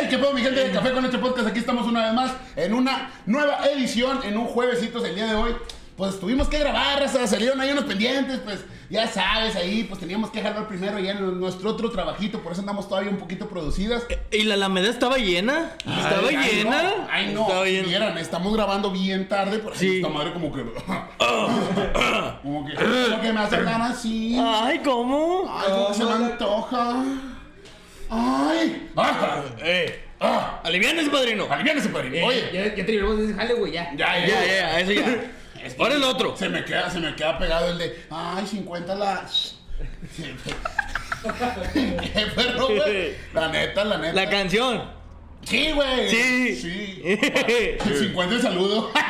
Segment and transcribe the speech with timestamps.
[0.00, 1.48] Hey, ¿qué pedo, mi gente de Café con este podcast?
[1.48, 5.34] Aquí estamos una vez más en una nueva edición, en un juevesitos el día de
[5.34, 5.52] hoy.
[5.96, 10.30] Pues tuvimos que grabar, raza, salieron ahí unos pendientes, pues ya sabes, ahí pues teníamos
[10.30, 14.04] que jalar primero ya en nuestro otro trabajito, por eso andamos todavía un poquito producidas.
[14.30, 15.72] ¿Y la Alameda estaba llena?
[15.80, 16.82] ¿Estaba Ay, ay, llena?
[16.84, 17.88] no, ay, no, llena.
[17.88, 19.96] vieran, estamos grabando bien tarde, por Sí.
[19.96, 20.62] esta madre como que...
[22.42, 24.38] como que, como que me hace ganas así.
[24.40, 25.52] Ay, ¿cómo?
[25.52, 27.04] Ay, como que se me antoja.
[28.10, 28.90] Ay.
[28.96, 30.60] Ah, Eh, ah.
[30.64, 31.46] alivianes, padrino.
[31.50, 32.26] Aliviánese, padrino.
[32.26, 32.50] Oye.
[32.52, 33.90] Ya, ya terminamos ese jale, güey, ya.
[33.96, 35.32] Ya, ya, Ya, ya, eso ya.
[35.78, 36.36] Ahora el otro.
[36.36, 39.26] Se me queda, se me queda pegado el de, ay, 50 la...
[41.72, 43.14] ¿Qué perro, güey?
[43.34, 44.12] La neta, la neta.
[44.14, 44.90] La canción.
[45.44, 46.08] Sí, güey.
[46.10, 46.56] Sí.
[46.56, 47.00] Sí.
[47.04, 48.90] El 50 el saludo.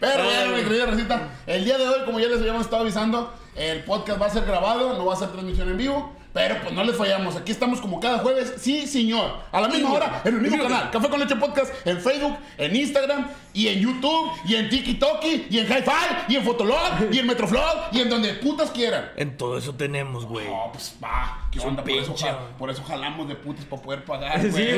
[0.00, 3.32] Pero bueno, mi querida Rosita, el día de hoy, como ya les habíamos estado avisando,
[3.56, 6.12] el podcast va a ser grabado, no va a ser transmisión en vivo.
[6.32, 9.90] Pero pues no les fallamos, aquí estamos como cada jueves, sí señor, a la misma
[9.94, 13.80] hora, en el mismo canal, Café con Leche Podcast, en Facebook, en Instagram, y en
[13.80, 15.92] YouTube, y en TikTok, y en Hi-Fi,
[16.32, 16.78] y en Fotolog,
[17.10, 19.10] y en Metroflog, y en donde putas quieran.
[19.16, 20.46] En todo eso tenemos, güey.
[20.46, 21.82] No, pues va, ¿qué onda?
[21.82, 22.14] Por eso,
[22.56, 24.70] por eso jalamos de putas para poder pagar, Sí, güey.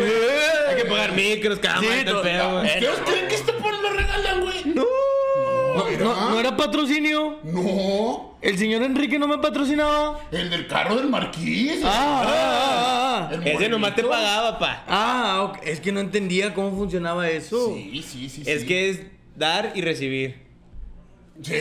[0.70, 2.64] Hay que pagar micros, cámaras, Sí, todo todo- el pedo, güey.
[2.66, 4.64] ¿Ustedes creen que esto por lo regalan, güey?
[4.74, 4.84] No.
[5.76, 6.04] No, mira.
[6.04, 7.38] no, no era patrocinio.
[7.44, 10.20] No, El señor Enrique no me patrocinaba.
[10.30, 11.80] el del carro del marquís.
[11.84, 13.34] Ah, ah, ah, ah.
[13.34, 14.84] El Ese nomás te pagaba, pa.
[14.88, 17.74] Ah, es que no entendía cómo funcionaba eso.
[17.74, 18.42] Sí, sí, sí.
[18.46, 18.66] Es sí.
[18.66, 19.00] que es
[19.36, 20.42] dar y recibir.
[21.42, 21.54] Sí,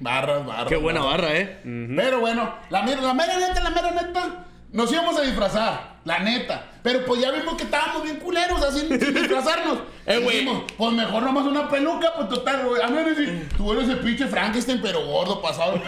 [0.00, 0.66] barras, barras.
[0.68, 1.58] Qué buena barra, eh.
[1.94, 6.18] Pero bueno, la, mera- la mera neta, la mera neta, nos íbamos a disfrazar, la
[6.20, 6.66] neta.
[6.82, 9.80] Pero pues ya vimos que estábamos bien culeros así sin disfrazarnos.
[10.06, 10.38] Eh, güey.
[10.40, 12.80] Dijimos, pues mejor nomás una peluca, pues total, güey.
[12.82, 15.74] A mí me decís, tú eres el pinche Frankenstein, pero gordo, pasado.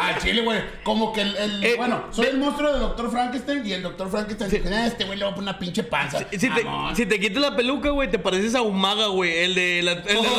[0.00, 0.60] Al chile, güey.
[0.82, 4.10] Como que el, el- Eh, bueno, soy el monstruo del doctor Frankenstein y el doctor
[4.10, 6.18] Frankenstein dice, "Ah, este güey le va a poner una pinche panza.
[6.30, 6.64] Si te,
[6.96, 9.38] si te quitas la peluca, güey, te pareces a Umaga, güey.
[9.44, 9.92] El de la.
[9.92, 10.30] El de la-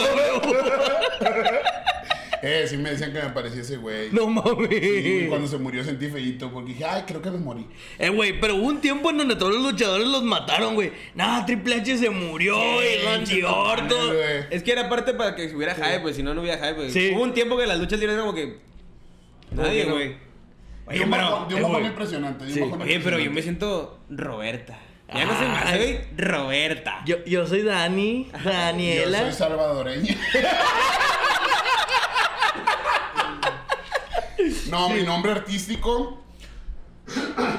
[2.45, 4.11] Eh, sí me decían que me parecía ese güey.
[4.11, 4.69] no mames.
[4.83, 7.65] Y cuando se murió sentí feíto porque dije, ay, creo que me morí.
[7.97, 10.91] Eh, güey, pero hubo un tiempo en donde todos los luchadores los mataron, güey.
[11.15, 14.15] Nah, Triple H se murió, y Randy Orton.
[14.49, 16.73] Es que era parte para que hubiera hype, pues si no, no hubiera hype.
[16.75, 16.91] pues.
[16.91, 17.11] Sí.
[17.15, 18.57] Hubo un tiempo que las luchas libres eran como que.
[19.51, 20.17] Nadie, güey.
[20.85, 21.45] Oye, un pero.
[21.47, 22.49] dio un eh, bajón impresionante.
[22.49, 22.61] Sí.
[23.03, 24.77] pero yo me siento Roberta.
[25.13, 27.03] Ya no soy más, soy Roberta.
[27.05, 29.19] Yo, yo soy Dani, Yo Daniela.
[29.21, 30.17] soy salvadoreña.
[34.69, 36.23] no, mi nombre artístico.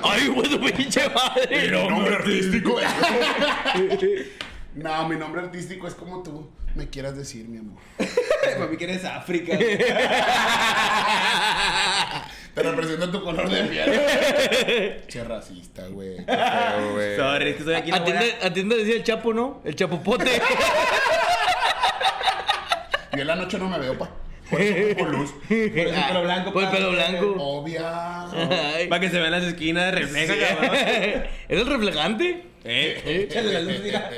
[0.02, 1.62] Ay, güey, tu pinche madre.
[1.62, 2.80] Mi nombre artístico.
[4.74, 7.80] no, mi nombre artístico es como tú me quieras decir, mi amor.
[7.96, 9.56] Para mí que eres África.
[12.54, 15.02] Te representa tu color de piel.
[15.08, 16.16] che racista, güey.
[17.16, 19.60] Sorry, es que soy aquí Atiende, atiende decía el Chapo, ¿no?
[19.64, 20.40] El Chapopote.
[23.12, 24.10] Yo en la noche no me veo, pa.
[24.50, 25.30] Por eso luz.
[25.48, 26.52] Por el pelo blanco.
[26.52, 27.34] Por el pelo blanco.
[27.38, 28.24] Obvia.
[28.24, 28.88] Ay.
[28.88, 30.74] Para que se vean las esquinas, refleja, cabrón.
[31.48, 32.46] ¿Es el reflejante?
[32.64, 34.10] Eh, échale la luz, mira.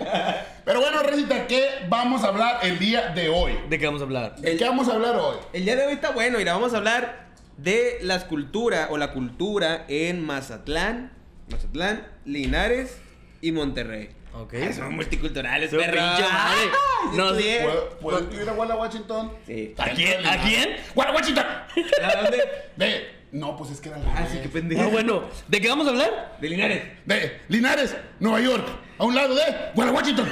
[0.65, 3.53] Pero bueno, Recita, ¿qué vamos a hablar el día de hoy?
[3.69, 4.37] ¿De qué vamos a hablar?
[4.37, 5.37] ¿De qué vamos a hablar hoy?
[5.53, 7.27] El día de hoy está bueno, mira, vamos a hablar
[7.57, 11.13] de las culturas o la cultura en Mazatlán,
[11.51, 12.99] Mazatlán, Linares
[13.41, 14.11] y Monterrey.
[14.45, 15.93] Ah, son multiculturales, Su perro.
[15.93, 16.71] pinche madre.
[16.73, 17.61] Ah, No, eh.
[17.63, 19.33] ¿Puedo, ¿puedo escribir a Walla Washington?
[19.47, 19.75] Sí.
[19.79, 20.27] ¿A quién?
[20.27, 20.77] ¿A quién?
[20.95, 21.45] ¡Walla Washington!
[22.05, 22.45] ¿A dónde?
[22.77, 23.17] De.
[23.33, 24.05] No, pues es que era la.
[24.17, 24.83] Ah, sí, qué pendejo.
[24.83, 25.25] Ah, bueno.
[25.49, 26.37] ¿De qué vamos a hablar?
[26.41, 26.83] De Linares.
[27.05, 28.67] De Linares, Nueva York,
[28.99, 29.43] a un lado de
[29.75, 30.31] Walla Washington.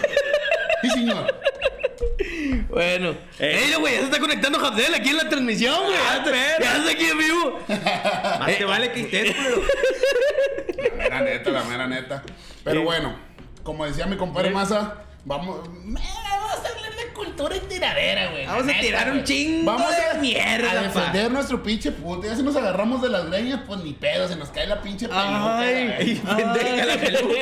[0.83, 1.27] Sí, señor.
[2.69, 3.11] Bueno.
[3.39, 3.65] Eh.
[3.69, 5.97] Ey, güey, ya se está conectando Jabdel aquí en la transmisión, güey.
[5.97, 6.23] Ah,
[6.61, 7.61] Ya, está aquí en vivo.
[7.69, 9.63] Más te vale que estés, pero.
[10.99, 12.23] La mera neta, la mera neta.
[12.63, 13.19] Pero bueno,
[13.65, 14.95] como decía mi compadre Maza,
[15.25, 15.67] vamos.
[15.67, 18.47] Vamos a hablar de cultura y tiradera, güey.
[18.47, 22.27] Vamos a tirar un chingo Vamos de a, mierda, a defender nuestro pinche punto.
[22.27, 25.09] Ya si nos agarramos de las greñas, pues ni pedo, se nos cae la pinche
[25.09, 25.59] peluca.
[25.59, 27.35] Ay, pendeja la peluca.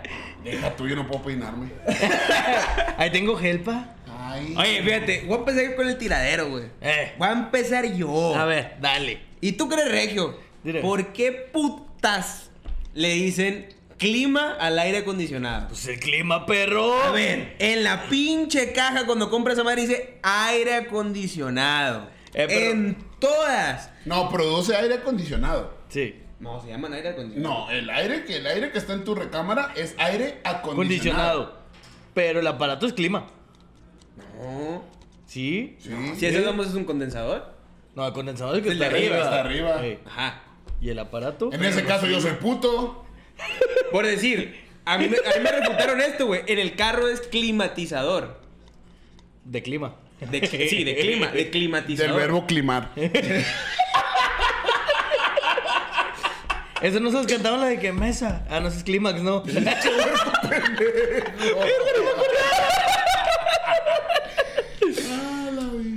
[0.44, 1.70] Deja tú, yo no puedo peinarme.
[2.96, 3.88] Ahí tengo gelpa.
[4.08, 4.54] Ay.
[4.56, 6.64] Oye, fíjate, voy a empezar con el tiradero, güey.
[6.80, 7.12] Eh.
[7.18, 8.34] Voy a empezar yo.
[8.34, 9.20] A ver, dale.
[9.40, 10.38] ¿Y tú crees, Regio?
[10.62, 10.80] Dile.
[10.80, 12.50] ¿Por qué putas
[12.94, 15.68] le dicen clima al aire acondicionado?
[15.68, 17.00] Pues el clima, perro.
[17.04, 22.08] A ver, en la pinche caja cuando compras esa madre dice aire acondicionado.
[22.34, 23.90] Eh, pero- En todas.
[24.06, 25.74] No, produce aire acondicionado.
[25.88, 26.16] Sí.
[26.40, 27.66] No, se llaman aire acondicionado.
[27.66, 30.74] No, el aire que el aire que está en tu recámara es aire acondicionado.
[30.76, 31.60] Condicionado.
[32.14, 33.26] Pero el aparato es clima.
[34.38, 34.82] No.
[35.26, 35.76] ¿Sí?
[35.78, 35.90] Sí.
[36.16, 37.54] Si eso damos es un condensador.
[37.94, 39.68] No, el condensador es el que El de está arriba, arriba.
[39.68, 40.00] está arriba.
[40.06, 40.42] Ajá.
[40.80, 41.52] ¿Y el aparato?
[41.52, 43.04] En ese caso yo soy puto.
[43.92, 46.42] Por decir, a mí, me- a mí me refutaron esto, güey.
[46.46, 48.40] En el carro es climatizador.
[49.44, 49.96] De clima.
[50.20, 52.16] De- sí, de clima, de Del climatizador.
[52.20, 52.90] verbo climar.
[56.82, 58.46] Eso no se los cantaban la de que mesa.
[58.50, 59.42] Ah, no, ese es clímax, no.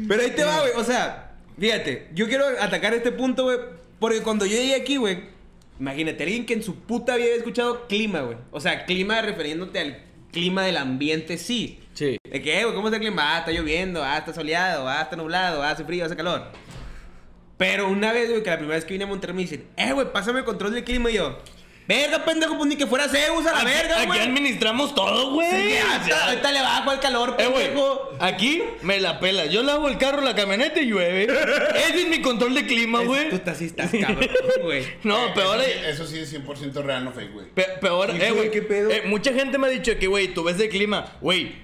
[0.08, 0.72] Pero ahí te va, güey.
[0.76, 3.58] O sea, fíjate, yo quiero atacar este punto, güey.
[4.00, 5.24] Porque cuando yo llegué aquí, güey,
[5.80, 8.38] imagínate, alguien que en su puta vida había escuchado clima, güey.
[8.52, 11.80] O sea, clima refiriéndote al clima del ambiente, sí.
[11.94, 12.18] Sí.
[12.30, 13.36] De que, eh, güey, ¿cómo está el clima?
[13.36, 16.52] Ah, está lloviendo, ah, está soleado, ah, está nublado, ah, hace frío, hace calor.
[17.58, 19.94] Pero una vez, güey, que la primera vez que vine a Monterrey me dicen, eh,
[19.94, 21.40] güey, pásame el control del clima y yo,
[21.88, 25.50] verga, pendejo, pues ni que fuera Zeus a la Aquí, verga, aquí administramos todo, güey.
[25.52, 28.12] Sí, hasta- ahorita le bajo al calor, Eh, pendejo.
[28.20, 29.46] aquí me la pela.
[29.46, 31.24] Yo lavo el carro, la camioneta y llueve.
[31.76, 33.30] Ese es mi control de clima, güey.
[33.30, 34.28] Tú estás así, estás cabrón,
[34.64, 34.86] güey.
[35.04, 37.46] No, peor, eso, sí, eh, eso sí es 100% real, no fake, güey.
[37.54, 38.52] pe- peor, eh, güey, güey.
[38.52, 38.90] ¿qué pedo?
[38.92, 41.18] eh, mucha gente me ha dicho que, güey, tú ves el clima.
[41.22, 41.56] Güey,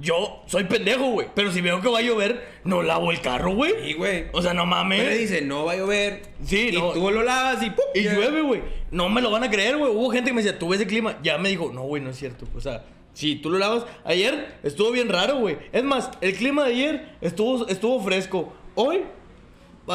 [0.00, 1.28] yo soy pendejo, güey.
[1.34, 3.72] Pero si veo que va a llover, no lavo el carro, güey.
[3.84, 4.26] Sí, güey.
[4.32, 5.02] O sea, no mames.
[5.02, 6.22] Pero dice, no va a llover.
[6.44, 6.92] Sí, y no.
[6.92, 7.84] tú lo lavas y ¡pum!
[7.94, 8.62] Y llueve, güey.
[8.90, 9.90] No me lo van a creer, güey.
[9.92, 11.18] Hubo gente que me decía, tú ves el clima.
[11.22, 12.46] Ya me dijo, no, güey, no es cierto.
[12.56, 13.84] O sea, si tú lo lavas.
[14.04, 15.58] Ayer estuvo bien raro, güey.
[15.72, 18.52] Es más, el clima de ayer estuvo, estuvo fresco.
[18.74, 19.02] Hoy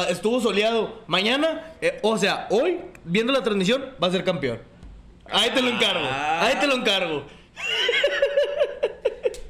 [0.08, 1.02] estuvo soleado.
[1.06, 4.60] Mañana, eh, o sea, hoy, viendo la transmisión, va a ser campeón.
[5.30, 6.06] Ahí te lo encargo.
[6.08, 6.46] Ah.
[6.46, 7.24] Ahí te lo encargo.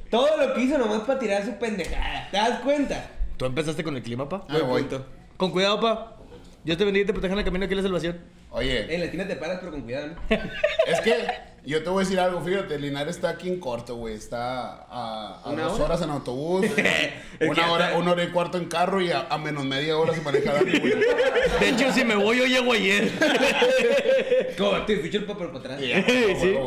[0.09, 2.27] Todo lo que hizo nomás para tirar su pendejada.
[2.31, 3.09] ¿Te das cuenta?
[3.37, 4.45] ¿Tú empezaste con el clima, pa?
[4.49, 4.87] Ahí voy.
[5.37, 6.15] Con cuidado, pa.
[6.63, 8.19] Dios te bendiga y te proteja en el camino aquí a la salvación.
[8.51, 10.15] Oye, En la tina te paras, pero con cuidado, ¿no?
[10.87, 11.15] es que
[11.65, 14.15] yo te voy a decir algo, fíjate, Linares está aquí en corto, güey.
[14.15, 15.85] Está a, a ¿Una dos hora?
[15.85, 16.65] horas en autobús,
[17.41, 20.13] una hora, está- una hora y cuarto en carro y a, a menos media hora
[20.13, 20.93] se maneja Dani, güey.
[21.59, 23.09] De hecho, si me voy, yo llego ayer.
[24.57, 25.81] Como te ficho el papel para atrás.
[25.87, 26.57] Ya, Sí.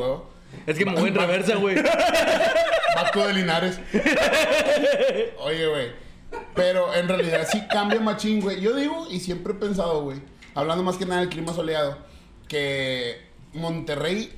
[0.66, 1.76] Es que me voy en reversa, güey.
[2.94, 3.80] Pacto de Linares.
[5.38, 5.88] Oye, güey.
[6.54, 8.60] Pero en realidad sí cambia machín, güey.
[8.60, 10.18] Yo digo, y siempre he pensado, güey,
[10.54, 11.98] hablando más que nada del clima soleado,
[12.48, 13.20] que
[13.52, 14.32] Monterrey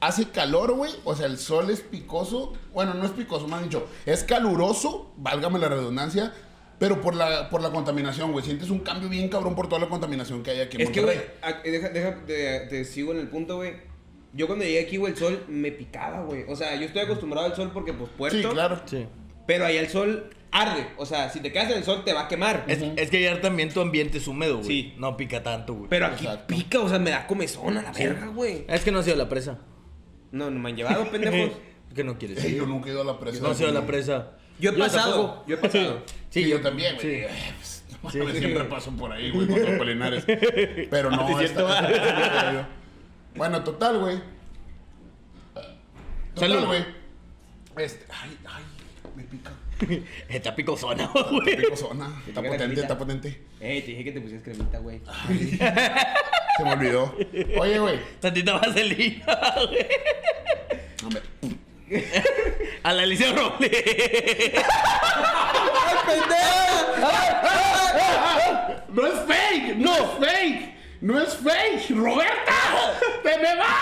[0.00, 0.92] hace calor, güey.
[1.04, 2.52] O sea, el sol es picoso.
[2.72, 3.86] Bueno, no es picoso, me han dicho.
[4.06, 6.32] Es caluroso, válgame la redundancia.
[6.78, 8.42] Pero por la, por la contaminación, güey.
[8.44, 11.02] Sientes un cambio bien cabrón por toda la contaminación que hay aquí en Es que,
[11.02, 11.38] güey, Monterrey.
[11.42, 13.74] a- deja, deja, te, te sigo en el punto, güey.
[14.32, 16.44] Yo cuando llegué aquí, güey, el sol me picaba, güey.
[16.48, 18.36] O sea, yo estoy acostumbrado al sol porque, pues, puerto.
[18.38, 18.80] sí, claro.
[18.86, 19.06] Sí.
[19.46, 20.86] Pero ahí el sol arde.
[20.96, 22.64] O sea, si te quedas en el sol, te va a quemar.
[22.68, 24.66] Es, es que ayer también tu ambiente es húmedo, güey.
[24.68, 24.94] Sí.
[24.98, 25.88] No pica tanto, güey.
[25.88, 26.46] Pero aquí Exacto.
[26.54, 28.64] pica, o sea, me da comezón a la verga, güey.
[28.68, 29.58] Es que no ha sido la presa.
[30.30, 31.56] No, no me han llevado, pendejos.
[31.94, 32.54] Que no quieres ir.
[32.58, 33.42] yo nunca he ido a la presa.
[33.42, 34.32] No ha sido la presa.
[34.60, 35.44] Yo he pasado, tampoco.
[35.48, 36.02] yo he pasado.
[36.28, 37.06] Sí, yo, también, güey.
[37.08, 37.14] Sí.
[37.22, 37.28] Eh,
[37.58, 38.38] pues, no Sí.
[38.38, 40.24] Siempre paso por ahí, güey, con los polinares.
[40.90, 41.68] Pero no, Sí, es cierto.
[41.68, 42.79] esta- esta- esta- yo.
[43.34, 44.20] Bueno, total, güey.
[46.34, 46.66] Total, Salud.
[46.66, 46.84] güey.
[47.78, 48.62] Este, ay, ay,
[49.16, 49.52] me pica.
[50.28, 51.54] Está picosona, güey.
[51.54, 52.80] Está pica la potente, cremita.
[52.82, 53.42] está potente.
[53.60, 55.00] Ey, te dije que te pusieras cremita, güey.
[55.06, 55.58] Ay,
[56.56, 57.14] se me olvidó.
[57.58, 58.00] Oye, güey.
[58.20, 59.24] Tantita vaselina,
[59.68, 59.86] güey.
[61.04, 61.22] Hombre,
[62.82, 63.70] A la Alicia Robles.
[68.92, 70.74] No es fake, no es fake.
[71.00, 71.90] No es fake.
[71.96, 72.52] Roberta,
[73.22, 73.76] te me va,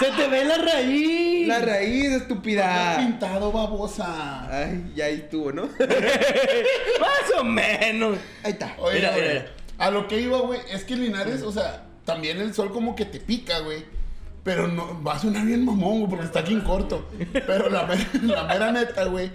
[0.00, 1.46] Se te ve la raíz.
[1.46, 2.16] La raíz, Roberta.
[2.24, 2.96] estúpida.
[2.98, 4.48] pintado babosa.
[4.50, 5.62] Ay, ya ahí estuvo, ¿no?
[7.00, 8.18] Más o menos.
[8.42, 8.74] Ahí está.
[8.78, 9.46] Oye, Mira, güey, mira.
[9.78, 13.04] a lo que iba, güey, es que Linares, o sea, también el sol como que
[13.04, 13.84] te pica, güey.
[14.42, 17.08] Pero no, va a sonar bien mamón, güey, porque está aquí en corto.
[17.32, 19.30] Pero la, mera- la mera neta, güey,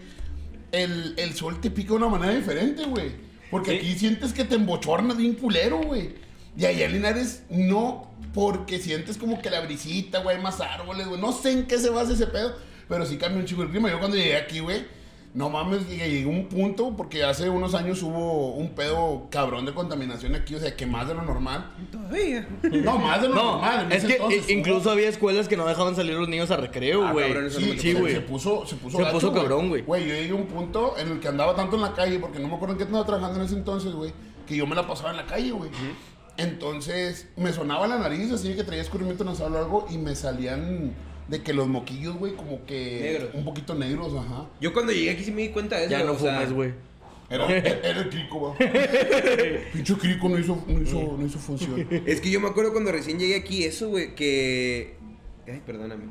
[0.73, 3.28] el, el sol te pica de una manera diferente, güey.
[3.51, 3.77] Porque Sí.
[3.77, 6.11] aquí sientes que te embochornas bien culero, güey.
[6.57, 11.07] Y allá en Linares no, porque sientes como que la brisita, güey, hay más árboles,
[11.07, 11.19] güey.
[11.21, 12.55] No sé en qué se basa ese pedo,
[12.87, 13.89] pero sí cambia un chico el clima.
[13.89, 14.85] Yo cuando llegué aquí, güey,
[15.33, 19.73] no mames, llegué a un punto, porque hace unos años hubo un pedo cabrón de
[19.75, 21.71] contaminación aquí, o sea, que más de lo normal.
[21.91, 22.47] Todavía.
[22.63, 23.85] No, más de lo No, normal.
[23.85, 26.49] en es que entonces i- hubo- incluso había escuelas que no dejaban salir los niños
[26.51, 27.31] a recreo, Ah, güey.
[27.51, 28.13] Sí, sí, se- güey.
[28.15, 29.83] Se puso, se puso, Se gacho, puso cabrón, güey.
[29.83, 32.39] Güey, yo llegué a un punto en el que andaba tanto en la calle, porque
[32.39, 34.11] no me acuerdo en qué estaba trabajando en ese entonces, güey,
[34.47, 35.69] que yo me la pasaba en la calle, güey.
[36.37, 40.93] Entonces, me sonaba la nariz, así que traía escurrimiento nasal o algo, y me salían
[41.29, 42.99] de que los moquillos, güey, como que...
[43.01, 43.29] Negros.
[43.35, 44.47] Un poquito negros, ajá.
[44.59, 45.91] Yo cuando llegué aquí sí me di cuenta de eso.
[45.91, 46.73] Ya no fumes, güey.
[47.29, 48.71] Era, era el crico, güey.
[49.71, 51.87] Pinche crico no hizo, no hizo, no hizo función.
[52.07, 54.95] Es que yo me acuerdo cuando recién llegué aquí, eso, güey, que.
[55.47, 56.05] Ay, perdóname.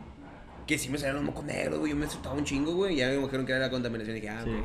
[0.64, 1.90] Que sí me salían los mocos negros, güey.
[1.90, 2.94] Yo me asustaba un chingo, güey.
[2.94, 4.16] Ya me dijeron que era la contaminación.
[4.16, 4.50] Y dije, ah, Sí.
[4.50, 4.62] güey.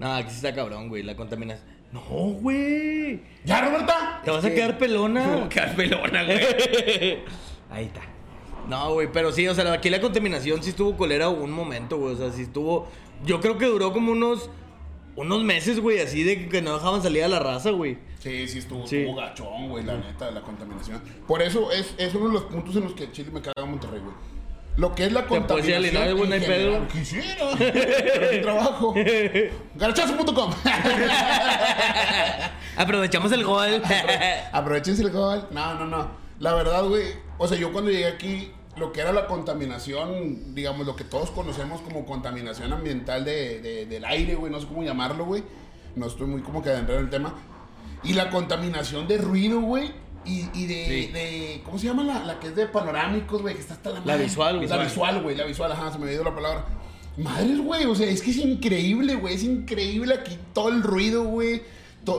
[0.00, 1.68] No, aquí sí está cabrón, güey, la contaminación.
[1.92, 3.20] No, güey.
[3.44, 4.22] ¿Ya, Roberta?
[4.24, 5.22] Te vas a quedar pelona.
[5.24, 6.38] Como que pelona, güey.
[7.70, 8.00] Ahí está.
[8.68, 12.14] No, güey, pero sí, o sea, aquí la contaminación sí estuvo colera un momento, güey.
[12.14, 12.86] O sea, sí estuvo.
[13.24, 14.50] Yo creo que duró como unos.
[15.14, 17.98] Unos meses, güey, así de que no dejaban salir a la raza, güey.
[18.18, 19.00] Sí, sí, estuvo, Sí.
[19.00, 21.02] estuvo gachón, güey, la neta, la contaminación.
[21.26, 24.00] Por eso es, es uno de los puntos en los que Chile me caga Monterrey,
[24.00, 24.14] güey.
[24.76, 26.16] Lo que es la puedes contaminación.
[26.16, 26.88] Güey, no hay en pedo.
[26.88, 27.44] Quisiera.
[27.58, 28.94] pero mi trabajo.
[29.74, 30.50] Garachazo.com.
[32.76, 33.82] Aprovechamos el gol.
[34.52, 35.46] Aprovechense el gol.
[35.50, 36.21] No, no, no.
[36.42, 37.04] La verdad, güey.
[37.38, 41.30] O sea, yo cuando llegué aquí, lo que era la contaminación, digamos, lo que todos
[41.30, 45.42] conocemos como contaminación ambiental de, de- del aire, güey, no sé cómo llamarlo, güey.
[45.94, 47.34] No estoy muy como que adentrado en el tema.
[48.02, 49.92] Y la contaminación de ruido, güey.
[50.24, 51.12] Y, y de, Sí.
[51.12, 53.54] de- ¿Cómo se llama la, la que es de panorámicos, güey?
[53.54, 54.68] Que está hasta la La visual, güey.
[54.68, 55.36] La visual, güey.
[55.36, 56.64] La visual, ajá, se me ido la palabra.
[57.18, 57.84] Madres, güey.
[57.84, 59.34] O sea, es que es increíble, güey.
[59.34, 61.62] Es increíble aquí todo el ruido, güey.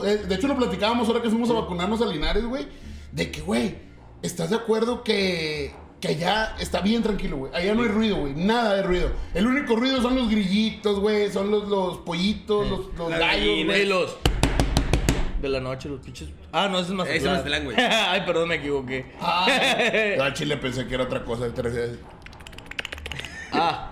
[0.05, 2.67] Eh, De hecho, lo platicábamos ahora que fuimos a vacunarnos a Linares, güey.
[3.11, 3.75] De que, güey,
[4.23, 7.53] ¿estás de acuerdo que, que allá está bien tranquilo, güey?
[7.53, 8.33] Allá no hay ruido, güey.
[8.33, 9.11] Nada de ruido.
[9.35, 11.31] El único ruido son los grillitos, güey.
[11.31, 13.65] Son los, los pollitos, los, los gallos, güey.
[13.65, 14.17] Güey, los.
[15.41, 16.29] De la noche, los pinches.
[16.53, 17.17] Ah, no, ese es Mazatlán.
[17.17, 17.77] Ese es Mazatlán, güey.
[17.79, 19.05] Ay, perdón, me equivoqué.
[19.21, 21.53] Ah, chile pensé que era otra cosa.
[21.53, 21.99] te refieres-
[23.51, 23.91] Ah,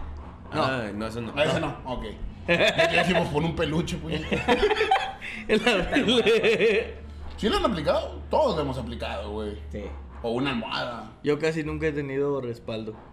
[0.54, 0.64] no.
[0.64, 1.34] Ah, no, eso no.
[1.38, 2.06] A ese no, ok.
[2.48, 4.20] Ya dijimos pon un peluche, pues.
[5.48, 6.24] El abril.
[7.38, 8.22] ¿Sí lo han aplicado?
[8.30, 9.58] Todos lo hemos aplicado, güey.
[9.72, 9.84] Sí.
[10.24, 11.12] O una almohada.
[11.24, 12.96] Yo casi nunca he tenido respaldo.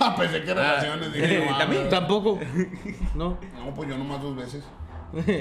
[0.00, 1.12] Ah, pensé que Ah, relaciones.
[1.12, 1.88] Dije, no, también.
[1.88, 2.40] Tampoco.
[3.14, 3.38] No.
[3.56, 4.64] No, pues yo nomás dos veces.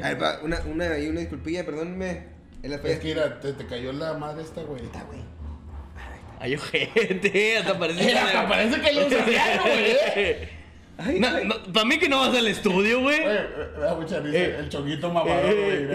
[0.03, 2.27] A ver, pa, una, una, y una disculpilla, perdónenme.
[2.61, 4.81] En la Es que mira, te, te cayó la madre esta, güey.
[5.07, 5.21] güey.
[6.39, 9.25] Ay, ojete, hasta parece Eh, hasta parece que yo un güey.
[10.15, 10.49] eh.
[10.97, 13.19] Ay, No, no, para mí que no vas al estudio, güey.
[13.79, 14.37] Da mucha risa.
[14.37, 14.55] Eh.
[14.59, 15.87] El chonguito mamador, güey.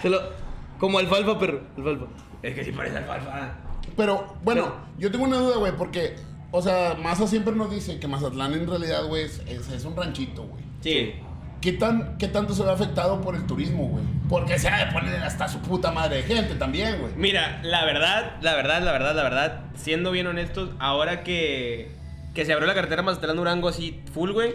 [0.00, 0.41] Se lo-
[0.82, 1.60] Como alfalfa, perro.
[1.76, 2.06] Alfalfa.
[2.42, 3.54] Es que sí parece alfalfa.
[3.96, 6.16] Pero, bueno, yo tengo una duda, güey, porque,
[6.50, 9.96] o sea, Maza siempre nos dice que Mazatlán en realidad, güey, es, es- es un
[9.96, 10.64] ranchito, güey.
[10.80, 11.12] Sí.
[11.60, 14.02] ¿Qué, tan, ¿Qué tanto se ve afectado por el turismo, güey?
[14.28, 17.12] Porque se ha de poner hasta su puta madre de gente también, güey.
[17.16, 21.92] Mira, la verdad, la verdad, la verdad, la verdad, siendo bien honestos, ahora que,
[22.34, 24.54] que se abrió la carretera Mazatlán-Durango así full, güey.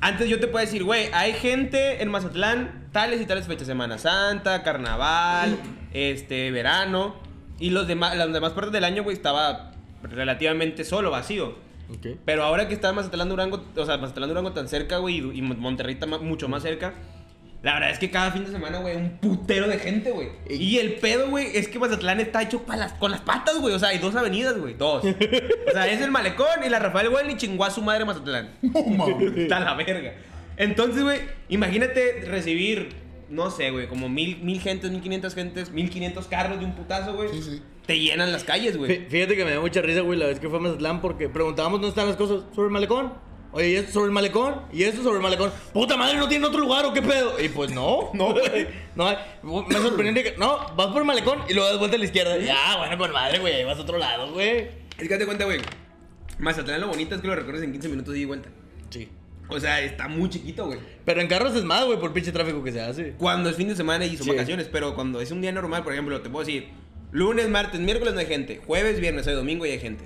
[0.00, 3.98] Antes yo te puedo decir, güey, hay gente en Mazatlán, tales y tales fechas, Semana
[3.98, 5.58] Santa, Carnaval,
[5.92, 7.16] este, verano.
[7.58, 11.56] Y los demás, las demás partes del año, güey, estaba relativamente solo, vacío.
[11.90, 12.18] Ok.
[12.24, 15.94] Pero ahora que está Mazatlán Durango, o sea, Mazatlán Durango tan cerca, güey, y, Monterrey
[15.94, 16.94] está mucho más cerca.
[17.62, 20.28] La verdad es que cada fin de semana, güey, un putero de gente, güey.
[20.48, 23.74] Y el pedo, güey, es que Mazatlán está hecho pa las, con las patas, güey.
[23.74, 24.74] O sea, hay dos avenidas, güey.
[24.74, 25.04] Dos.
[25.04, 28.50] O sea, es el Malecón y la Rafael Güell y chingó a su madre Mazatlán.
[28.62, 29.08] No.
[29.36, 30.12] Está la verga.
[30.56, 32.90] Entonces, güey, imagínate recibir,
[33.28, 36.74] no sé, güey, como mil, mil gentes, mil quinientas gentes, mil quinientos carros de un
[36.76, 37.28] putazo, güey.
[37.30, 37.62] Sí, sí.
[37.86, 38.90] Te llenan las calles, güey.
[38.90, 41.28] Fí- Fíjate que me dio mucha risa, güey, la vez que fue a Mazatlán porque
[41.28, 42.42] preguntábamos dónde están las cosas.
[42.54, 43.14] ¿Sobre el malecón?
[43.52, 44.62] Oye, ¿y esto sobre el malecón?
[44.72, 45.50] ¿Y esto sobre el malecón?
[45.72, 47.40] ¡Puta madre, no tiene otro lugar o qué pedo!
[47.42, 48.10] Y pues no.
[48.14, 48.68] No, güey.
[48.94, 50.34] no, hay- me sorprendió que.
[50.36, 52.36] No, vas por el malecón y luego das vuelta a la izquierda.
[52.38, 54.58] Ya, bueno, con madre, güey, ahí vas a otro lado, güey.
[54.98, 55.60] Es que date cuenta, güey.
[56.38, 58.48] Mazatlán lo bonito es que lo recorres en 15 minutos y vuelta.
[58.90, 59.08] Sí.
[59.48, 60.78] O sea, está muy chiquito, güey.
[61.06, 63.12] Pero en carros es más, güey, por pinche tráfico que se hace.
[63.18, 64.30] Cuando es fin de semana y son Sí.
[64.32, 66.68] vacaciones, pero cuando es un día normal, por ejemplo, te puedo decir,
[67.12, 70.04] lunes, martes, miércoles no hay gente, jueves, viernes, sábado, domingo y hay gente.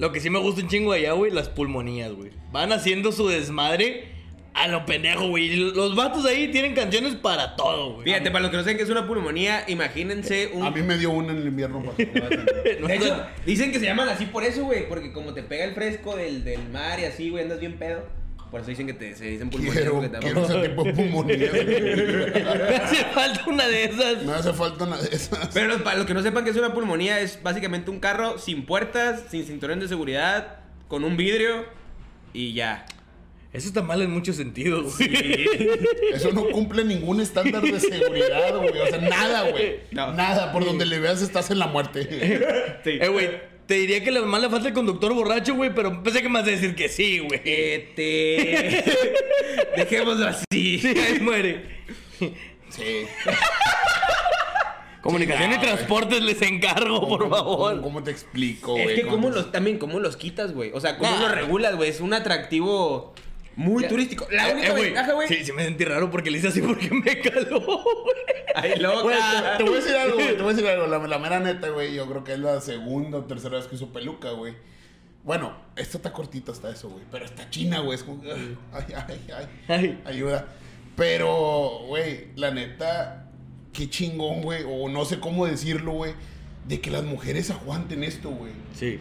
[0.00, 2.30] Lo que sí me gusta un chingo allá, güey, las pulmonías, güey.
[2.52, 4.08] Van haciendo su desmadre
[4.54, 5.52] a lo pendejo, güey.
[5.52, 8.04] Y Los vatos ahí tienen canciones para todo, güey.
[8.06, 10.64] Fíjate, para los que no saben que es una pulmonía, imagínense un...
[10.64, 11.82] A mí me dio una en el invierno.
[11.82, 11.92] pa-
[12.80, 15.64] No, De hecho, dicen que se llaman así por eso, güey, porque como te pega
[15.64, 18.06] el fresco del, del mar y así, güey, andas bien pedo.
[18.50, 19.76] Por eso dicen que te, se dicen pulmonías.
[19.76, 21.50] Quiero, porque te- quiero ese tipo de pulmonía.
[21.52, 24.22] me hace falta una de esas.
[24.24, 25.48] Me hace falta una de esas.
[25.54, 28.38] Pero los, para los que no sepan que es una pulmonía, es básicamente un carro
[28.38, 31.64] sin puertas, sin cinturón de seguridad, con un vidrio
[32.32, 32.86] y ya.
[33.52, 35.12] Eso está mal en muchos sentidos, güey.
[36.14, 38.78] Eso no cumple ningún estándar de seguridad, güey.
[38.80, 39.80] O sea, nada, güey.
[39.90, 40.12] No.
[40.12, 40.52] Nada.
[40.52, 42.08] Por donde le veas estás en la muerte.
[42.84, 42.98] Sí.
[43.00, 43.28] Eh, güey,
[43.70, 46.48] te diría que más le falta el conductor borracho, güey, pero pensé que me vas
[46.48, 47.40] a decir que sí, güey.
[47.44, 48.82] Este...
[49.76, 50.78] Dejémoslo así.
[50.80, 51.78] Sí, ahí muere.
[52.18, 53.06] Sí.
[55.02, 57.70] Comunicación Sí, y transportes les encargo, por ¿Cómo- favor.
[57.76, 58.88] ¿Cómo, cómo te explico, güey?
[58.88, 60.72] Es que cómo ¿Cuántos- los, también, cómo los quitas, güey.
[60.74, 61.20] O sea, cómo Nah.
[61.20, 61.88] los regulas, güey.
[61.90, 63.14] Es un atractivo
[63.56, 63.88] muy Ya.
[63.88, 64.26] turístico.
[64.30, 65.28] La Eh, única eh, ventaja, güey.
[65.28, 68.16] Sí, sí me sentí raro porque le hice así porque me caló, güey.
[68.54, 69.02] Ay, loca.
[69.02, 70.36] Güey, te, te voy a decir algo, güey.
[70.36, 70.86] Te voy a decir algo.
[70.86, 71.94] La, la mera neta, güey.
[71.94, 74.54] Yo creo que es la segunda o tercera vez que uso peluca, güey.
[75.22, 77.04] Bueno, esta está cortita hasta eso, güey.
[77.10, 77.96] Pero está china, güey.
[77.96, 78.22] Es como.
[78.72, 79.46] Ay, ay, ay.
[79.68, 80.00] Ay.
[80.04, 80.46] Ayuda.
[80.96, 83.30] Pero, güey, la neta,
[83.72, 84.64] qué chingón, güey.
[84.68, 86.14] O no sé cómo decirlo, güey.
[86.66, 88.52] De que las mujeres aguanten esto, güey.
[88.74, 88.98] Sí.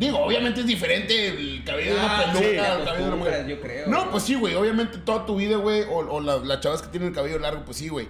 [0.00, 3.16] Digo, obviamente es diferente el cabello de una Ah, peluca sí, al cabello de una
[3.16, 3.34] mujer.
[3.34, 4.10] acostumbras, yo creo, No, güey.
[4.10, 4.54] pues sí, güey.
[4.54, 5.82] Obviamente toda tu vida, güey.
[5.82, 8.08] O, o la- las chavas que tienen el cabello largo, pues sí, güey.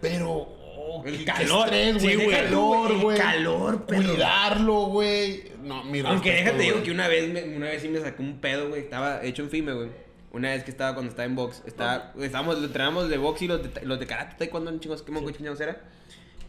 [0.00, 0.30] Pero.
[0.30, 2.26] oh, El calor, estrés, sí, güey.
[2.26, 3.18] el calor, El güey.
[3.18, 4.08] calor, perro.
[4.10, 5.44] Cuidarlo, güey.
[5.62, 8.38] No, mi Aunque déjate digo que una vez, me- una vez sí me sacó un
[8.40, 8.80] pedo, güey.
[8.82, 9.88] Estaba hecho en FIME, güey.
[10.30, 11.62] Una vez que estaba cuando estaba en box.
[11.66, 15.02] Estaba, estábamos, lo entrenamos de box y los de, los de karate, taekwondo, en chingos,
[15.02, 15.80] ¿qué mongo chingados era?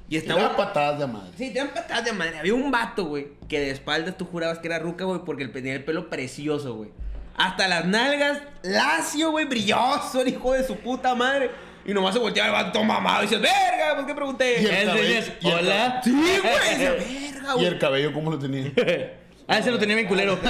[0.07, 0.55] Y estaba...
[0.55, 1.31] patadas de madre.
[1.37, 2.39] Sí, te dan patadas de madre.
[2.39, 5.51] Había un vato, güey, que de espaldas tú jurabas que era ruca, güey, porque él
[5.51, 6.91] tenía el pelo precioso, güey.
[7.37, 11.51] Hasta las nalgas, lacio, güey, brilloso, el hijo de su puta madre.
[11.85, 14.61] Y nomás se volteaba el vato mamado y dice, verga, ¿por qué pregunté?
[14.61, 16.01] Y el cabello- y el Hola.
[16.03, 17.65] Sí, güey, dice, verga, ¿Y güey.
[17.65, 18.71] el cabello cómo lo tenía?
[19.47, 20.39] Ah, ese lo tenía bien culero.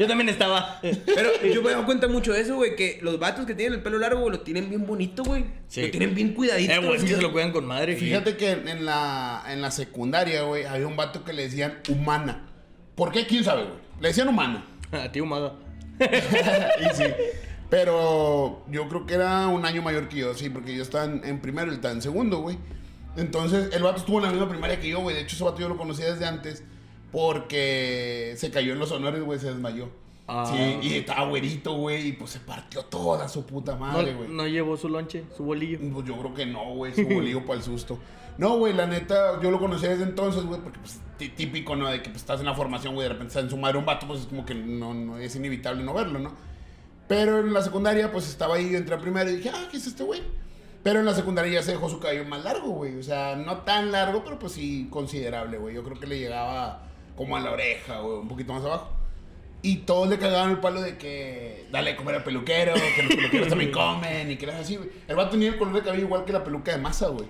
[0.00, 0.80] Yo también estaba.
[0.80, 3.74] Pero yo me he dado cuenta mucho de eso, güey, que los vatos que tienen
[3.74, 5.44] el pelo largo, güey, lo tienen bien bonito, güey.
[5.68, 5.82] Sí.
[5.82, 6.72] Lo tienen bien cuidadito.
[6.72, 7.96] Eh, güey, es que se lo cuidan con madre.
[7.96, 12.48] Fíjate que en la, en la secundaria, güey, había un vato que le decían humana.
[12.94, 13.26] ¿Por qué?
[13.26, 13.76] ¿Quién sabe, güey?
[14.00, 14.64] Le decían humana.
[14.90, 15.56] A ti, humada.
[16.00, 17.04] y sí.
[17.68, 21.22] Pero yo creo que era un año mayor que yo, sí, porque yo estaba en,
[21.26, 22.56] en primero y él estaba en segundo, güey.
[23.18, 25.14] Entonces, el vato estuvo en la misma primaria que yo, güey.
[25.14, 26.64] De hecho, ese vato yo lo conocía desde antes
[27.12, 29.88] porque se cayó en los honores, güey, se desmayó.
[30.26, 30.44] Ah.
[30.48, 34.28] Sí, y estaba güerito, güey, y pues se partió toda su puta madre, güey.
[34.28, 35.78] no llevó su lonche, su bolillo.
[35.92, 37.98] Pues yo creo que no, güey, su bolillo para el susto.
[38.38, 41.88] No, güey, la neta, yo lo conocí desde entonces, güey, porque pues tí- típico, ¿no?
[41.88, 43.84] De que pues, estás en la formación, güey, de repente está en su madre un
[43.84, 46.32] vato, pues es como que no, no es inevitable no verlo, ¿no?
[47.08, 49.78] Pero en la secundaria, pues estaba ahí, yo entré a primero y dije, ah, ¿qué
[49.78, 50.22] es este güey?
[50.84, 52.96] Pero en la secundaria ya se dejó su cabello más largo, güey.
[52.96, 55.74] O sea, no tan largo, pero pues sí considerable, güey.
[55.74, 56.86] Yo creo que le llegaba
[57.20, 58.88] como a la oreja, güey, un poquito más abajo.
[59.60, 63.14] Y todos le cagaban el palo de que dale a comer al peluquero, que los
[63.14, 64.88] peluqueros también comen y que era así, güey.
[65.06, 67.28] El vato tenía el color de cabello igual que la peluca de masa, güey.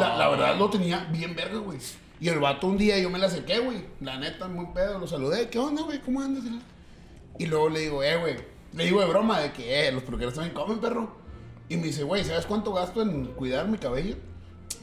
[0.00, 1.78] La, la verdad lo tenía bien verga, güey.
[2.18, 3.84] Y el vato un día yo me la acerqué, güey.
[4.00, 5.48] La neta, muy pedo, lo saludé.
[5.48, 6.00] ¿Qué onda, güey?
[6.00, 6.42] ¿Cómo andas?
[7.38, 8.34] Y luego le digo, eh, güey.
[8.72, 11.14] Le digo de broma de que, eh, los peluqueros también comen, perro.
[11.68, 14.16] Y me dice, güey, ¿sabes cuánto gasto en cuidar mi cabello?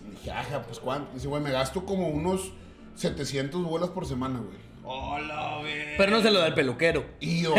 [0.07, 1.13] Y dije, ajá, pues cuánto.
[1.15, 2.53] Dice, güey, me gasto como unos
[2.95, 4.71] 700 bolas por semana, güey.
[4.83, 5.95] Hola, güey.
[5.97, 7.05] Pero no se lo da el peluquero.
[7.19, 7.53] Y yo,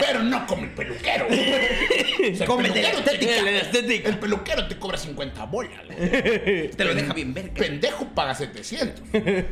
[0.00, 1.26] pero no como el peluquero.
[1.26, 1.40] güey.
[1.40, 4.08] O sea, el, Cómete la peluquero te, El de la estética.
[4.10, 6.70] el peluquero te cobra 50 bolas, güey.
[6.76, 7.54] Te lo deja bien verga.
[7.54, 9.02] Pendejo paga 700.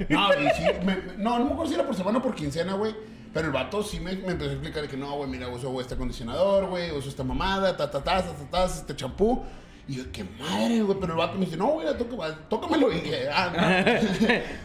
[0.09, 2.35] No, y sí, me- me- no, no me acuerdo si era por semana o por
[2.35, 2.95] quincena, güey.
[3.33, 5.71] Pero el vato sí me, me empezó a explicar de que no, güey, mira, uso
[5.71, 9.43] güey, este acondicionador, güey, uso esta mamada, ta, ta, ta, ta, ta, ta, este champú.
[9.91, 10.99] Y yo, qué madre, güey.
[11.01, 12.93] Pero el vato me dice, no, güey, tócame- tócamelo.
[12.93, 13.51] Y dije, ah,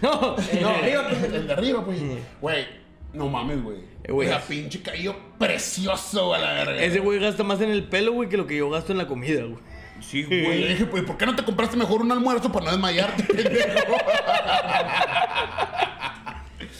[0.01, 0.35] No, no.
[0.37, 1.23] no, de arriba, pues.
[1.33, 1.99] el de arriba, pues.
[2.41, 2.65] Güey,
[3.13, 3.79] no mames, güey.
[4.03, 4.27] Eh, güey.
[4.27, 6.75] O sea, pinche cabello precioso, a la verga.
[6.83, 9.07] ese güey gasta más en el pelo, güey, que lo que yo gasto en la
[9.07, 9.57] comida, güey.
[10.01, 12.71] Sí, Güey, le dije, pues, ¿por qué no te compraste mejor un almuerzo para no
[12.73, 13.95] desmayarte, pendejo?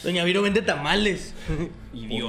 [0.03, 1.33] Doña Viro vende tamales.
[1.93, 2.24] Idiota.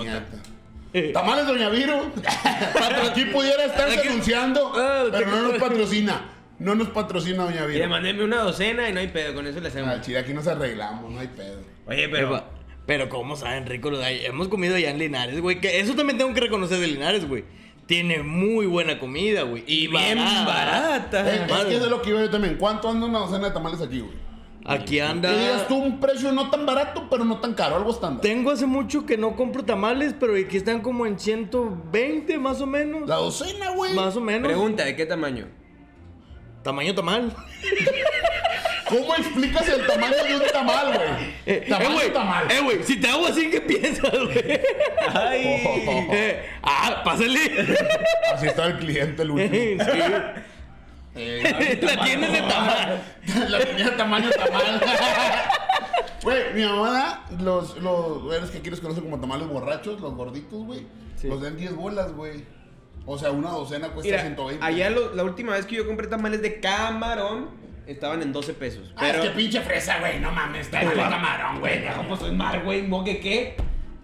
[1.12, 2.10] Tamales Doña Viro.
[3.10, 6.32] Aquí pudiera estarse Aquí- anunciando, Ah, pero no nos patrocina.
[6.58, 7.88] No nos patrocina Doña Y le Viro.
[7.88, 10.00] mandéme una docena y no hay pedo, con eso le hacemos.
[10.00, 11.60] Chile aquí nos arreglamos, no hay pedo.
[11.86, 12.28] Oye, pero.
[12.36, 12.44] Epa,
[12.86, 14.24] Pero cómo saben rico los de ahí.
[14.24, 15.60] Hemos comido allá en Linares, güey.
[15.60, 17.44] Que eso también tengo que reconocer de Linares, güey.
[17.86, 19.62] Tiene muy buena comida, güey.
[19.66, 21.28] Y bien barata.
[21.30, 21.68] Eh, es madre.
[21.68, 22.56] que eso es lo que iba yo también.
[22.56, 24.25] ¿Cuánto anda una docena de tamales aquí, güey?
[24.68, 25.68] Aquí Que digas anda.
[25.68, 28.20] tú un precio no tan barato, pero no tan caro, algo estándar.
[28.20, 32.66] Tengo hace mucho que no compro tamales, pero aquí están como en 120 más o
[32.66, 33.08] menos.
[33.08, 33.94] La docena, güey.
[33.94, 34.42] Más o menos.
[34.42, 35.46] Pregunta, ¿de qué tamaño?
[36.64, 37.32] Tamaño tamal.
[38.88, 41.34] ¿Cómo explicas el tamaño de un tamal, güey?
[41.46, 42.50] Eh, Tamaño eh, güey, tamal.
[42.50, 44.60] Eh, güey, si te hago así, ¿qué piensas, güey?
[45.14, 45.62] Ay.
[46.12, 47.38] Eh, ah, pásale.
[48.32, 49.84] Así estaba el cliente, el último.
[49.84, 50.00] Sí.
[51.16, 53.02] Eh, La tienes de tamal.
[53.48, 54.80] La tenía tamaño tamal.
[56.22, 60.00] Güey, mi mamá da los, los, güey, los que aquí los conocen como tamales borrachos,
[60.00, 60.84] los gorditos, güey.
[61.14, 61.28] Sí.
[61.28, 62.44] Los den 10 bolas, güey.
[63.04, 64.64] O sea, una docena cuesta Mira, 120.
[64.64, 67.50] allá lo- la última vez que yo compré tamales de camarón
[67.86, 68.92] estaban en 12 pesos.
[68.96, 69.22] Ah, Pero.
[69.22, 70.18] es que pinche fresa, güey.
[70.18, 71.84] No mames, está de camarón, güey.
[71.84, 72.82] No, pues soy mal, güey.
[72.82, 73.56] ¿Mo que qué?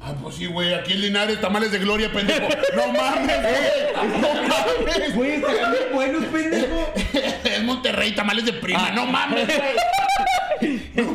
[0.05, 0.75] Ah, pues sí, güey.
[0.75, 2.49] Aquí en Linares, tamales de gloria, pendejo.
[2.75, 4.19] No mames, güey.
[4.19, 5.15] No mames.
[5.15, 6.93] Güey, están bien buenos, pendejo.
[7.45, 8.91] Es Monterrey, tamales de prima.
[8.91, 10.83] No mames, güey.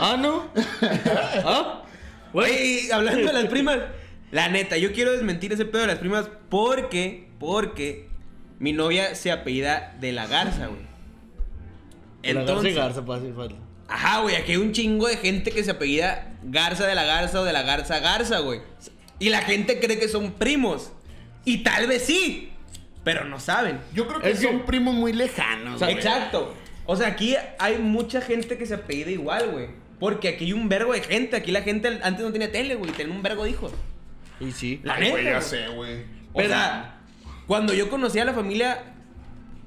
[0.00, 0.46] Ah, ¿no?
[1.44, 1.82] ¿Ah?
[2.32, 2.90] Güey.
[2.90, 3.78] Hablando de las primas,
[4.30, 8.08] la neta, yo quiero desmentir ese pedo de las primas porque, porque
[8.58, 10.86] mi novia se apellida de la Garza, güey.
[12.22, 12.48] Entonces.
[12.48, 13.56] Entonces, Garza, fácil, fácil.
[13.88, 17.40] Ajá, güey, aquí hay un chingo de gente que se apellida Garza de la Garza
[17.40, 18.60] o de la Garza Garza, güey.
[19.18, 20.92] Y la gente cree que son primos.
[21.44, 22.50] Y tal vez sí,
[23.04, 23.78] pero no saben.
[23.94, 25.78] Yo creo que Es que- son primos muy lejanos.
[25.80, 25.92] güey.
[25.92, 26.54] Exacto.
[26.84, 29.68] O sea, aquí hay mucha gente que se apellida igual, güey.
[30.00, 31.36] Porque aquí hay un vergo de gente.
[31.36, 32.90] Aquí la gente antes no tenía tele, güey.
[32.92, 33.72] Tenía un vergo de hijos.
[34.40, 34.80] Y sí.
[34.84, 35.48] La Ay, güey, neta, ya güey.
[35.62, 36.00] sé, güey.
[36.32, 36.98] O Pero- sea,
[37.46, 38.95] cuando yo conocí a la familia,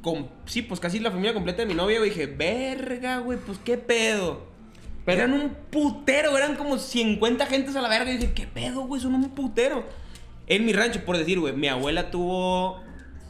[0.02, 3.58] con, sí, pues casi la familia completa de mi novia, güey, dije, verga, güey, pues
[3.64, 4.48] qué pedo.
[5.06, 8.12] Pero- eran un putero, eran como 50 gentes a la verga.
[8.12, 9.86] Y dije, qué pedo, güey, son un putero.
[10.48, 12.82] En mi rancho, por decir, güey, mi abuela tuvo.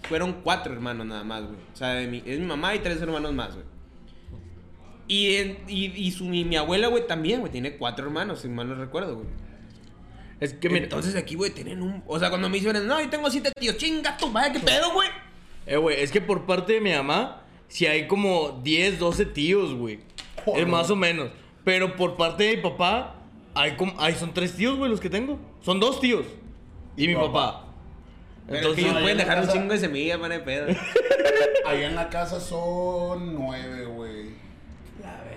[0.08, 1.55] Fueron cuatro hermanos nada más, güey.
[1.73, 3.65] O sea, de mi- es mi mamá y tres hermanos más, güey.
[5.08, 8.47] Y, en- y, y su, mi, mi abuela, güey, también, güey, tiene cuatro hermanos, si
[8.47, 9.27] mal no recuerdo, güey.
[10.39, 12.03] Es que mira, Entonces aquí, güey, tienen un.
[12.08, 14.93] O sea, cuando me dicen, no, yo tengo siete tíos, chinga tu madre, qué pedo,
[14.93, 15.10] güey.
[15.65, 19.73] Eh, güey, es que por parte de mi mamá, si hay como 10, 12 tíos,
[19.73, 19.99] güey.
[20.45, 20.63] Joder.
[20.63, 21.29] Es más o menos.
[21.63, 23.15] Pero por parte de mi papá,
[23.53, 25.37] hay como, hay, son tres tíos, güey, los que tengo.
[25.61, 26.25] Son dos tíos.
[26.97, 27.31] Y mi Papá.
[27.31, 27.65] papá.
[28.47, 30.29] Pero es Entonces, ellos ahí pueden en la dejar un casa- chingo de semillas, man,
[30.31, 30.67] de pedo.
[31.65, 34.29] Allá en la casa son nueve, güey.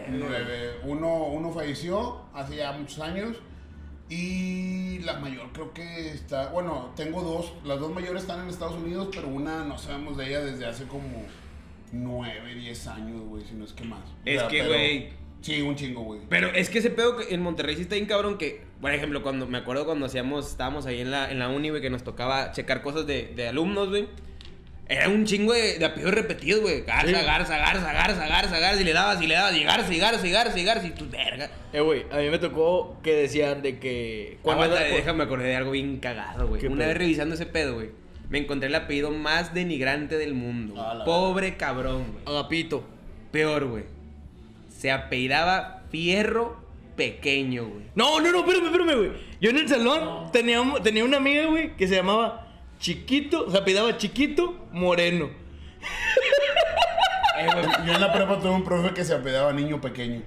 [0.08, 0.72] Nueve.
[0.85, 3.37] Uno, uno falleció hace ya muchos años.
[4.12, 6.51] Y la mayor creo que está.
[6.51, 7.55] Bueno, tengo dos.
[7.64, 10.85] Las dos mayores están en Estados Unidos, pero una no sabemos de ella desde hace
[10.85, 11.25] como
[11.92, 14.03] nueve, diez años, güey, si no es que más.
[14.27, 15.09] Es que, güey.
[15.40, 16.20] Sí, un chingo, güey.
[16.29, 19.22] Pero es que ese pedo que en Monterrey sí está bien cabrón que, por ejemplo,
[19.22, 22.05] cuando me acuerdo cuando hacíamos, estábamos ahí en la, en la uni, güey, que nos
[22.05, 24.09] tocaba checar cosas de, de alumnos, güey.
[24.92, 26.83] Era un chingo de, de apellidos repetidos, güey.
[26.83, 27.12] Garza, Sí.
[27.24, 28.81] Garza, Garza, Garza, Garza, Garza.
[28.81, 30.87] Y le dabas, y le dabas, y Garza, y Garza, y Garza, y Garza.
[30.87, 31.50] Y tu verga.
[31.72, 34.38] eh, güey, a mí me tocó que decían de que.
[34.44, 36.61] Aguanta, era- déjame acordar de algo bien cagado, güey.
[36.61, 36.88] ¿Qué Una pedo?
[36.88, 37.90] vez revisando ese pedo, güey,
[38.28, 40.74] me encontré el apellido más denigrante del mundo.
[41.05, 42.24] Pobre cabrón, güey.
[42.26, 42.85] Agapito.
[43.31, 43.85] Peor, güey.
[44.68, 46.61] Se apellidaba Fierro
[46.96, 47.85] Pequeño, güey.
[47.94, 49.12] No, no, no, espérame, espérame, güey.
[49.40, 52.52] Yo en el salón tenía, un- tenía una amiga, güey, que se llamaba
[52.83, 55.31] Chiquito, se apellidaba Chiquito Moreno.
[57.38, 60.21] Eh, güey, Yo en la prepa tuve un profe que se apedaba niño pequeño.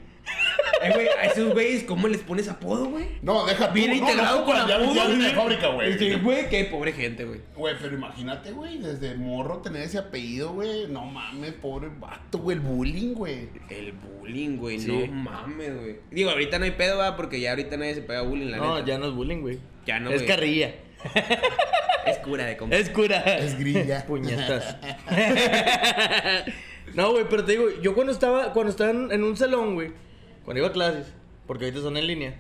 [0.82, 3.08] eh, güey, a esos güeyes, ¿cómo les pones apodo, güey?
[3.22, 3.74] No, deja tú.
[3.74, 6.00] Viene no, integrado no, con ya, apodo, ya viene de fábrica, güey.
[6.00, 7.41] Sí, güey, qué pobre gente, güey.
[7.56, 10.88] Güey, pero imagínate, güey, desde morro tener ese apellido, güey.
[10.88, 13.50] No mames, pobre vato, güey, el bullying, güey.
[13.70, 14.88] El bullying, güey, Sí.
[14.91, 15.96] no mames, güey.
[16.10, 18.76] Digo, ahorita no hay pedo, va, porque ya ahorita nadie se pega bullying, la No,
[18.76, 18.88] neta.
[18.88, 19.60] ya no es bullying, güey.
[19.86, 20.28] Ya no, Es güey.
[20.28, 20.74] carrilla.
[22.06, 22.76] Es cura de compa.
[22.76, 23.20] Es cura.
[23.20, 24.06] Es grilla.
[24.08, 24.78] Puñetas.
[26.94, 29.91] no, güey, pero te digo, yo cuando estaba, cuando estaba en, en un salón, güey,
[30.44, 31.13] cuando iba a clases,
[31.48, 32.36] porque ahorita son en línea,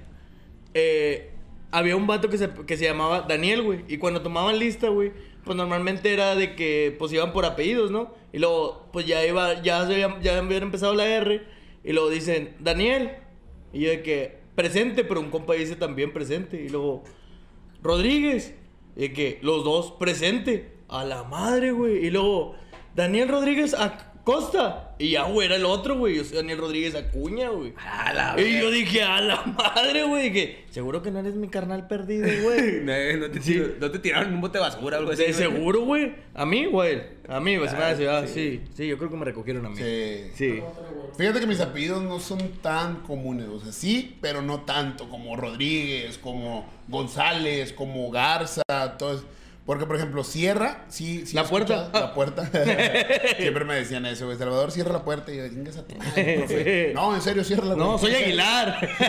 [0.73, 1.31] eh,
[1.71, 3.83] había un vato que se, que se llamaba Daniel, güey.
[3.87, 5.11] Y cuando tomaban lista, güey,
[5.43, 8.13] pues normalmente era de que pues iban por apellidos, ¿no?
[8.31, 11.43] Y luego, pues ya iba, ya, se había, ya habían empezado la R.
[11.83, 13.11] Y luego dicen, Daniel.
[13.73, 16.61] Y yo de que, presente, pero un compa dice también presente.
[16.61, 17.03] Y luego,
[17.81, 18.53] Rodríguez.
[18.95, 20.73] Y que los dos presente.
[20.87, 22.05] A la madre, güey.
[22.05, 22.55] Y luego,
[22.95, 23.73] Daniel Rodríguez
[24.25, 24.95] Acosta.
[24.97, 26.15] Y ya, güey, era el otro, güey.
[26.15, 27.73] Yo soy Daniel Rodríguez Acuña, güey.
[27.77, 30.33] A la Y yo dije, a la madre, güey.
[30.33, 32.81] Que seguro que no eres mi carnal perdido, güey.
[32.83, 33.61] No, no te, Sí.
[33.79, 35.25] no te tiraron un bote de basura o algo así.
[35.25, 36.15] De seguro, güey.
[36.33, 37.03] A mí, güey.
[37.27, 38.33] A mí, pues, se me hace, ah, sí.
[38.33, 38.61] sí.
[38.73, 38.87] sí.
[38.87, 39.77] yo creo que me recogieron a mí.
[39.77, 40.31] Sí.
[40.33, 40.59] Sí.
[41.17, 45.35] Fíjate que mis apellidos no son tan comunes, o sea, sí, pero no tanto, como
[45.35, 48.63] Rodríguez, como González, como Garza,
[48.97, 49.25] todo eso.
[49.65, 51.35] Porque, por ejemplo, Sierra, sí, sí.
[51.35, 51.89] La puerta.
[51.91, 52.45] La puerta.
[53.37, 54.37] Siempre me decían eso, güey.
[54.37, 55.31] Salvador, cierra la puerta.
[55.33, 56.91] Y yo, chingas a tu madre, profe.
[56.93, 58.87] No, en serio, cierra la No, soy Aguilar.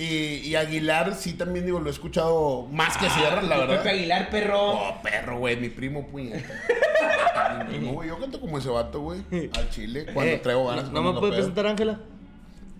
[0.00, 3.78] Y, y Aguilar, sí, también digo, lo he escuchado más que Sierra, la verdad.
[3.78, 4.60] Pepe Aguilar, perro.
[4.60, 6.38] Oh, perro, güey, mi primo, puñeta.
[7.58, 9.22] Mi primo, güey, yo canto como ese vato, güey,
[9.56, 10.92] al chile, cuando Eh, traigo ganas.
[10.92, 11.30] ¿No me pedo.
[11.32, 11.98] presentar, Ángela?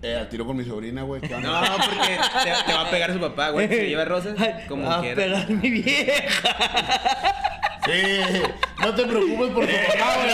[0.01, 1.21] Eh, al tiro con mi sobrina, güey.
[1.21, 1.73] ¿qué No, onda?
[1.77, 3.69] porque te, te va a pegar su papá, güey.
[3.69, 4.37] Si lleva rosas,
[4.69, 5.17] como a quiera.
[5.17, 6.49] pegar mi vieja.
[7.85, 8.21] Sí,
[8.81, 10.31] no te preocupes por tu papá, güey.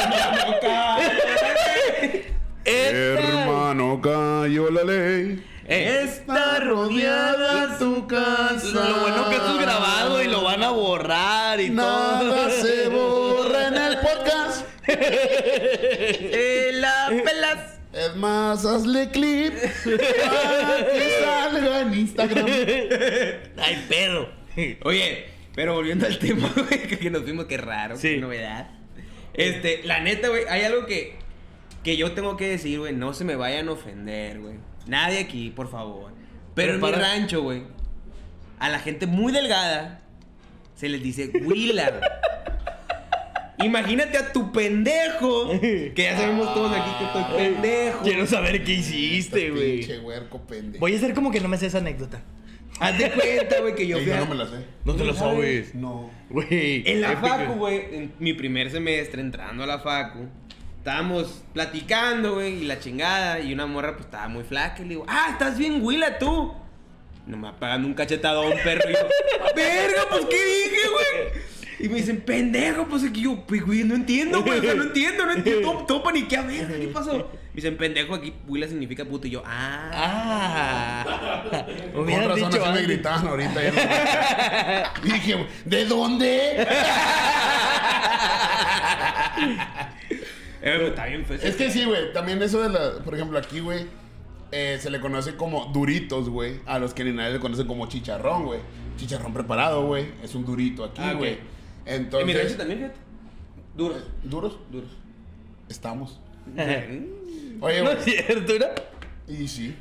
[2.64, 5.44] Esta Hermano, cayó la ley.
[5.66, 8.66] está rodeada tu casa.
[8.72, 12.50] Lo bueno que esto es grabado y lo van a borrar y Nada todo.
[12.50, 14.66] se borra en el podcast.
[14.86, 17.73] Eh, la pelas.
[18.10, 19.52] Es más, hazle clip
[19.84, 22.46] para que salga en Instagram.
[23.58, 24.28] Ay, pedo.
[24.84, 28.14] Oye, pero volviendo al tema, güey, que nos fuimos, qué raro, Sí.
[28.14, 28.70] qué novedad.
[29.34, 31.16] Este, la neta, güey, hay algo que,
[31.82, 34.56] que yo tengo que decir, güey, no se me vayan a ofender, güey.
[34.86, 36.12] Nadie aquí, por favor.
[36.54, 37.62] Pero en mi rancho, güey,
[38.58, 40.02] a la gente muy delgada
[40.76, 42.02] se les dice Willa, güey.
[43.64, 45.50] Imagínate a tu pendejo.
[45.60, 48.02] Que ya sabemos todos aquí que estoy pendejo.
[48.02, 49.78] Quiero saber qué hiciste, güey.
[49.78, 50.80] Pinche huerco pendejo.
[50.80, 52.22] Voy a hacer como que no me sé esa anécdota.
[52.80, 54.56] Haz de cuenta, güey, que yo Ey, fui a- no me la sé.
[54.84, 55.74] No te lo ¿No sabes?
[55.74, 56.10] No.
[56.30, 56.82] Güey.
[56.90, 57.28] En la épico.
[57.28, 60.26] facu, güey, en mi primer semestre entrando a la facu,
[60.78, 64.88] estábamos platicando, güey, y la chingada, y una morra pues estaba muy flaca, y le
[64.90, 66.52] digo, ah, estás bien huila tú.
[67.26, 68.98] No me pagando un cachetadón, perro, y yo,
[69.56, 71.42] verga, pues, ¿qué dije, güey?
[71.80, 74.84] Y me dicen, pendejo, pues, aquí yo, pues, güey, no entiendo, güey, o sea, no
[74.84, 77.12] entiendo, no entiendo, todo, todo paniqueado, verga, ¿qué pasó?
[77.54, 81.04] Me dicen, pendejo, aquí huila significa puto, y yo, ah.
[81.06, 81.66] Ah.
[81.94, 83.62] Con razón dicho así me gritaban ahorita.
[83.62, 86.66] ya no- Dije, ¿de dónde?
[90.62, 91.38] Eh, está bien feo.
[91.42, 92.12] Es que sí, güey.
[92.12, 92.98] También eso de la.
[93.04, 93.86] Por ejemplo, aquí, güey.
[94.50, 96.60] eh, se le conoce como duritos, güey.
[96.66, 98.60] A los que ni nadie le conocen como chicharrón, güey.
[98.96, 100.06] Chicharrón preparado, güey.
[100.22, 101.24] Es un durito aquí, Ah, ok.
[101.84, 101.96] Güey.
[101.96, 102.36] En mi Entonces.
[102.36, 102.98] rancho también, fíjate.
[103.76, 104.02] Duros.
[104.22, 104.58] ¿Duros?
[104.70, 104.90] Duros.
[105.68, 106.20] Estamos.
[107.60, 108.66] Oye, No es cierto, ¿no?
[109.34, 109.74] Y sí.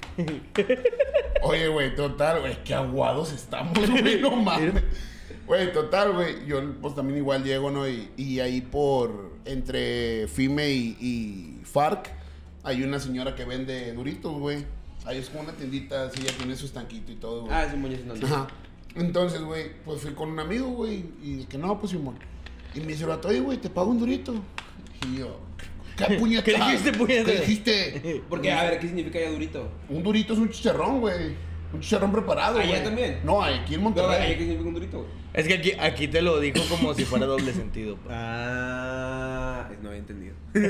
[1.41, 4.73] Oye, güey, total, güey, qué aguados estamos, güey, no mames.
[5.45, 7.87] Güey, total, güey, yo pues también igual llego, ¿no?
[7.87, 12.09] Y, y ahí por, entre FIME y, y FARC,
[12.63, 14.65] hay una señora que vende duritos, güey.
[15.05, 17.53] Ahí es como una tiendita, así, ya tiene su estanquito y todo, güey.
[17.53, 18.13] Ah, sí, moño, no.
[18.25, 18.47] Ajá.
[18.95, 22.15] Entonces, güey, pues fui con un amigo, güey, y de que no, pues Simón.
[22.75, 24.33] Y me dice, oye, güey, te pago un durito.
[25.07, 25.39] Y yo,
[25.97, 26.43] ¿qué puñetas?
[26.45, 27.25] ¿Qué dijiste, puñetas?
[27.33, 28.23] ¿Qué dijiste?
[28.29, 29.67] Porque, a ver, ¿qué significa ya durito?
[29.89, 31.35] Un durito es un chicharrón, güey.
[31.73, 32.83] Un chicharrón preparado, ¿Allá güey.
[32.83, 33.19] también?
[33.23, 34.33] No, aquí en No, Monterrey.
[34.33, 35.09] ¿qué significa un durito, güey?
[35.33, 37.95] Es que aquí, aquí te lo dijo como si fuera doble sentido.
[37.97, 38.11] pa.
[38.11, 40.35] Ah, no había entendido.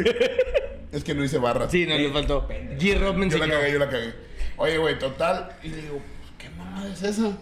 [0.93, 1.71] Es que no hice barras.
[1.71, 2.47] Sí, no le faltó.
[2.47, 2.79] Pendejo.
[2.79, 3.59] G-Rob me Yo la enseñó.
[3.59, 4.13] cagué, yo la cagué.
[4.57, 5.49] Oye, güey, total.
[5.63, 5.99] Y le digo,
[6.37, 7.35] ¿qué mamada es esa?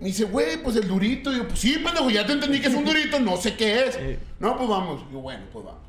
[0.00, 1.32] Me dice, güey, pues el durito.
[1.32, 3.84] Y yo, pues sí, pendejo, ya te entendí que es un durito, no sé qué
[3.84, 3.98] es.
[4.38, 5.02] No, pues vamos.
[5.10, 5.80] Y yo, bueno, pues vamos.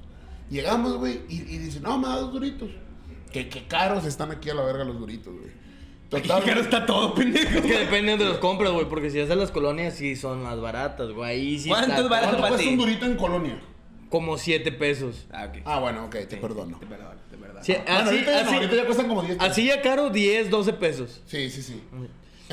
[0.50, 2.69] Llegamos, güey, y, y dice, no, me da dos duritos.
[3.32, 5.52] Que, que caros están aquí a la verga los duritos, güey.
[6.10, 6.43] Total.
[6.43, 7.60] Qué caro está todo, pendejo.
[7.60, 10.43] Es que depende de los compras, güey, porque si es en las colonias sí son
[10.43, 11.30] más baratas, güey.
[11.32, 12.28] Ahí sí ¿Cuánto está es barato?
[12.32, 12.74] ¿Cuánto para cuesta ti?
[12.74, 13.62] un durito en colonia?
[14.10, 15.26] Como 7 pesos.
[15.32, 15.62] Ah, ok.
[15.63, 16.78] Ah, bueno, ok, te perdono.
[16.80, 17.63] Te perdono, te perdono.
[17.63, 19.52] Sí, Bueno, así, ahorita, ya no, así- ahorita ya cuestan como 10 pesos.
[19.52, 21.21] así ya caro, 10, 12 pesos.
[21.28, 21.82] Sí, sí, sí.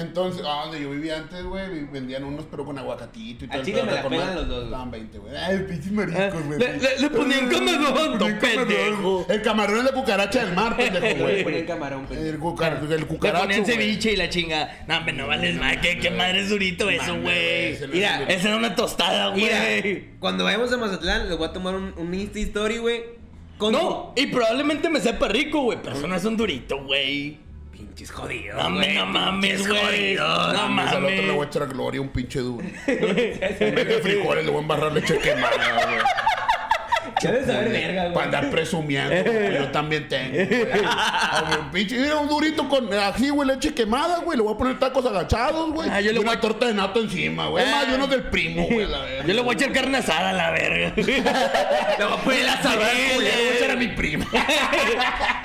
[0.01, 3.61] Entonces, ah, donde yo vivía antes, güey, vendían unos, pero con aguacatito y todo.
[3.61, 4.65] el chile me la pelan los dos.
[4.65, 5.37] Estaban 20, güey.
[5.37, 6.59] Ay, pinches Ah, mariscos, güey.
[6.59, 9.27] le- le- le ponían camarón, Le ponían pendejo.
[9.29, 11.45] El camarón es la cucaracha del mar, pendejo, Le güey.
[11.45, 12.29] ponen camarón, pendejo.
[12.31, 13.73] El, cucar el Le cucaracho, ponían güey.
[13.77, 14.85] ceviche y la chinga.
[14.87, 15.77] No, hombre, no vales más.
[15.79, 17.77] ¿Qué, qué madre es durito eso, güey?
[17.93, 20.05] Mira, Esa era una tostada, Mira, güey.
[20.19, 23.03] cuando vayamos a Mazatlán, les voy a tomar un, un Insta Story, güey.
[23.61, 27.39] No, y probablemente me sepa rico, güey, pero eso no es un durito, güey.
[27.79, 28.57] Pinches jodidos.
[28.69, 29.81] No, güey, no mames, güey.
[30.17, 30.53] jodidos.
[30.53, 32.67] No Mames, al otro le voy a echar a Gloria un pinche duro.
[32.89, 35.51] en vez de frijoles le voy a embarrar leche quemada,
[35.85, 35.99] güey.
[37.23, 38.15] Debes saber verga, güey.
[38.15, 40.49] Para andar presumiendo, güey, yo también tengo, güey.
[41.61, 44.37] Un pinche, mira un durito con ají, güey, leche quemada, güey.
[44.37, 45.89] Le voy a poner tacos agachados, güey.
[45.91, 47.65] Ah, yo le y una voy a- torta de nato encima, güey.
[47.65, 49.25] Es más, yo uno del primo, güey, la verga.
[49.27, 50.93] Yo le voy a echar carne asada a la verga.
[50.97, 54.27] le voy a poner la güey, le voy a echar a mi prima.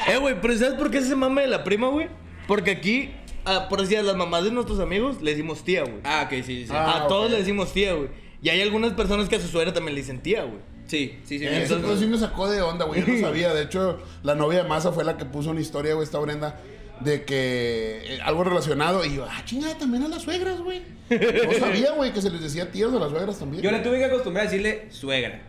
[0.05, 2.09] Eh, güey, pero ¿sabes por qué se mame de la prima, güey?
[2.47, 3.11] Porque aquí,
[3.45, 5.99] ah, por decir, a las mamás de nuestros amigos le decimos tía, güey.
[6.03, 6.65] Ah, ok, sí, sí.
[6.67, 7.31] Sí, Ah, a todos ok.
[7.31, 8.09] le decimos tía, güey.
[8.41, 10.59] Y hay algunas personas que a su suegra también le dicen tía, güey.
[10.87, 11.39] sí, sí.
[11.39, 13.01] sí, Eso Entonces- sí me sacó de onda, güey.
[13.01, 13.53] Yo no sabía.
[13.53, 16.59] De hecho, la novia de Masa fue la que puso una historia, güey, esta Brenda,
[16.99, 19.05] de que eh, algo relacionado.
[19.05, 20.81] Y yo, ah, chingada, también a las suegras, güey.
[21.09, 23.63] No sabía, güey, que se les decía tías a las suegras también.
[23.63, 25.41] Yo le tuve que acostumbrar a decirle suegra.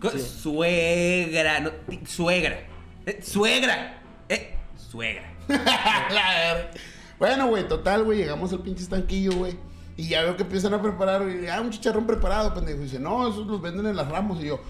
[0.00, 1.70] Co- Suegra, no,
[2.06, 2.60] suegra.
[3.06, 4.02] Eh, suegra.
[4.28, 5.32] Eh, suegra.
[6.10, 6.70] La
[7.18, 9.54] bueno, güey, total, güey, llegamos al pinche estanquillo, güey.
[9.96, 12.80] Y ya veo que empiezan a preparar, güey, ah, un chicharrón preparado, pendejo.
[12.80, 14.42] Y dice, no, esos los venden en las ramos.
[14.42, 14.60] Y yo,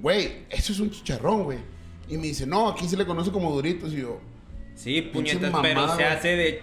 [0.00, 1.58] güey, eso es un chicharrón, güey.
[2.08, 3.92] Y me dice, no, aquí se le conoce como duritos.
[3.92, 4.20] Y yo,
[4.74, 6.62] Sí, puñetas, pero se hace de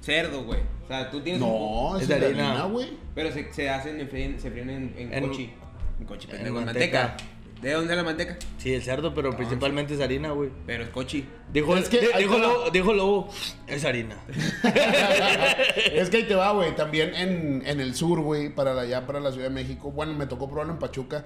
[0.00, 0.60] cerdo, güey.
[0.84, 1.48] O sea, tú tienes un...
[1.48, 2.62] no, Es es de harina.
[2.64, 2.88] güey.
[3.14, 5.52] Pero se, se hacen, en, se fríen en, en, En- cochi.
[6.00, 6.64] En cochi, en manteca.
[6.64, 7.16] manteca.
[7.62, 8.36] ¿De dónde es la manteca?
[8.58, 10.50] Sí, el cerdo, pero principalmente es harina, güey.
[10.64, 11.26] Pero es cochi.
[11.52, 13.28] Dijo, Es que dijo, lobo, dijo Lobo,
[13.66, 14.16] es harina.
[15.92, 16.74] es que ahí te va, güey.
[16.74, 19.90] También en, en el sur, güey, para allá, para la Ciudad de México.
[19.90, 21.24] Bueno, me tocó probarlo en Pachuca.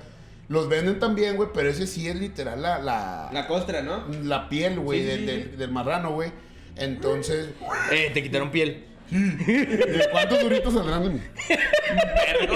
[0.49, 4.05] Los venden también, güey, pero ese sí es literal la, la, La costra, ¿no?
[4.25, 6.31] la piel, güey, Sí, sí, del, sí, del- del marrano, güey.
[6.77, 7.51] Entonces,
[7.91, 8.87] Eh, te quitaron piel.
[9.13, 11.21] ¿De cuántos duritos saldrán de mí?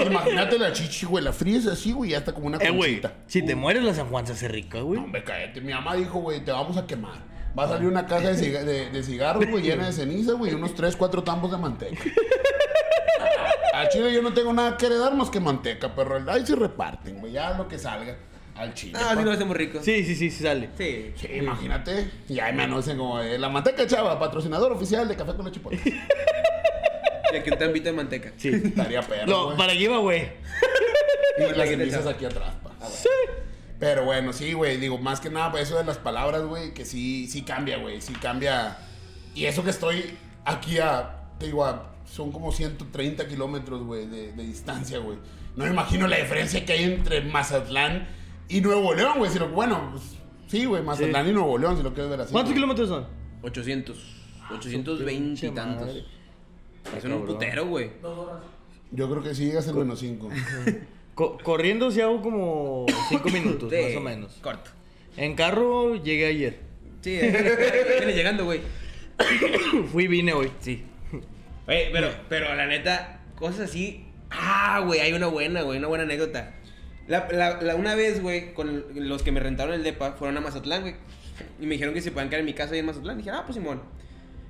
[0.05, 3.13] Imagínate la chichi, güey, la fríes así, güey, y hasta como una Eh, güey, conchita.
[3.27, 4.99] si te mueres la San Juan se hace rica, güey.
[4.99, 5.61] No, hombre, cállate.
[5.61, 7.25] Mi mamá dijo, güey, te vamos a quemar.
[7.57, 10.51] Va a salir una caja de, ciga- de- de cigarros, güey, llena de ceniza, güey,
[10.51, 12.03] y unos 3, 4 tambos de manteca.
[13.73, 17.19] A Chile yo no tengo nada que heredar más que manteca, pero ahí se reparten,
[17.19, 18.15] güey, ya lo que salga.
[18.57, 18.97] Al chile.
[19.01, 19.79] Ah, sí lo hacemos rico.
[19.83, 20.69] Sí, sí, sí, sí sale.
[20.77, 21.11] Sí.
[21.15, 22.09] Sí, imagínate.
[22.27, 25.59] Y ahí me anuncian como eh, la manteca chava, patrocinador oficial de café con leche
[25.59, 25.79] potes.
[25.85, 28.31] Y aquí un tambito de manteca.
[28.37, 28.49] Sí.
[28.49, 29.27] Estaría perro.
[29.27, 29.57] No, güey.
[29.57, 30.31] para giveaway.
[31.37, 32.71] Y las Aquí te cenizas aquí atrás, pa.
[32.89, 33.09] Sí.
[33.79, 34.77] Pero bueno, sí, güey.
[34.77, 38.01] Digo, más que nada, pues eso de las palabras, güey, que sí, sí cambia, güey.
[38.01, 38.77] Sí cambia.
[39.35, 44.31] Y eso que estoy aquí a, te digo, a- son como 130 kilómetros, güey, de,
[44.31, 45.17] de distancia, güey.
[45.57, 48.07] No me imagino la diferencia que hay entre Mazatlán
[48.49, 49.31] y Nuevo León, güey.
[49.31, 50.03] Sino, bueno, pues,
[50.47, 51.31] sí, güey, Mazatlán Sí.
[51.31, 52.31] y Nuevo León, si lo quieres ver así.
[52.31, 52.55] ¿Cuántos güey.
[52.55, 53.05] kilómetros son?
[53.43, 53.97] 800.
[54.51, 56.03] 820 y Pinche tantos.
[56.97, 57.91] Es un putero, güey.
[58.91, 60.29] Yo creo que sí llegas al menos 5.
[61.15, 64.33] Co- corriendo si hago como 5 minutos, Sí, más o menos.
[64.41, 64.69] Corto.
[65.17, 66.59] En carro llegué ayer.
[67.01, 68.61] Sí, viene llegando, güey.
[69.91, 70.51] Fui y vine hoy.
[70.59, 70.83] Sí.
[71.67, 74.05] Oye, pero, pero la neta, cosas así.
[74.29, 76.53] Ah, güey, hay una buena, güey, una buena anécdota.
[77.07, 80.41] La, la, la- una vez, güey, con los que me rentaron el depa, fueron a
[80.41, 80.95] Mazatlán, güey.
[81.61, 83.17] Y me dijeron que se puedan quedar en mi casa ahí en Mazatlán.
[83.17, 83.81] dije, ah, pues Simón.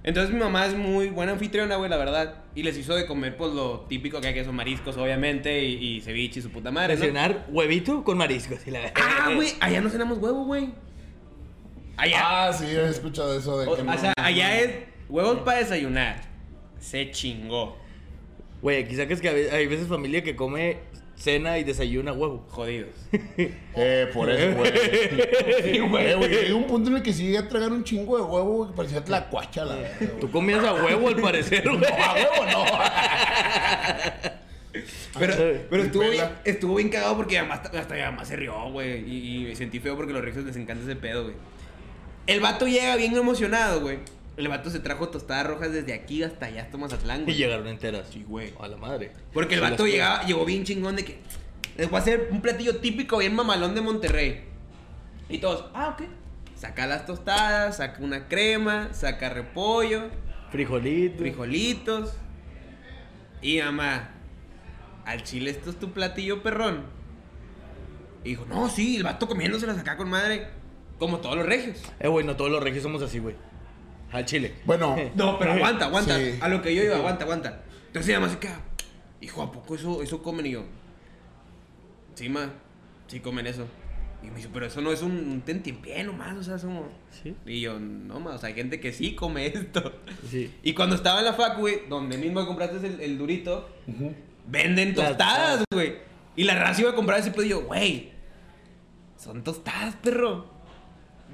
[0.04, 2.43] Entonces mi mamá es muy buena anfitriona, güey, la verdad.
[2.56, 5.98] Y les hizo de comer, pues, lo típico que hay, que son mariscos, obviamente, y,
[5.98, 7.00] y ceviche y su puta madre, ¿no?
[7.02, 8.65] Desayunar huevito con mariscos.
[8.65, 10.70] y la- Ah, güey, allá no cenamos huevo, güey.
[11.98, 12.20] Allá.
[12.48, 14.72] Ah, sí, he escuchado eso de o, que o no- sea, allá es
[15.10, 16.22] huevos para desayunar.
[16.80, 17.76] Se chingó.
[18.62, 20.78] Güey, sacas que a ve- hay veces familia que come
[21.17, 22.45] cena y desayuna huevo.
[22.49, 22.95] Jodidos.
[23.80, 24.71] Eh, por eso, güey.
[25.63, 26.08] Sí, güey.
[26.08, 28.23] Eh, güey, hay un punto en el que sí llegué a tragar un chingo de
[28.23, 29.77] huevo, güey, que parecía tlacuacha, la.
[30.19, 31.80] Tú comías a huevo al parecer, güey.
[31.80, 32.65] No, a huevo no.
[35.19, 35.34] Pero,
[35.69, 39.03] pero estuvo, bien, estuvo bien cagado porque además, hasta mi mamá se rió, güey.
[39.08, 41.36] Y, y me sentí feo porque a los regios les encanta ese pedo, güey.
[42.25, 43.99] El vato llega bien emocionado, güey.
[44.38, 47.36] El vato se trajo tostadas rojas desde aquí hasta allá, hasta Mazatlán, Y güey.
[47.38, 48.08] llegaron enteras.
[48.12, 48.54] Sí, güey.
[48.62, 49.12] A la madre.
[49.34, 51.17] Porque el vato llegaba, llegó bien chingón de que
[51.76, 54.43] les voy a hacer un platillo típico bien mamalón de Monterrey.
[55.30, 56.08] Y todos, ah, ok.
[56.56, 60.10] Saca las tostadas, saca una crema, saca repollo,
[60.52, 61.17] Frijolito.
[61.19, 62.13] frijolitos.
[63.41, 64.10] Y mamá,
[65.06, 66.84] al chile esto es tu platillo perrón.
[68.23, 70.47] Y dijo, no, sí, el vato comiéndoselas acá con madre.
[71.00, 71.82] Como todos los regios.
[72.00, 73.36] Eh, güey, no todos los regios somos así, güey.
[74.12, 74.56] Al chile.
[74.65, 76.17] Bueno, No, pero aguanta, aguanta.
[76.17, 76.38] Sí.
[76.41, 77.63] A lo que yo iba, aguanta, aguanta.
[77.88, 78.62] Entonces se queda,
[79.22, 80.46] hijo, ¿a poco eso, eso comen?
[80.46, 80.63] Y yo,
[82.15, 82.52] sí, ma,
[83.08, 83.65] sí comen eso.
[84.24, 86.86] Y me dice, pero eso no es un, un tentempié nomás, o sea, somos...
[87.12, 87.36] Sí.
[87.46, 90.02] Y yo, no, ma, o sea, hay gente que sí come esto.
[90.30, 90.52] Sí.
[90.63, 93.70] Y cuando estaba en la fac, güey, donde mismo compraste el, el durito,
[94.48, 95.96] venden tostadas, güey.
[96.36, 98.12] Y la raza iba a comprar ese pedo y yo, güey,
[99.17, 100.57] son tostadas, perro.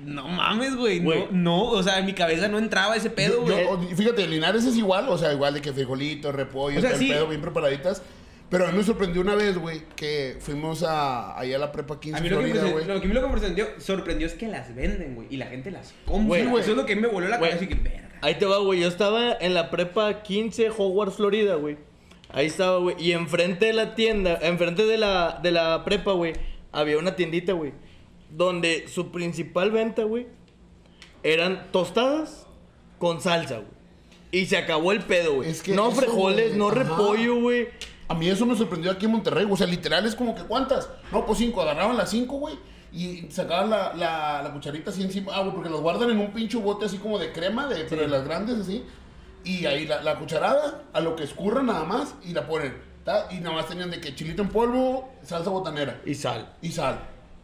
[0.02, 1.00] No mames, güey.
[1.00, 3.96] No, no, o sea, en mi cabeza no entraba ese pedo, güey.
[3.96, 7.10] fíjate, Linares es igual, o sea, igual de que frijolitos, repollo, O sea, sí.
[7.10, 8.02] pedo bien preparaditas.
[8.50, 12.00] Pero a mí me sorprendió una vez, güey, que fuimos a, allá a la prepa
[12.00, 12.86] 15 A mí lo que, me, Florida, sorprendió- güey.
[12.96, 15.28] lo que a mí lo que me sorprendió, sorprendió es que las venden, güey.
[15.32, 16.44] Y la gente las compra.
[16.46, 18.10] Güey, Eso es lo que a mí me voló la cabeza y que verga.
[18.22, 18.82] Ahí te va, güey.
[18.82, 21.78] Yo estaba en la prepa 15 Howard, Florida, güey.
[22.32, 22.96] Ahí estaba, güey.
[23.00, 26.34] Y enfrente de la tienda, enfrente de la, de la prepa, güey,
[26.72, 27.74] había una tiendita, güey.
[28.36, 30.28] Donde su principal venta, güey,
[31.22, 32.48] eran tostadas
[33.00, 33.68] con salsa, güey.
[34.32, 35.50] Y se acabó el pedo, güey.
[35.50, 36.76] Es que no eso, frijoles, güey, no ajá.
[36.76, 37.68] repollo, güey.
[38.08, 40.90] A mí eso me sorprendió aquí en Monterrey, o sea, literal es como que ¿cuántas?
[41.12, 42.56] No, pues cinco, agarraban las cinco, güey,
[42.92, 46.32] y sacaban la, la, la cucharita así encima, ah, güey, porque los guardan en un
[46.32, 48.84] pinche bote así como de crema, de, pero de las grandes así,
[49.46, 53.30] y ahí la, la cucharada, a lo que escurra nada más, y la ponen, ¿tá?
[53.32, 56.54] y nada más tenían de que chilito en polvo, salsa botanera, Y sal.
[56.62, 57.00] y sal.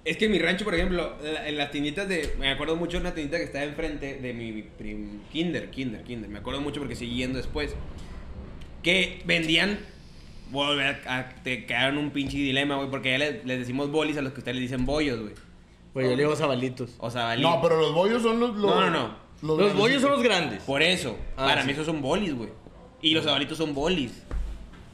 [0.10, 2.34] Es que en mi rancho, por ejemplo, la- en las tienditas de.
[2.40, 6.30] Me acuerdo mucho de una tiendita que estaba enfrente de mi prim- kinder, kinder, kinder.
[6.30, 7.76] Me acuerdo mucho porque seguí yendo después.
[8.84, 9.80] Que vendían.
[10.52, 11.30] Volver a.
[11.44, 12.90] Te quedaron un pinche dilema, güey.
[12.90, 15.34] Porque ya les, les decimos bolis a los que ustedes les dicen bollos, güey.
[15.94, 16.96] Güey, yo le digo sabalitos.
[17.00, 17.42] O valí.
[17.44, 18.56] No, pero los bollos son los...
[18.56, 19.58] los No, no, no.
[19.58, 20.62] Los bollos son los grandes.
[20.64, 21.18] Por eso.
[21.38, 21.68] Ah, para sí.
[21.68, 22.50] mí esos son bolis, güey.
[23.02, 24.12] Y los sabalitos son bolis.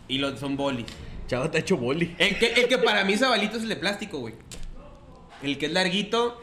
[0.08, 0.86] Y los son bolis.
[1.28, 2.14] Chava, te ha hecho boli.
[2.20, 4.36] El que, el que para mí sabalito es el de plástico, güey.
[5.46, 6.42] El que es larguito.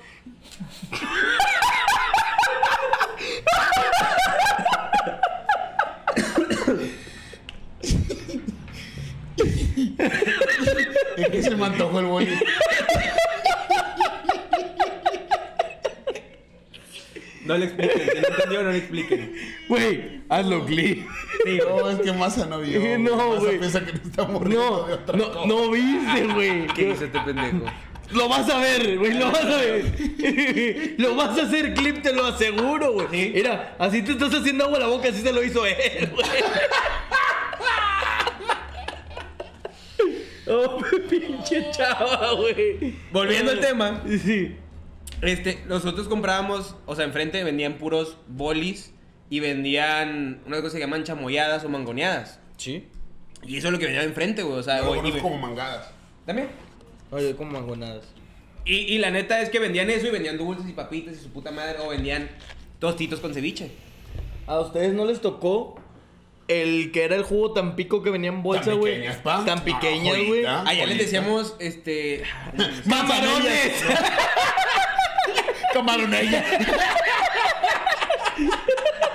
[11.17, 12.39] Es que se me antojó el boli.
[17.45, 18.01] No le expliquen.
[18.01, 19.33] Si no entendió, no le expliquen.
[19.69, 21.05] Güey, hazlo, Glee.
[21.45, 22.99] Sí, No, es que Masa no vio.
[22.99, 23.59] No, Masa güey.
[23.59, 25.47] piensa que nos estamos No, de otra no, cosa.
[25.47, 26.67] no viste, güey.
[26.75, 27.65] ¿Qué hizo este pendejo?
[28.13, 30.95] Lo vas a ver, güey, lo vas a ver.
[30.99, 33.09] lo vas a hacer clip, te lo aseguro, güey.
[33.11, 33.33] ¿Sí?
[33.35, 36.27] Mira, así te estás haciendo agua a la boca, así se lo hizo él, güey.
[40.53, 40.79] Oh,
[41.11, 42.95] pinche chava, güey.
[43.13, 44.03] Volviendo al tema.
[44.23, 44.57] Sí.
[45.21, 48.93] Este, nosotros comprábamos, o sea, enfrente vendían puros bolis
[49.31, 52.41] y vendían una cosa que llaman chamoyadas o mangoneadas.
[52.57, 52.89] Sí.
[53.45, 54.59] Y eso es lo que vendían enfrente, güey.
[54.59, 55.91] O sea, Yo lo güey, como mangadas.
[56.27, 56.49] También.
[57.13, 58.05] Oye, como mangonadas.
[58.65, 61.29] Y, y la neta es que vendían eso y vendían dulces y papitas y su
[61.31, 61.77] puta madre.
[61.85, 62.29] O vendían
[62.81, 63.71] tostitos con ceviche.
[64.47, 65.79] ¿A ustedes no les tocó
[66.49, 68.95] el que era el jugo tan pico que venía en bolsa, Tan güey?
[68.95, 69.45] pequeñas, pa.
[69.45, 70.29] Tan Ah, pequeñas, güey.
[70.29, 70.63] joyita.
[70.67, 72.23] Allá les decíamos, este.
[72.89, 73.73] ¡Camarones!
[75.73, 76.45] Camaronella.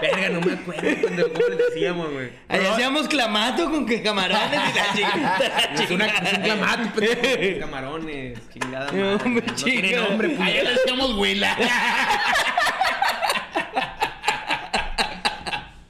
[0.01, 2.29] Verga, no me acuerdo cuando, cómo les decíamos, güey.
[2.49, 5.83] Ahí hacíamos clamato con que camarones y la chiquita.
[5.83, 7.59] Es, una, es un clamato, pendejo.
[7.65, 9.13] Camarones, chingada madre.
[9.25, 10.01] hombre, No tiene chinga.
[10.07, 10.63] nombre, Ayer puñeta.
[10.63, 11.57] le decíamos Willa.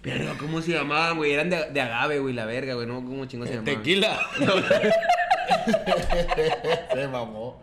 [0.03, 1.33] Verga, ¿cómo se llamaban, güey?
[1.33, 2.87] Eran de, de agave, güey, la verga, güey.
[2.87, 3.75] No, ¿cómo chingón se llamaban?
[3.75, 4.19] Tequila.
[6.93, 7.61] Se mamó.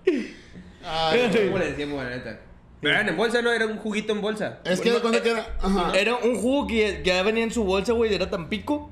[0.84, 2.38] Ay, ¿Cómo le decíamos, la neta?
[2.84, 3.52] Pero eran en bolsa, ¿no?
[3.52, 4.60] Era un juguito en bolsa.
[4.64, 5.56] Es que de cuenta que era.
[5.60, 5.92] Ajá.
[5.98, 8.90] Era un jugo que ya venía en su bolsa, güey, era tan pico.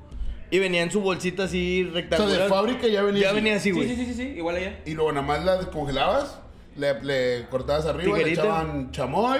[0.51, 2.41] Y venía en su bolsita así O sea, rectangular.
[2.43, 3.21] de fábrica ya venía.
[3.23, 3.35] Ya así.
[3.35, 3.87] venía así, Sí, güey.
[3.87, 4.79] sí, sí, sí, sí, igual allá.
[4.85, 6.39] Y luego nada más la descongelabas,
[6.75, 9.39] le, le cortabas arriba, le echaban chamoy,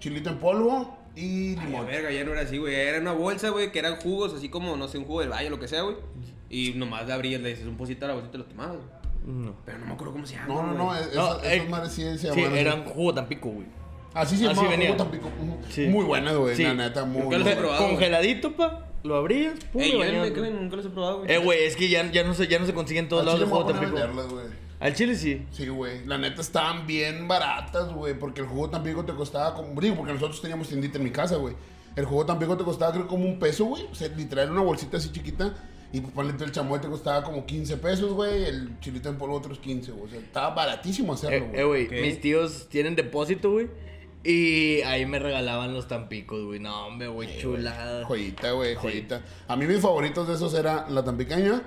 [0.00, 1.86] chilito en polvo y Ay, limón.
[1.86, 2.74] verga, ya no era así, güey.
[2.74, 5.48] Era una bolsa, güey, que eran jugos, así como, no sé, un jugo del valle,
[5.48, 5.96] lo que sea, güey.
[6.50, 8.88] Y nomás la abrías, le dices un pocito a la bolsita y lo tomabas, güey.
[9.34, 9.54] No.
[9.64, 10.46] Pero no me acuerdo cómo se llama.
[10.54, 13.28] No, no, no, es- No, esas, eh, madres sí se Sí, llamaban eran jugo tan
[13.28, 13.66] pico, güey.
[14.14, 14.96] Así se así venía.
[14.96, 15.28] Tampico.
[15.68, 15.86] Sí.
[15.86, 16.62] Muy buena, güey, Sí.
[16.64, 17.60] la neta, muy Nunca los he buena.
[17.68, 17.88] probado.
[17.88, 18.86] Congeladito, pa.
[19.02, 20.50] Lo abrías, pum, Ey, y yo güey.
[20.52, 21.32] nunca los he probado, güey.
[21.32, 23.26] Eh, güey, es que ya, ya, no se, ya no se consigue en todos Al
[23.26, 24.24] lados chile el me voy jugo a tan poner a pico.
[24.24, 24.60] venderlas, güey.
[24.80, 25.46] Al chile sí.
[25.52, 26.04] Sí, güey.
[26.06, 28.18] La neta estaban bien baratas, güey.
[28.18, 29.80] Porque el jugo Tampico te costaba como.
[29.80, 31.54] Digo, porque nosotros teníamos tiendita en mi casa, güey.
[31.96, 33.84] El jugo Tampico te costaba, creo, como un peso, güey.
[33.90, 35.54] O sea, literal, una bolsita así chiquita.
[35.92, 38.44] Y pues ponle tú el chamoy te costaba como 15 pesos, güey.
[38.44, 40.04] El chilito en polvo otros 15, güey.
[40.04, 41.82] O sea, estaba baratísimo hacerlo, Eh, güey.
[41.82, 42.06] eh, güey, Ok.
[42.06, 43.68] mis tíos tienen depósito, güey.
[44.22, 46.60] Y ahí me regalaban los tampicos, güey.
[46.60, 48.04] No, hombre, güey, chulada.
[48.04, 49.22] Joyita, güey, joyita.
[49.48, 51.62] A mí mis favoritos de esos era la tan pequeña,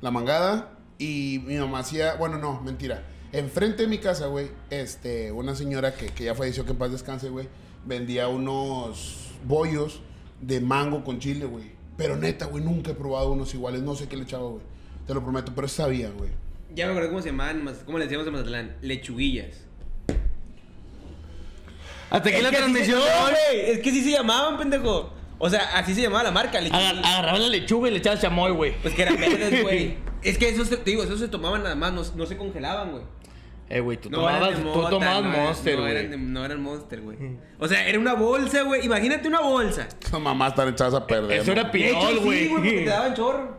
[0.00, 3.02] la mangada y mi mamá hacía, bueno, no, mentira.
[3.32, 6.92] Enfrente de mi casa, güey, este, una señora que, que ya falleció, que en paz
[6.92, 7.48] descanse, güey,
[7.84, 10.00] vendía unos bollos
[10.40, 11.76] de mango con chile, güey.
[11.96, 13.82] Pero neta, güey, nunca he probado unos iguales.
[13.82, 14.62] No sé qué le echaba, güey.
[15.06, 16.30] Te lo prometo, pero sabía, güey.
[16.74, 18.76] Ya me acuerdo cómo se llamaban, cómo le decíamos en Mazatlán.
[18.82, 19.65] Lechuguillas.
[22.10, 25.12] Hasta aquí la Es que así transmisión se- güey, Es que sí se llamaban, pendejo.
[25.38, 26.58] O sea, así se llamaba la marca.
[26.58, 28.74] Agar- Agarraban la lechuga y le echaban chamoy, güey.
[28.80, 29.96] Pues que eran verdes, güey.
[30.22, 33.02] es que esos, te digo, esos se tomaban nada más, no, no se congelaban, güey.
[33.68, 36.28] Eh, güey, tú No tomabas, eran tú tomabas no Monster, no, eran de- güey.
[36.28, 37.18] no eran Monster, güey.
[37.58, 38.86] O sea, era una bolsa, güey.
[38.86, 39.88] Imagínate una bolsa.
[40.00, 41.40] Esas mamás están echadas a perder.
[41.40, 41.72] Eso era ¿no?
[41.72, 42.48] De hecho, pirol, sí, güey.
[42.48, 43.56] porque te daban chorro.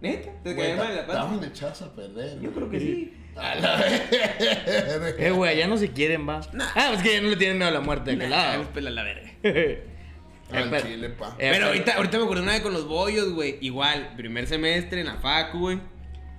[0.00, 0.30] ¿Neta?
[0.42, 1.22] ¿Te Güey, caían mal en la panza?
[1.22, 2.40] Estaban echadas a perder.
[2.40, 3.14] Yo creo que sí.
[3.36, 5.14] A la verga.
[5.18, 6.40] Eh, güey, ya no se quieren, va.
[6.74, 8.66] Ah, es que ya no le tienen miedo a la muerte de aquel Nah, los
[8.68, 9.30] pela la verga.
[10.54, 11.34] Eh, Al chile, pa.
[11.38, 13.56] eh, Pero ahorita, ahorita me acuerdo una vez con los bollos, güey.
[13.62, 15.78] Igual, primer semestre en la facu, güey.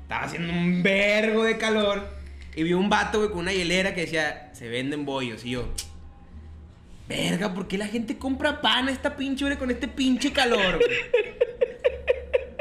[0.04, 2.08] Estaba haciendo un vergo de calor.
[2.56, 5.44] Y vi un vato, güey, con una hielera que decía, se venden bollos.
[5.44, 5.68] Y yo,
[7.10, 10.76] verga, ¿por qué la gente compra pan a esta pinche hora con este pinche calor,
[10.78, 10.90] güey?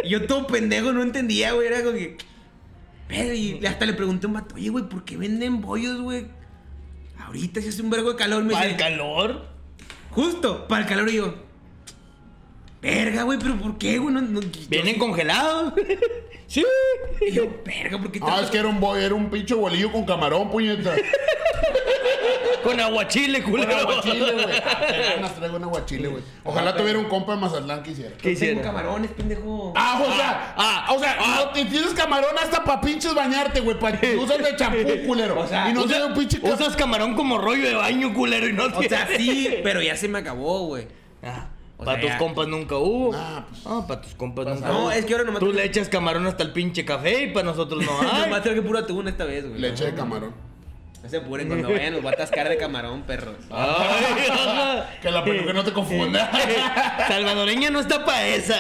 [0.05, 1.67] Y yo todo pendejo, no entendía, güey.
[1.69, 2.17] Era como que,
[3.13, 6.27] y hasta le pregunté a un vato, oye, güey, ¿por qué venden bollos, güey?
[7.19, 9.47] Ahorita si hace un vergo de calor, me ¿Para dice, el calor?
[10.11, 11.35] Justo, para el calor y yo.
[12.81, 14.15] Verga, güey, pero ¿por qué, güey?
[14.15, 15.75] No, no, Vienen congelados.
[16.53, 16.65] sí.
[17.21, 20.05] Y yo, verga, ¿por qué Ah, es que era un, era un pinche bolillo con
[20.05, 20.95] camarón, puñeta.
[22.63, 23.77] Con aguachile, culero.
[23.77, 24.47] aguachile, güey.
[24.65, 26.23] Ah, qué ganas traigo un aguachile, güey.
[26.45, 28.11] Ojalá tuviera un compa de Mazatlán que hiciera.
[28.13, 28.63] ¿Qué Tengo hicieron?
[28.63, 29.73] camarones, pendejo.
[29.77, 33.77] Ah, o sea, ah, o sea, no, te tienes camarón hasta pa' pinches bañarte, güey.
[33.81, 35.41] Pa usas de champú, culero.
[35.41, 38.53] O sea, y no Usa- un pinche usas camarón como rollo de baño, culero, y
[38.53, 40.87] no O sea, sí, pero ya se me acabó, güey.
[41.25, 41.49] Ah,
[41.85, 43.13] para sea, tus ya- compas nunca hubo.
[43.15, 43.63] Ah, pues.
[43.67, 44.91] Ah, para tus compas nunca no, hubo.
[44.93, 47.85] es que ahora nomás Tú le echas camarón hasta el pinche café y para nosotros
[47.85, 48.23] no hay.
[48.31, 49.61] Nomás que puro atún esta vez, güey.
[49.61, 50.35] Leche de camarón.
[51.03, 53.35] No se apuren cuando vayan, los voy a atascar de camarón, perros.
[53.51, 54.85] Ay.
[55.03, 56.31] Que la peluca no te confunda.
[57.09, 58.55] Salvadoreña no está para esa.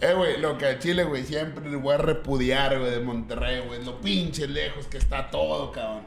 [0.00, 3.62] eh, güey, lo que a Chile, güey, siempre le voy a repudiar, güey, de Monterrey,
[3.66, 3.82] güey.
[3.84, 6.02] Lo pinche lejos que está todo, cabrón.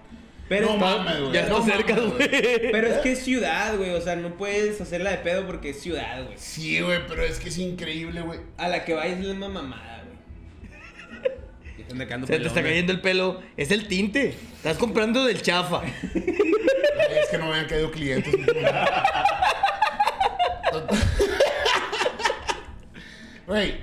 [0.51, 1.31] Pero no está- mames, güey.
[1.31, 2.29] ya está no cerca, güey.
[2.73, 3.91] Pero es que es ciudad, güey.
[3.91, 6.37] O sea, no puedes hacerla de pedo porque es ciudad, güey.
[6.37, 8.41] Sí, güey, pero es que es increíble, güey.
[8.57, 10.03] A la que vayas es la misma mamada,
[11.87, 11.97] güey.
[12.27, 13.41] Se te está cayendo el pelo.
[13.55, 14.35] Es el tinte.
[14.57, 15.83] Estás comprando del chafa.
[15.83, 15.93] Ay,
[17.23, 18.33] es que no me habían caído clientes.
[23.47, 23.75] Güey,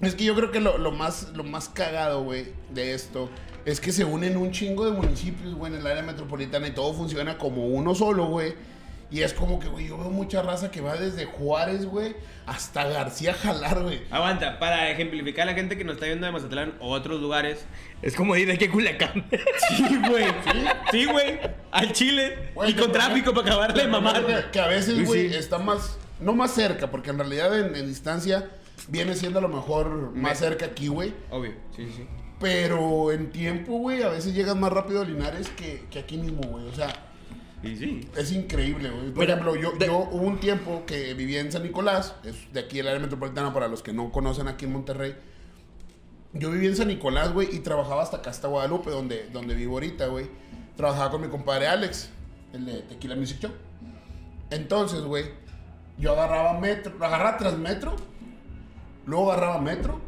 [0.00, 3.30] Es que yo creo que lo, lo más, lo más cagado, güey, de esto
[3.68, 6.94] es que se unen un chingo de municipios, güey, en el área metropolitana y todo
[6.94, 8.54] funciona como uno solo, güey.
[9.10, 12.16] Y es como que, güey, yo veo mucha raza que va desde Juárez, güey,
[12.46, 14.00] hasta García Jalar, güey.
[14.10, 17.66] Aguanta, para ejemplificar a la gente que nos está viendo de Mazatlán o otros lugares.
[18.00, 19.26] Es como ir de aquí a Culiacán.
[19.68, 20.24] Sí, güey.
[20.90, 21.38] Sí, güey.
[21.70, 22.50] Al Chile.
[22.54, 24.24] Güey, y con tráfico para acabarle de mamar.
[24.24, 25.34] Que, que a veces, güey, sí.
[25.34, 28.48] está más, no más cerca, porque en realidad en, en distancia
[28.88, 31.12] viene siendo a lo mejor más cerca aquí, güey.
[31.30, 31.52] Obvio.
[31.76, 32.06] Sí, sí.
[32.40, 36.42] Pero en tiempo, güey, a veces llegas más rápido a Linares que, que aquí mismo,
[36.42, 36.66] güey.
[36.68, 36.88] O sea,
[37.64, 38.08] Y sí.
[38.16, 39.10] es increíble, güey.
[39.10, 42.52] Por Mira, ejemplo, yo, de- yo hubo un tiempo que vivía en San Nicolás, es
[42.52, 45.16] de aquí el área metropolitana, para los que no conocen aquí en Monterrey.
[46.32, 49.74] Yo vivía en San Nicolás, güey, y trabajaba hasta acá, hasta Guadalupe, donde, donde vivo
[49.74, 50.26] ahorita, güey.
[50.76, 52.10] Trabajaba con mi compadre Alex,
[52.52, 53.50] el de Tequila Music Show.
[54.50, 55.24] Entonces, güey,
[55.98, 57.96] yo agarraba metro, agarraba Transmetro,
[59.06, 60.00] luego agarraba metro,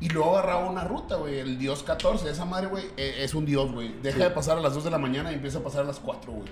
[0.00, 2.30] y luego agarraba una ruta, güey, el Dios 14.
[2.30, 3.94] Esa madre, güey, eh, es un Dios, güey.
[4.00, 5.98] Deja de pasar a las 2 de la mañana y empieza a pasar a las
[5.98, 6.48] 4, güey.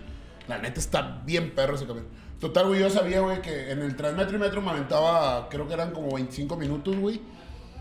[0.49, 2.07] La neta está bien perro ese camión.
[2.40, 5.74] Total, güey, yo sabía, güey, que en el Transmetro y Metro me aventaba, creo que
[5.74, 7.20] eran como 25 minutos, güey.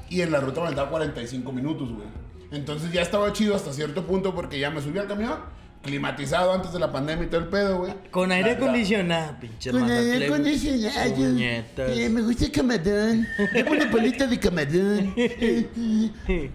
[0.10, 2.08] Y en la ruta me aventaba 45 minutos, güey.
[2.52, 5.40] Entonces ya estaba chido hasta cierto punto porque ya me subí al camión,
[5.86, 7.94] climatizado antes de la pandemia y todo el pedo, güey.
[8.12, 11.16] Con aire La- la- acondicionado, pinche Con aire acondicionado.
[11.16, 11.92] Puñetas.
[11.98, 13.28] Eh, me gusta el camarón.
[13.54, 15.14] Dame una palita de camarón.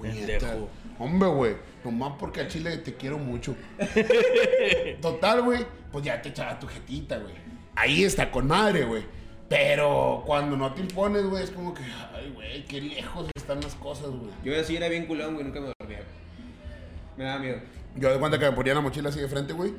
[0.00, 0.68] Pendejo.
[0.98, 1.56] Hombre, güey.
[1.84, 3.56] Nomás porque al chile te quiero mucho.
[5.00, 5.64] Total, güey.
[5.90, 7.34] Pues ya te echaba tu jetita, güey.
[7.74, 9.02] Ahí está con madre, güey.
[9.48, 11.82] Pero cuando no te impones, güey, es como que,
[12.14, 14.30] ay, güey, qué lejos están las cosas, güey.
[14.44, 15.44] Yo así era bien culón, güey.
[15.46, 16.02] Nunca me dormía.
[17.16, 17.58] Me daba miedo.
[17.96, 19.72] Yo de cuenta que me ponía la mochila así de frente, güey.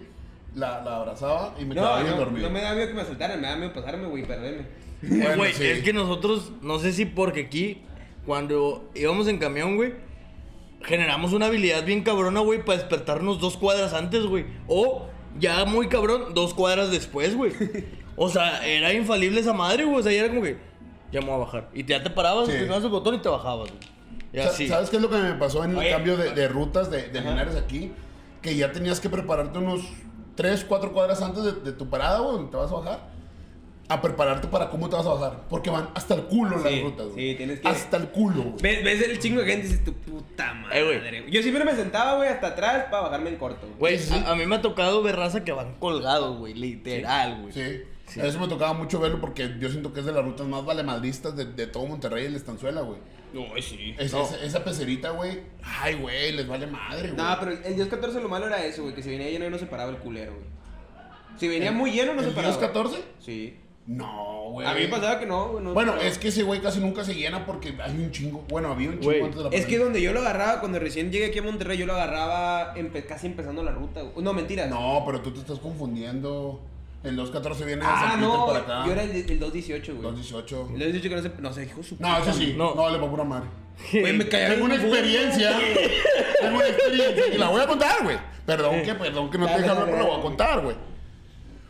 [0.56, 2.48] La, la abrazaba y me No, quedaba bien no, dormido.
[2.48, 3.40] no me daba miedo que me asaltaran.
[3.40, 4.24] Me daba miedo pasarme, güey.
[4.26, 4.66] Perderme.
[5.02, 5.66] Bueno, Güey, sí.
[5.66, 7.82] es que nosotros, no sé si porque aquí,
[8.26, 9.94] cuando íbamos en camión, güey,
[10.84, 14.46] generamos una habilidad bien cabrona, güey, para despertarnos dos cuadras antes, güey.
[14.68, 15.08] O,
[15.40, 17.54] ya muy cabrón, dos cuadras después, güey.
[18.18, 20.00] O sea, era infalible esa madre, güey.
[20.00, 20.58] O sea, ya era como que,
[21.12, 21.70] ya me voy a bajar.
[21.74, 22.54] Y ya te parabas, Sí.
[22.58, 23.82] pegabas el botón y te bajabas, güey.
[24.34, 24.68] Y.
[24.68, 27.10] ¿Sabes qué es lo que me pasó en el Oye, cambio de, de rutas de,
[27.10, 27.92] de Linares aquí?
[28.42, 29.82] Que ya tenías que prepararte unos
[30.36, 33.12] 3, 4 cuadras antes de, de tu parada, güey, donde te vas a bajar.
[33.90, 35.42] A prepararte para cómo te vas a bajar.
[35.50, 37.32] Porque van hasta el culo las rutas, güey.
[37.32, 38.56] sí, tienes que- Hasta el culo, güey.
[38.62, 41.20] ¿Ves, ves el chingo de gente y dices, tu puta madre.
[41.20, 41.26] Eh.
[41.30, 43.68] Yo siempre me sentaba, güey, hasta atrás para bajarme en corto.
[43.68, 43.78] güey.
[43.80, 44.24] Güey, Sí, sí, sí.
[44.26, 46.54] a, a mí me ha tocado ver raza que van colgados, güey.
[46.54, 47.52] Literal, güey.
[47.52, 48.20] Sí.
[48.22, 51.36] Eso me tocaba mucho verlo porque yo siento que es de las rutas más valemadristas
[51.36, 52.98] de, de todo Monterrey, el Estanzuela, güey.
[53.34, 53.96] No, sí.
[53.98, 54.24] Es- No.
[54.24, 55.40] esa, esa pecerita, güey.
[55.64, 57.16] Ay, güey, les vale madre, güey.
[57.24, 59.58] No, pero el Dios 14 lo malo era eso, güey, que si venía lleno no
[59.58, 60.48] se paraba el culero, güey.
[61.38, 62.54] Si venía muy lleno no se ¿El paraba.
[62.54, 63.04] Dios 14?
[63.20, 63.58] Sí.
[63.88, 64.68] No, güey.
[64.68, 65.64] A mí me pasaba que no, güey.
[65.64, 68.46] no Bueno, es que ese güey casi nunca se llena porque hay un chingo.
[68.48, 69.84] Bueno, había un chingo Güey, antes de la Es que pandemia.
[69.86, 73.26] donde yo lo agarraba, cuando recién llegué aquí a Monterrey, yo lo agarraba empe- casi
[73.28, 74.02] empezando la ruta.
[74.04, 74.24] güey.
[74.24, 74.68] No, mentira.
[74.68, 76.62] No, pero tú te estás confundiendo.
[77.04, 78.46] El 214 viene de Ah, San no.
[78.48, 78.86] para acá.
[78.86, 80.04] Yo era el, el 218, güey.
[80.04, 80.56] 218.
[80.74, 81.42] El 218 que no se.
[81.42, 82.54] No se dijo su No, eso sí.
[82.58, 82.76] No.
[82.76, 83.48] No, le va pura madre.
[83.92, 85.58] Güey, me caía Tengo una experiencia.
[86.40, 87.28] Tengo una experiencia.
[87.34, 88.18] Y la voy a contar, güey.
[88.46, 90.76] Perdón que, perdón que no te deje hablar, pero la voy a contar, güey.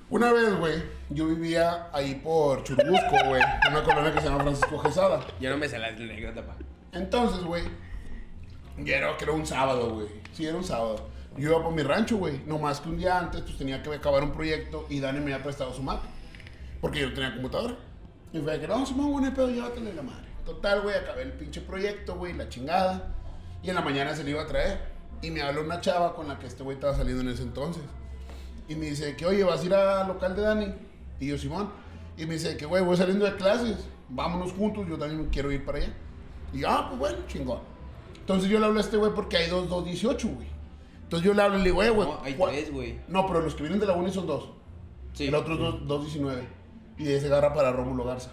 [0.10, 0.74] Una vez, güey,
[1.10, 3.42] yo vivía ahí por Churubusco, güey.
[3.66, 5.22] En una colonia que se llama Francisco Quesada.
[5.40, 6.58] Yo no me sé la anécdota, pa.
[6.92, 7.64] Entonces, güey,
[8.80, 10.08] ya era, que era un sábado, güey.
[10.34, 11.08] Sí, era un sábado.
[11.38, 12.42] Yo iba por mi rancho, güey.
[12.46, 15.34] No más que un día antes, pues tenía que acabar un proyecto y Dani me
[15.34, 16.02] había prestado su Mac.
[16.82, 17.78] Porque yo tenía computadora.
[18.34, 20.28] Y fue que, no, Simón, bueno, pedo, llévatele la madre.
[20.46, 23.14] Total, güey, acabé el pinche proyecto, güey, la chingada.
[23.62, 24.80] Y en la mañana se le iba a traer.
[25.22, 27.84] Y me habló una chava con la que este güey estaba saliendo en ese entonces.
[28.68, 30.74] Y me dice que, oye, ¿vas a ir al local de Dani?
[31.20, 31.70] Y yo, Simón.
[32.18, 33.78] Y me dice que, güey, voy saliendo de clases.
[34.10, 35.94] Vámonos juntos, yo también quiero ir para allá.
[36.54, 37.60] Y yo, ah, pues bueno, chingón.
[38.20, 40.51] Entonces yo le hablo a este güey porque hay dos 218, güey.
[41.12, 43.00] Entonces yo le hablo y le digo, "Eh, güey, No, hay ¿cuál-" tres, güey.
[43.10, 44.50] No, pero los que vienen de la uni son dos.
[45.12, 45.28] Sí.
[45.28, 46.48] El otro es dos- 219.
[46.98, 48.32] Y ese agarra para Rómulo Garza.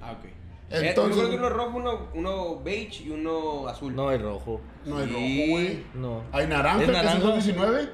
[0.00, 0.24] Ah, ok.
[0.70, 1.16] Entonces- Entonces.
[1.16, 3.94] Yo creo que uno rojo, uno, uno beige y uno azul.
[3.94, 4.62] No hay rojo.
[4.86, 5.12] No hay Sí.
[5.12, 5.84] rojo, güey.
[5.94, 6.22] No.
[6.32, 7.18] Hay naranja, ¿Es que es el naranja?
[7.26, 7.88] 219,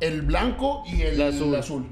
[0.00, 1.54] el blanco y el, El azul.
[1.54, 1.86] azul.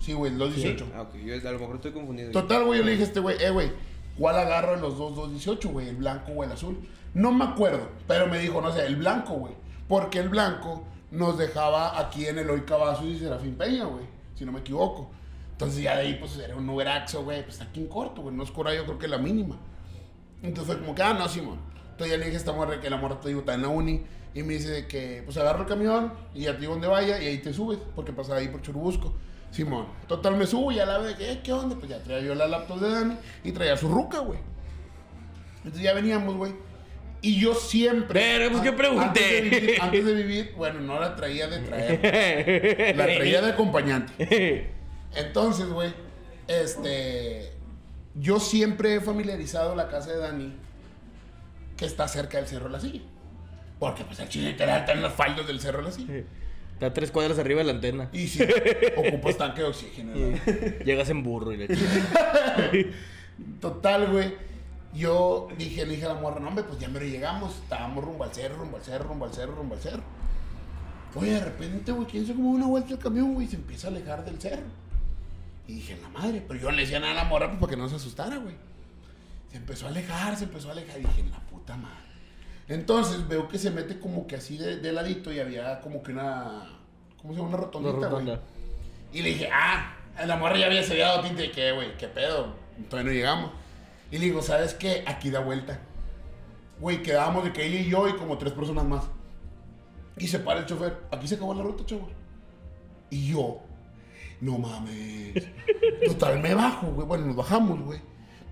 [0.00, 0.86] Sí, güey, el 218.
[0.96, 1.14] Ah, ok.
[1.24, 2.32] Yo a lo mejor estoy confundido.
[2.32, 3.70] Total, güey, yo le dije a este güey, eh, güey,
[4.18, 5.88] ¿cuál agarro de los dos 218, güey?
[5.88, 6.76] ¿El blanco o el azul?
[7.14, 9.54] No me acuerdo, pero me dijo, no sé, el blanco, güey.
[9.88, 14.04] Porque el blanco nos dejaba aquí en Eloy Cavazos y Serafín Peña, güey,
[14.34, 15.10] si no me equivoco.
[15.52, 18.42] Entonces ya de ahí, pues, era un Uberaxo, güey, pues aquí en corto, güey, no
[18.42, 19.56] es cora, yo creo que la mínima.
[20.42, 21.58] Entonces fue como que, ah, no, Simón.
[21.92, 23.68] Entonces ya le dije a esta morra que la morra te digo, está en la
[23.68, 24.02] uni.
[24.34, 27.26] Y me dice que, pues agarro el camión y ya te digo dónde vaya y
[27.26, 29.12] ahí te subes, porque pasaba ahí por Churubusco.
[29.50, 29.86] Simón.
[30.08, 31.76] Total, me subo y ya la ve que, eh, ¿qué onda?
[31.76, 34.38] Pues ya traía yo la laptop de Dani y traía su ruca, güey.
[35.58, 36.54] Entonces ya veníamos, güey.
[37.22, 38.20] Y yo siempre.
[38.20, 39.38] Pero, pues, ¿qué pregunté?
[39.38, 42.96] Antes de, vivir, antes de vivir, bueno, no la traía de traer.
[42.96, 44.72] La traía de acompañante.
[45.14, 45.94] Entonces, güey,
[46.48, 47.52] este.
[48.14, 50.52] Yo siempre he familiarizado la casa de Dani,
[51.76, 53.00] que está cerca del Cerro de la Silla.
[53.78, 56.24] Porque, pues, el chile literal está en los faldos del Cerro de la Silla.
[56.74, 58.08] Está a tres cuadras arriba de la antena.
[58.12, 58.44] Y sí,
[58.96, 60.12] ocupas tanque de oxígeno.
[60.14, 60.38] ¿no?
[60.84, 61.68] Llegas en burro y le.
[63.60, 64.51] Total, güey.
[64.94, 67.54] Yo dije, le dije a la morra, no, hombre, pues ya me llegamos.
[67.56, 70.02] Estábamos rumbo al cerro, rumbo al cerro, rumbo al cerro, rumbo al cerro.
[71.14, 73.88] Oye, de repente, güey, quién se como una vuelta el camión, güey, y se empieza
[73.88, 74.66] a alejar del cerro.
[75.66, 77.70] Y dije, la madre, pero yo no le decía nada a la morra pues, para
[77.70, 78.54] que no se asustara, güey.
[79.50, 80.98] Se empezó a alejar, se empezó a alejar.
[80.98, 82.02] Y dije, la puta madre.
[82.68, 86.12] Entonces veo que se mete como que así de, de ladito y había como que
[86.12, 86.68] una.
[87.20, 87.48] ¿Cómo se llama?
[87.50, 88.38] Una rotondita, güey.
[89.12, 89.94] Y le dije, ah,
[90.26, 91.50] la morra ya había sellado tinte.
[91.50, 91.96] ¿Qué, güey?
[91.98, 92.54] ¿Qué pedo?
[92.88, 93.50] Todavía no llegamos.
[94.12, 95.02] Y le digo, ¿sabes qué?
[95.06, 95.80] Aquí da vuelta.
[96.78, 99.04] Güey, quedábamos de que ella y yo y como tres personas más.
[100.18, 100.98] Y se para el chofer.
[101.10, 102.10] Aquí se acabó la ruta, chavos.
[103.08, 103.60] Y yo,
[104.42, 105.42] no mames.
[106.06, 107.06] Total, me bajo, güey.
[107.06, 108.00] Bueno, nos bajamos, güey.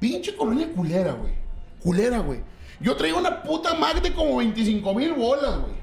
[0.00, 1.34] Pinche colonia culera, güey.
[1.82, 2.40] Culera, güey.
[2.80, 5.74] Yo traigo una puta Mac de como 25 mil bolas, güey.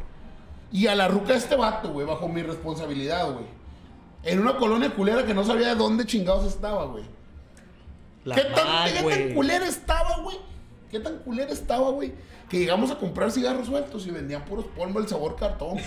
[0.72, 3.46] Y a la ruca de este vato, güey, bajo mi responsabilidad, güey.
[4.24, 7.04] En una colonia culera que no sabía de dónde chingados estaba, güey.
[8.28, 10.38] La ¿Qué, tan, qué tan culera estaba, güey?
[10.92, 12.12] ¿Qué tan culera estaba, güey?
[12.50, 15.78] Que llegamos a comprar cigarros sueltos y vendían puros polvo el sabor cartón.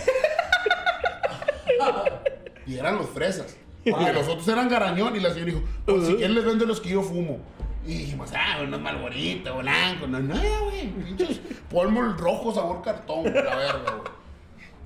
[2.66, 3.58] y eran los fresas.
[3.84, 6.80] Porque los otros eran garañón y la señora dijo, pues si quieren les vendo los
[6.80, 7.40] que yo fumo.
[7.86, 10.06] Y dijimos, ah, unos malboritos, blanco.
[10.06, 10.34] No, no,
[10.64, 10.88] güey.
[10.88, 14.12] Pinches polvo rojo sabor cartón, la verga, güey.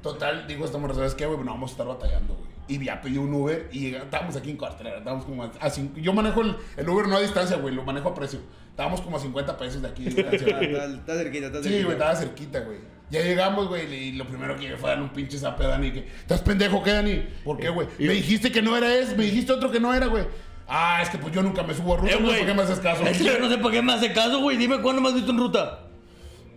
[0.02, 1.38] Total, digo esta morra, ¿sabes qué, güey?
[1.38, 2.43] No vamos a estar batallando, güey.
[2.67, 4.99] Y ya pedí un Uber y estábamos aquí en Cuartelera.
[4.99, 7.75] Estábamos como a, a cin- Yo manejo el, el Uber no a distancia, güey.
[7.75, 8.41] Lo manejo a precio.
[8.71, 10.05] Estábamos como a 50 pesos de aquí.
[10.05, 10.61] de distancia.
[10.61, 11.62] Está, está cerquita, está cerquita.
[11.79, 12.79] Sí, güey, estaba cerquita, güey.
[13.11, 15.93] Ya llegamos, güey, y lo primero que fue a darle un pinche zape a Dani.
[15.93, 17.23] Que, ¿Estás pendejo qué, Dani?
[17.45, 17.87] ¿Por qué, güey?
[17.99, 20.25] Me dijiste que no era ese, me dijiste otro que no era, güey.
[20.67, 22.25] Ah, es que pues yo nunca me subo a ruta, Eh, güey.
[22.27, 22.39] güey.
[22.39, 23.05] ¿Por qué me haces caso?
[23.07, 24.57] Es que yo no sé por qué me hace caso, güey.
[24.57, 25.81] Dime cuándo me has visto en ruta.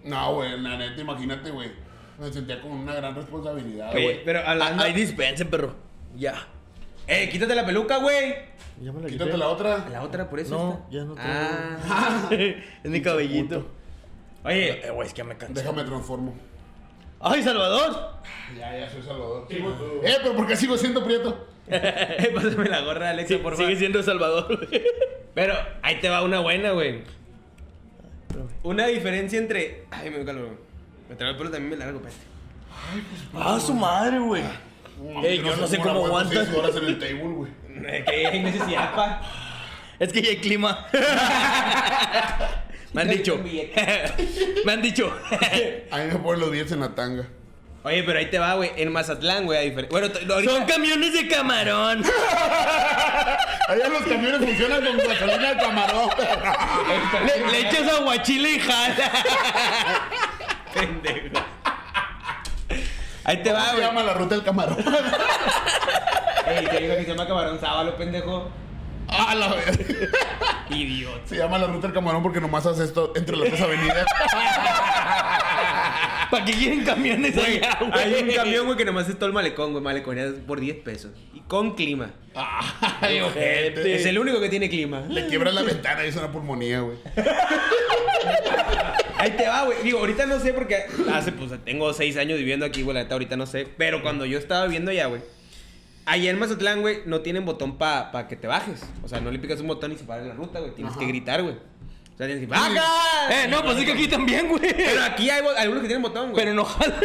[0.06, 1.70] No, güey, la neta, imagínate, güey.
[2.18, 4.24] Me sentía con una gran responsabilidad, güey.
[4.24, 4.82] pero hablando...
[4.82, 5.76] Ah, Ahí dispensen, perro.
[6.18, 6.48] Ya.
[7.08, 8.36] Eh, quítate la peluca, güey.
[8.82, 9.88] Ya me la Quítate la otra.
[9.90, 10.90] La otra, por eso No, está.
[10.92, 11.28] ya no tengo.
[11.90, 12.30] Ah.
[12.84, 13.68] es mi cabellito.
[14.44, 15.54] Oye, Eh, güey, es que ya me cansé.
[15.62, 16.36] Déjame transformo.
[17.20, 18.14] ¡Ay, Salvador!
[18.58, 19.48] Ya, ya soy Salvador.
[19.50, 21.48] Eh, pero ¿por qué sigo siendo prieto?
[22.36, 23.66] pásame la gorra, Alexa, Sí, por favor.
[23.68, 24.68] sigue siendo Salvador.
[25.34, 27.02] Pero ahí te va una buena, güey.
[28.64, 29.86] Una diferencia entre.
[29.92, 30.50] Ay, me calor.
[31.10, 32.22] Me traigo el pelo también me largo, peste.
[33.34, 34.44] ah, su madre, güey.
[35.24, 36.46] Ey, yo no sé cómo aguantas.
[36.48, 37.52] seis horas en el table, güey.
[38.08, 39.22] Hay necesidad, pa.
[40.00, 40.88] Es que ya hay clima.
[42.94, 43.40] me han dicho.
[44.66, 45.14] me han dicho.
[45.92, 47.28] A mí me ponen los billetes en la tanga.
[47.84, 48.72] Oye, pero ahí te va, güey.
[48.76, 49.92] En Mazatlán, güey, a diferencia.
[49.92, 50.52] Bueno, t- ahorita.
[50.52, 52.04] Son camiones de camarón.
[53.70, 56.10] Allá los camiones funcionan con gasolina de camarón.
[57.26, 59.12] Le, le echas aguachile y jala.
[60.74, 61.37] Pendejo.
[63.28, 63.88] Ahí te va, ¿Cómo se güey.
[63.88, 64.78] llama la ruta del camarón?
[66.48, 68.50] Ey, te digo que se llama camarón sábalo, pendejo.
[69.10, 69.74] ah, la verga.
[70.70, 71.28] Idiota.
[71.28, 74.06] Se llama la ruta del camarón porque nomás hace esto entre las tres avenidas.
[76.32, 77.92] ¿Para qué quieren camiones allá, güey?
[77.94, 79.84] Hay un camión, güey, que nomás es todo el malecón, güey.
[79.84, 81.12] Maleconeas por 10 pesos.
[81.34, 82.10] Y con clima.
[83.02, 83.96] Ay, ojete.
[83.96, 85.02] Es el único que tiene clima.
[85.10, 86.98] Le quiebras la ventana y es una pulmonía, güey.
[89.18, 89.78] Ahí te va, güey.
[89.84, 92.96] Digo, ahorita no sé porque hace, pues, tengo seis años viviendo aquí, güey.
[92.96, 93.68] La neta, ahorita no sé.
[93.78, 95.22] Pero cuando yo estaba viviendo allá, güey.
[96.06, 98.82] Allá en Mazatlán, güey, no tienen botón para pa que te bajes.
[99.04, 100.74] O sea, no le picas un botón y se para la ruta, güey.
[100.74, 101.00] Tienes Ajá.
[101.02, 101.56] que gritar, güey.
[101.56, 102.72] O sea, tienes que ¡Baja!
[103.30, 104.62] Eh, no, pues es que aquí también, güey.
[104.74, 106.44] Pero aquí hay algunos que tienen botón, güey.
[106.46, 106.96] Pero no jala.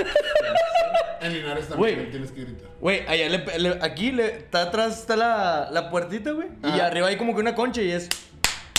[1.21, 2.11] En Linares también Güey.
[2.11, 2.69] tienes que gritar.
[2.81, 6.49] Güey, allá le, le- aquí le, está atrás está la, la puertita, güey.
[6.65, 8.09] Y arriba hay como que una concha y es.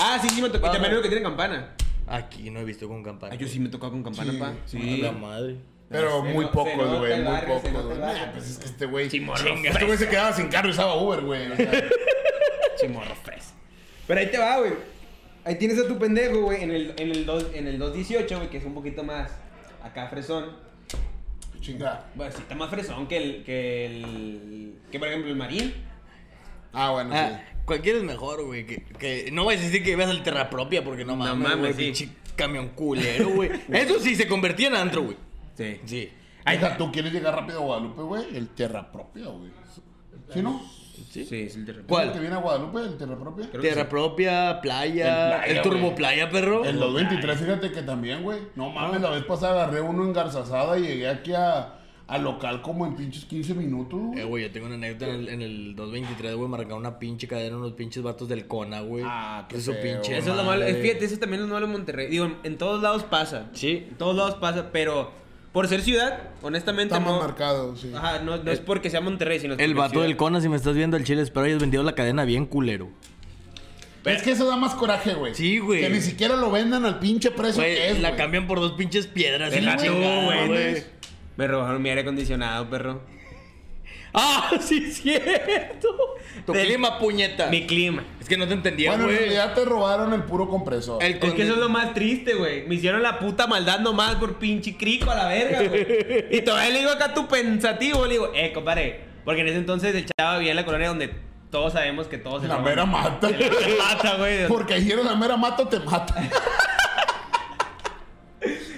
[0.01, 0.67] Ah, sí, sí, me tocó.
[0.67, 1.69] Y también uno que tiene campana.
[2.15, 3.33] Aquí no he visto con campana.
[3.33, 4.37] Ah, yo sí me tocó con campana, Sí.
[4.37, 4.47] pa.
[4.49, 4.97] A Sí.
[5.01, 5.55] la madre.
[5.89, 7.71] Pero Se muy no- se pocos, nota güey, el muy barrio, se pocos.
[7.73, 7.99] nota el güey.
[7.99, 8.25] barrio.
[8.25, 9.09] Nah, pues es que este güey.
[9.09, 9.53] Chimorro.
[9.63, 11.51] Este güey se quedaba sin carro y usaba Uber, güey.
[11.51, 11.71] o sea.
[12.81, 13.53] Chimorro fresa.
[14.07, 14.73] Pero ahí te va, güey.
[15.45, 18.49] Ahí tienes a tu pendejo, güey, en el, en el, dos- en el 218, güey,
[18.49, 19.31] que es un poquito más
[19.83, 20.51] acá fresón.
[21.61, 22.09] Chingada.
[22.15, 25.73] Bueno, sí, está más fresón que el, que el, que por ejemplo el marín.
[26.73, 27.55] Ah, bueno, Ah, sí.
[27.65, 28.65] cualquiera es mejor, güey.
[28.65, 31.47] Que, que no voy a decir que veas el terra propia porque no No mames,
[31.49, 31.73] mames, güey.
[31.95, 32.05] sí.
[32.05, 33.51] Pinche camión culero, güey.
[33.71, 35.17] Eso sí se convertía en antro, güey.
[35.55, 35.79] Sí.
[35.85, 36.09] Sí.
[36.45, 38.35] Ahí está, tú quieres llegar rápido a Guadalupe, güey.
[38.35, 39.51] El tierra propia, güey.
[40.33, 40.61] ¿Sí, no?
[41.09, 41.25] ¿Sí?
[41.25, 41.87] Sí, es el terremoto.
[41.89, 42.07] ¿Cuál?
[42.07, 43.49] ¿El que viene a Guadalupe, el Tierra Propia?
[43.51, 43.81] Creo sí.
[43.89, 46.63] propia, playa, El playa, el turbo playa, perro.
[46.65, 48.39] El 223, fíjate que también, güey.
[48.55, 52.61] No mames, la vez pasada agarré uno en Garzazada y llegué aquí a, al local
[52.61, 54.25] como en pinches 15 minutos, Eh, güey.
[54.25, 57.57] güey, yo tengo una anécdota en el, en el 223, güey, marcaba una pinche cadena,
[57.57, 59.03] unos pinches vatos del Cona, güey.
[59.07, 60.17] Ah, qué Eso feo, pinche.
[60.17, 60.65] Eso es lo malo.
[60.65, 62.07] es- Fíjate, eso también es lo malo en Monterrey.
[62.09, 63.47] Digo, en, en todos lados pasa.
[63.53, 63.85] Sí.
[63.89, 65.11] En todos lados pasa, pero
[65.53, 67.19] por ser ciudad, honestamente Está más no.
[67.21, 67.91] marcado, sí.
[67.95, 70.05] Ajá, no, no es porque sea Monterrey, sino es El vato ciudad.
[70.05, 72.89] del Cona, si me estás viendo el chile, espero hayas vendido la cadena bien culero.
[74.05, 75.33] Es que eso da más coraje, güey.
[75.33, 75.79] Sí, güey.
[75.79, 78.19] Que ni siquiera lo vendan al pinche precio que Güey, es, la güey.
[78.21, 79.53] cambian por dos pinches piedras.
[79.53, 80.83] y Deja la güey.
[81.37, 83.01] Me robaron mi aire acondicionado, perro.
[84.15, 85.87] Ah, sí, es cierto.
[86.45, 87.47] Tu Del- clima, puñeta.
[87.47, 88.03] Mi clima.
[88.21, 89.17] Es que no te entendía, Bueno, en güey.
[89.21, 91.03] realidad te robaron el puro compresor.
[91.03, 92.67] El Es que eso es lo más triste, güey.
[92.67, 96.25] Me hicieron la puta maldad nomás por pinche crico a la verga, güey.
[96.37, 98.99] Y todavía le digo acá tu pensativo, le digo, eh, compadre.
[99.25, 101.11] Porque en ese entonces el chava vivía en la colonia donde
[101.49, 102.69] todos sabemos que todos se La roban.
[102.69, 103.27] mera mata.
[103.29, 104.47] Se mata, güey.
[104.47, 106.13] Porque dijeron la mera mata te mata.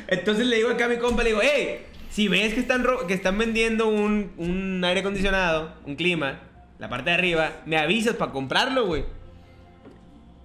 [0.08, 3.14] Entonces le digo acá a mi compa, le digo, hey, si ves que están, que
[3.14, 6.40] están vendiendo un, un aire acondicionado, un clima,
[6.80, 9.04] la parte de arriba, me avisas para comprarlo, güey.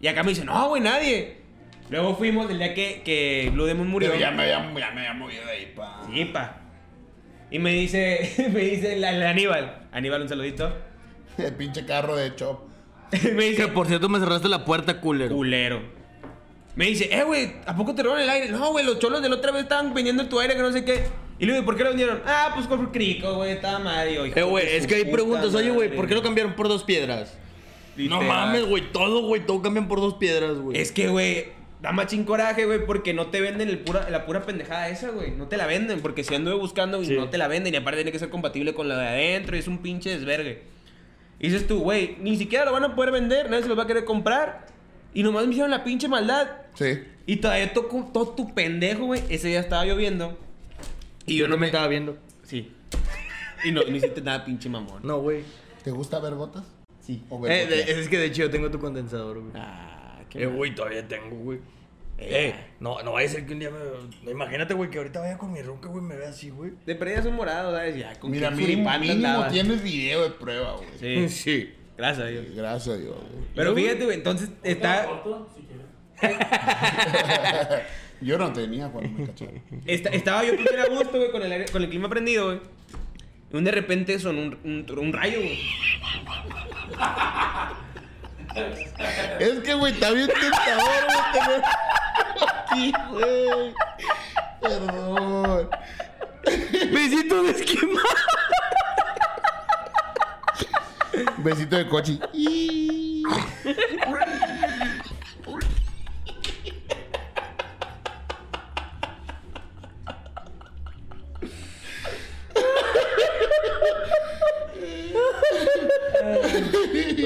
[0.00, 1.36] Y acá me dice, no, güey, nadie.
[1.88, 4.08] Luego fuimos el día que, que Blue Demon murió.
[4.08, 6.02] Pero ya me había, ya me había movido de ahí, pa.
[6.12, 6.56] Sí, pa.
[7.52, 9.86] Y me dice, me dice el, el Aníbal.
[9.92, 10.76] Aníbal, un saludito.
[11.38, 12.62] El pinche carro de Chop.
[13.12, 15.36] me Que dice, por cierto me cerraste la puerta, culero.
[15.36, 15.82] culero.
[16.74, 18.48] Me dice, eh, güey, ¿a poco te roban el aire?
[18.48, 20.84] No, güey, los cholos de la otra vez estaban vendiendo tu aire que no sé
[20.84, 21.04] qué.
[21.40, 22.20] Y le digo, ¿por qué lo vendieron?
[22.26, 25.54] Ah, pues con crico, güey, estaba hijo Eh, güey, es que hay preguntas.
[25.54, 27.36] Oye, güey, ¿por qué lo cambiaron por dos piedras?
[27.96, 28.92] No mames, güey.
[28.92, 29.44] Todo, güey.
[29.44, 30.78] Todo cambian por dos piedras, güey.
[30.78, 31.46] Es que, güey,
[31.80, 35.30] da machín coraje, güey, porque no te venden el pura, la pura pendejada esa, güey.
[35.32, 37.14] No te la venden, porque si anduve buscando y Sí.
[37.16, 39.60] no te la venden, y aparte tiene que ser compatible con la de adentro, y
[39.60, 40.62] es un pinche desvergue.
[41.38, 43.84] Y dices tú, güey, ni siquiera lo van a poder vender, nadie se lo va
[43.84, 44.66] a querer comprar.
[45.14, 46.48] Y nomás me hicieron la pinche maldad.
[46.74, 47.00] Sí.
[47.26, 49.22] Y todavía tocó todo tu pendejo, güey.
[49.30, 50.38] Ese día estaba lloviendo.
[51.26, 51.66] Y yo no me.
[51.66, 52.16] estaba viendo.
[52.42, 52.72] Sí.
[53.64, 55.00] Y no, no hiciste nada, pinche mamón.
[55.04, 55.42] No, güey.
[55.84, 56.64] ¿Te gusta ver gotas?
[57.00, 57.22] Sí.
[57.30, 57.86] ¿O ver Eh, gotas?
[57.86, 59.52] de- es que de hecho yo tengo tu condensador, güey.
[59.54, 61.58] Ah, Eh, güey, todavía tengo, güey.
[62.22, 64.30] Eh, no, no vaya a ser que un día me...
[64.30, 66.72] Imagínate, güey, que ahorita vaya con mi ruca, güey, me vea así, güey.
[66.84, 67.96] De perdida son morados, ¿sabes?
[67.96, 69.52] Ya, con Mira, qué mínimo, suripanta mínimo andabas.
[69.52, 70.88] tienes video de prueba, güey.
[70.98, 71.28] Sí.
[71.42, 71.74] Sí.
[71.96, 72.44] Gracias a Dios.
[72.54, 73.44] Gracias a Dios, güey.
[73.54, 75.06] Pero fíjate, güey, entonces está,
[78.20, 79.62] Yo no tenía cuando me cacharon.
[79.86, 82.60] estaba yo primero a gusto, güey, con el, aire- con el clima prendido, güey.
[83.52, 85.58] Y un de repente sonó un, un, un rayo, güey.
[89.38, 91.62] Es que, güey, está bien tentador, güey, tener
[92.58, 93.74] aquí, güey.
[94.60, 95.70] Perdón.
[96.92, 98.00] Besito de esquema.
[101.38, 102.18] Besito de coche.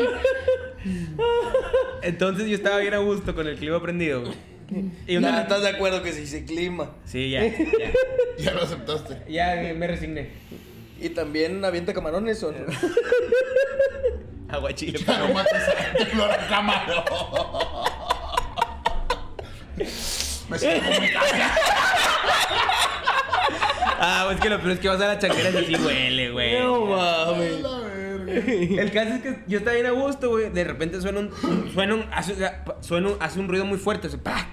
[2.02, 4.34] Entonces yo estaba bien a gusto con el clima prendido, güey.
[5.06, 6.90] Y un de Ya, repente- ¿Estás de acuerdo que se dice clima?
[7.04, 7.54] Sí, ya, ya.
[8.38, 9.22] Ya lo aceptaste.
[9.30, 10.30] Ya me- resigné.
[11.00, 12.58] ¿Y también avienta camarones o no?
[14.48, 14.98] Aguachile.
[14.98, 17.04] Ya no mates a camarón.
[20.48, 21.54] Me siento como en casa.
[24.06, 26.58] Ah, pues que lo peor es que vas a la chanquera y así huele, güey.
[26.60, 27.62] No mames.
[28.34, 30.50] El caso es que yo estaba bien a gusto, güey.
[30.50, 31.30] De repente suena un.
[31.72, 32.04] suena un.
[32.12, 32.34] Hace,
[32.80, 34.06] suena un, hace un ruido muy fuerte.
[34.08, 34.48] Hace ¡pra!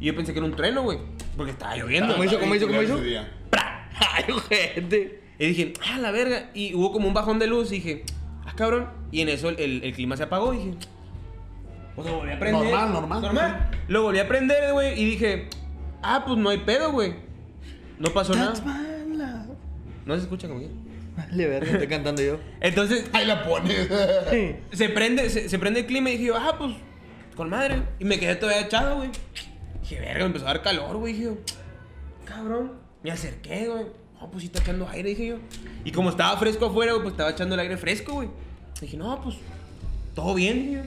[0.00, 0.98] Y yo pensé que era un trueno, güey.
[1.36, 2.12] Porque estaba lloviendo.
[2.12, 2.38] ¿Cómo hizo?
[2.40, 2.66] ¿Cómo hizo?
[2.66, 2.98] ¿Cómo hizo?
[2.98, 3.32] Día.
[3.52, 5.20] Ay, gente.
[5.38, 6.50] Y dije, ah, la verga.
[6.54, 7.70] Y hubo como un bajón de luz.
[7.72, 8.04] Y dije,
[8.44, 8.88] ah, cabrón.
[9.10, 10.52] Y en eso el, el- el clima se apagó.
[10.54, 10.74] Y dije,
[11.94, 12.62] pues lo volví a prender.
[12.64, 13.22] Normal, normal.
[13.22, 13.70] Normal.
[13.88, 15.00] Lo volví a prender, güey.
[15.00, 15.48] Y dije,
[16.02, 17.14] ah, pues no hay pedo, güey.
[17.98, 18.54] No pasó nada.
[20.04, 20.68] No se escucha como que.
[21.16, 22.38] Vale, verga, estoy cantando yo.
[22.60, 23.88] Entonces, Ahí la pones.
[24.72, 26.74] se prende, se, se prende el clima y dije yo, ah, pues,
[27.36, 27.82] con madre.
[27.98, 29.10] Y me quedé todavía echado, güey.
[29.82, 31.12] Dije, verga, me empezó a dar calor, güey.
[31.12, 31.36] Dije yo,
[32.24, 32.72] cabrón.
[33.02, 33.86] Me acerqué, güey.
[34.20, 35.36] No, pues sí está echando aire, dije yo.
[35.84, 38.28] Y como estaba fresco afuera, güey, pues estaba echando el aire fresco, güey.
[38.80, 39.36] Dije, no, pues,
[40.14, 40.82] todo bien, dije yo.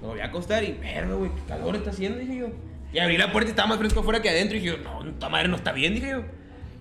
[0.00, 2.48] Me voy a acostar y, verga, güey, qué calor está haciendo, dije yo.
[2.92, 4.56] Y abrí la puerta y estaba más fresco afuera que adentro.
[4.56, 6.22] Y dije yo, no, esta madre no está bien, dije yo.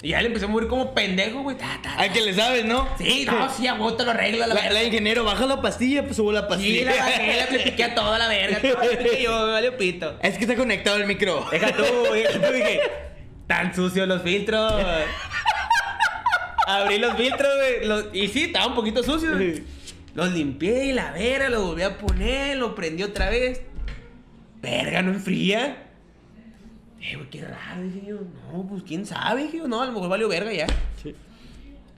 [0.04, 1.56] Y ya le empecé a mover como pendejo, güey.
[1.58, 1.96] Ta, ta, ta.
[2.00, 2.88] Ay, que le sabes, ¿no?
[2.98, 4.74] Sí, no, sí, a vos te lo arregla la, La, verga.
[4.74, 6.86] la ingeniero, baja la pastilla, pues subo la Sí, pastilla.
[6.96, 8.60] la bajé, la piqué a toda la verga.
[8.62, 8.82] Todo
[9.22, 10.18] yo, me valió pito.
[10.24, 11.46] Es que está conectado el micro.
[11.52, 11.84] Deja tú,
[12.14, 12.82] deja tú, dije.
[13.46, 14.74] Tan sucios los filtros.
[16.68, 17.86] Abrí los filtros, güey.
[17.88, 19.36] los- Y sí, estaban un poquito sucios.
[19.36, 19.64] güey.
[20.16, 23.62] Los limpié y la vera, lo volví a poner, lo prendí otra vez.
[24.62, 25.91] Verga, no enfría.
[27.02, 28.20] Eh, güey, qué raro, dije yo.
[28.52, 29.68] No, pues quién sabe, dije yo.
[29.68, 30.68] No, a lo mejor valió verga ya.
[31.02, 31.16] Sí.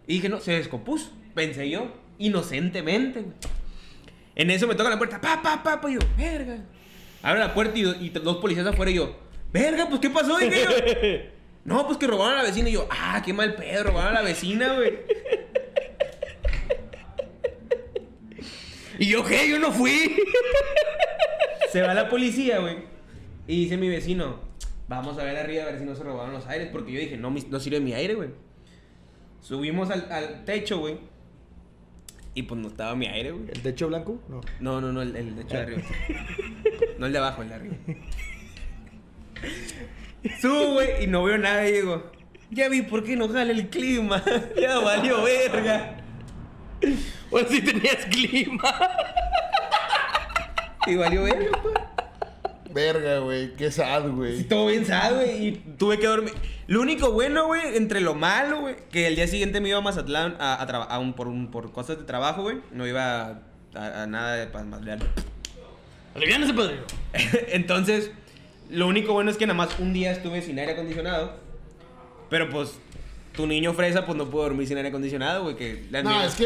[0.07, 1.11] Y dije, no, se descompuso.
[1.35, 3.33] Pensé yo, inocentemente, güey.
[4.35, 6.57] En eso me toca la puerta, pa, pa, pa, pa, y yo, verga.
[7.21, 9.15] Abro la puerta y, y dos policías afuera y yo,
[9.51, 10.37] verga, pues, ¿qué pasó?
[10.37, 11.33] Dije yo.
[11.65, 14.21] No, pues que robaron a la vecina y yo, ah, qué mal pedo, robaron a
[14.21, 14.99] la vecina, güey.
[18.99, 19.49] Y yo, ¿qué?
[19.49, 20.15] Yo no fui.
[21.71, 22.77] Se va la policía, güey.
[23.47, 24.39] Y dice mi vecino,
[24.95, 26.69] vamos a ver arriba a ver si no se robaron los aires.
[26.71, 28.29] Porque yo dije, no, no sirve mi aire, güey.
[29.41, 30.97] Subimos al, al techo, güey.
[32.35, 33.45] Y pues no estaba mi aire, güey.
[33.51, 34.21] ¿El techo blanco?
[34.27, 34.41] No.
[34.59, 35.81] No, no, no, el, el techo de arriba.
[36.97, 37.75] No el de abajo, el de arriba.
[40.39, 41.67] Subo, güey, y no veo nada.
[41.67, 42.11] Y digo,
[42.49, 44.23] ya vi por qué no jala el clima.
[44.59, 45.97] ya valió verga.
[47.29, 48.73] Bueno, sí tenías clima.
[50.87, 51.75] Y valió verga, pues.
[52.73, 53.53] Verga, güey.
[53.53, 54.43] Qué sad, güey.
[54.43, 55.47] todo bien sad, güey.
[55.47, 56.33] Y tuve que dormir.
[56.67, 59.81] Lo único bueno, güey, entre lo malo, güey, que el día siguiente me iba a
[59.81, 62.57] Mazatlán a, a traba- a un- por, un- por cosas de trabajo, güey.
[62.71, 63.41] No iba a,
[63.75, 64.99] a- a nada de pa- Mazatlán.
[66.15, 66.81] Aliviánese, padrino.
[67.49, 68.11] Entonces,
[68.69, 71.37] lo único bueno es que nada más un día estuve sin aire acondicionado.
[72.29, 72.79] Pero pues,
[73.35, 75.55] tu niño fresa, pues no pudo dormir sin aire acondicionado, güey.
[75.55, 76.45] Que la No, neta- es que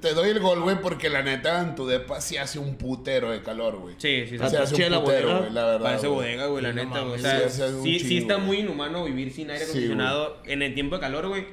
[0.00, 3.30] te doy el gol, güey, porque la neta en tu depa sí hace un putero
[3.30, 3.94] de calor, güey.
[3.98, 4.38] Sí, sí, sí.
[4.38, 5.40] Se hace chida la un putero, bodega.
[5.40, 5.80] güey, la verdad.
[5.86, 6.18] Parece güey.
[6.18, 7.14] bodega, güey, la Sí, no neta, güey.
[7.14, 8.46] O sea, sí, un sí, sí chingo, está güey.
[8.46, 11.46] muy inhumano vivir sin aire Sí, acondicionado en el tiempo de calor, güey.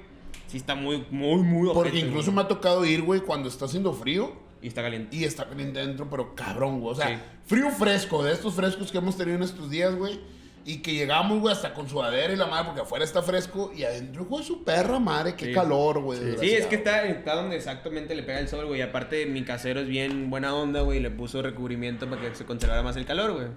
[0.48, 2.36] Sí está muy, muy, muy Porque ojete, incluso güey.
[2.38, 5.16] me ha tocado ir, güey, cuando está haciendo frío Y está caliente.
[5.16, 6.92] y está caliente dentro, pero cabrón, güey.
[6.94, 7.16] O sea, Sí.
[7.46, 10.20] frío fresco, de estos frescos que hemos tenido en estos días, güey.
[10.64, 13.84] Y que llegamos, güey, hasta con sudadera y la madre, porque afuera está fresco y
[13.84, 15.54] adentro, güey, su perra madre, qué Sí.
[15.54, 16.20] calor, güey.
[16.40, 18.80] Sí, es que está, está donde exactamente le pega el sol, güey.
[18.80, 21.00] Y aparte, mi casero es bien buena onda, güey.
[21.00, 23.48] y Le puso recubrimiento para que se conservara más el calor, güey.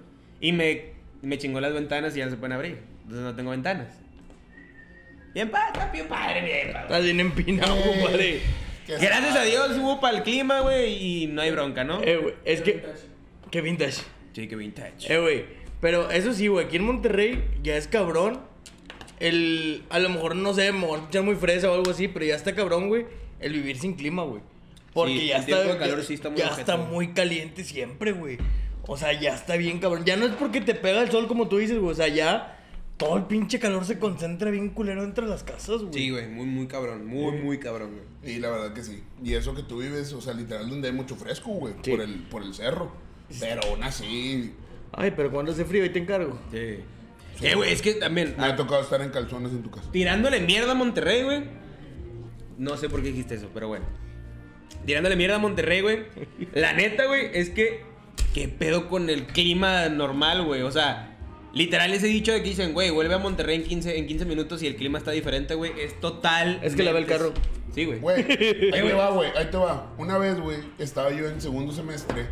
[0.41, 2.79] Y me, me chingó las ventanas y ya no se pueden abrir.
[3.03, 3.87] Entonces no tengo ventanas.
[5.33, 6.85] Bien padre, está bien padre, bien padre.
[6.85, 8.41] Estás bien empinado, Eh, compadre.
[8.87, 10.95] qué Gracias a Dios hubo para el clima, güey.
[11.23, 12.01] Y no hay bronca, ¿no?
[12.01, 12.83] Eh, güey, es que.
[13.51, 14.01] Qué vintage.
[14.33, 15.13] Sí, que vintage.
[15.13, 15.64] Eh, güey.
[15.85, 18.39] Pero eso sí, güey, aquí en Monterrey ya es cabrón.
[19.19, 19.83] El.
[19.91, 22.25] A lo mejor, no sé, me voy a escuchar muy fresa o algo así, pero
[22.25, 23.05] ya está cabrón, güey.
[23.39, 24.41] El vivir sin clima, güey.
[24.95, 25.61] Porque Sí, ya el está.
[25.61, 28.39] de calor ya- sí está muy Ya está muy caliente siempre, güey.
[28.87, 30.05] O sea, ya está bien cabrón.
[30.05, 31.91] Ya no es porque te pega el sol como tú dices, güey.
[31.91, 32.51] O sea, ya.
[32.97, 35.93] Todo el pinche calor se concentra bien culero entre las casas, güey.
[35.93, 37.05] Sí, güey, muy, muy cabrón.
[37.05, 38.35] Muy, muy cabrón, güey.
[38.35, 39.03] Y la verdad que sí.
[39.23, 41.75] Y eso que tú vives, o sea, literal donde hay mucho fresco, güey.
[41.83, 41.91] Sí.
[41.91, 42.91] Por, el, por el cerro.
[43.39, 44.53] Pero aún así,
[44.91, 46.39] Ay, pero cuando hace frío ahí te encargo.
[46.51, 46.79] Sí.
[47.41, 48.35] Eh, güey, es que también.
[48.37, 49.91] me ha tocado estar en calzones en tu casa.
[49.91, 51.43] Tirándole mierda a Monterrey, güey.
[52.57, 53.85] No sé por qué dijiste eso, pero bueno.
[54.85, 56.05] Tirándole mierda a Monterrey, güey.
[56.53, 57.83] La neta, güey, es que.
[58.33, 60.61] ¿Qué pedo con el clima normal, güey?
[60.61, 61.17] O sea,
[61.53, 64.61] literal ese dicho de que dicen, güey, vuelve a Monterrey en 15, en 15 minutos
[64.61, 65.71] y el clima está diferente, güey.
[65.79, 66.59] Es total.
[66.61, 67.33] Es que lava el carro.
[67.73, 67.99] Sí, güey.
[67.99, 69.93] Güey, ahí te va, güey, ahí te va.
[69.97, 72.27] Una vez, güey, estaba yo en segundo semestre.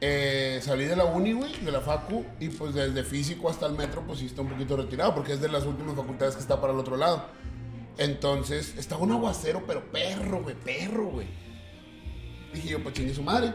[0.00, 3.74] Eh, salí de la uni, güey, de la facu, y pues desde físico hasta el
[3.74, 6.60] metro, pues sí está un poquito retirado, porque es de las últimas facultades que está
[6.60, 7.24] para el otro lado.
[7.98, 11.26] Entonces, estaba un aguacero, pero perro, güey, perro, güey.
[12.54, 13.52] Dije yo, pues chingue su madre.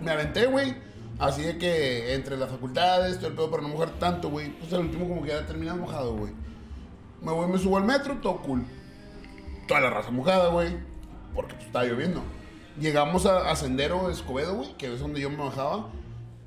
[0.00, 0.76] Me aventé, güey.
[1.18, 4.50] Así de que entre las facultades, todo el pedo para no mojar tanto, güey.
[4.50, 6.32] Pues al último como que ya terminas mojado, güey.
[7.20, 8.64] Me me subo al metro, todo cool.
[9.68, 10.76] Toda la raza mojada, güey.
[11.34, 12.22] Porque pues, estaba lloviendo.
[12.80, 15.88] Llegamos a, a Sendero Escobedo, güey, que es donde yo me bajaba.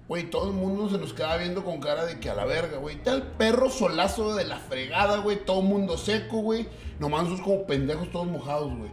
[0.07, 2.78] Güey, todo el mundo se nos quedaba viendo con cara de que a la verga,
[2.78, 2.95] güey.
[3.01, 5.43] Tal perro solazo de la fregada, güey.
[5.43, 6.67] Todo el mundo seco, güey.
[6.99, 8.91] Nomás nosotros como pendejos todos mojados, güey.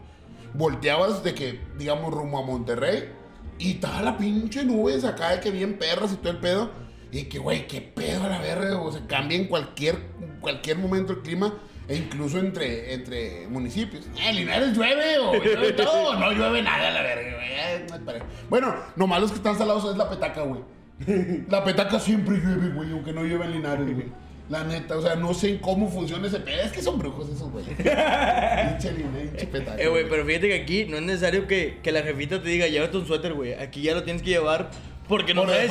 [0.54, 3.10] Volteabas de que, digamos, rumbo a Monterrey.
[3.58, 6.70] Y estaba la pinche nubes acá de que bien perras y todo el pedo.
[7.10, 8.80] Y que, güey, qué pedo a la verga.
[8.80, 9.98] O sea, cambia en cualquier,
[10.40, 11.54] cualquier momento el clima.
[11.88, 14.06] E incluso entre, entre municipios.
[14.20, 16.14] Eh, Linares llueve o llueve todo.
[16.18, 17.48] No llueve nada la verga, güey.
[17.52, 18.22] Eh.
[18.48, 20.60] Bueno, lo malo es que están salados es la petaca, güey.
[21.48, 24.06] La petaca siempre llueve, güey, aunque no llueve en Linares, güey.
[24.48, 26.62] La neta, o sea, no sé cómo funciona ese pedo.
[26.62, 27.64] Es que son brujos esos, güey.
[27.76, 29.82] Pinche pinche petaca.
[29.82, 32.66] Eh, güey, pero fíjate que aquí no es necesario que, que la jefita te diga,
[32.66, 33.54] llévate un suéter, güey.
[33.54, 34.70] Aquí ya lo tienes que llevar
[35.08, 35.70] porque no Por sabes,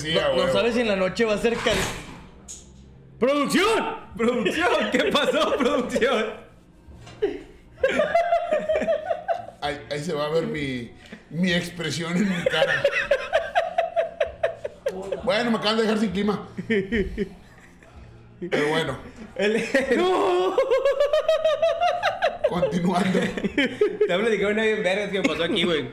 [0.00, 1.74] si no, sabes si en la noche va a ser cal...
[3.18, 3.96] ¡Producción!
[4.16, 4.90] ¡Producción!
[4.92, 6.24] ¿Qué pasó, producción?
[9.60, 10.92] Ahí, ahí se va a ver mi,
[11.30, 12.82] mi expresión en mi cara.
[15.24, 16.48] Bueno, me acaban de dejar sin clima.
[18.50, 18.98] Pero bueno,
[19.96, 20.56] ¡No!
[22.48, 23.18] continuando.
[24.06, 25.90] Te hablo de que una bien verga que me pasó aquí, güey.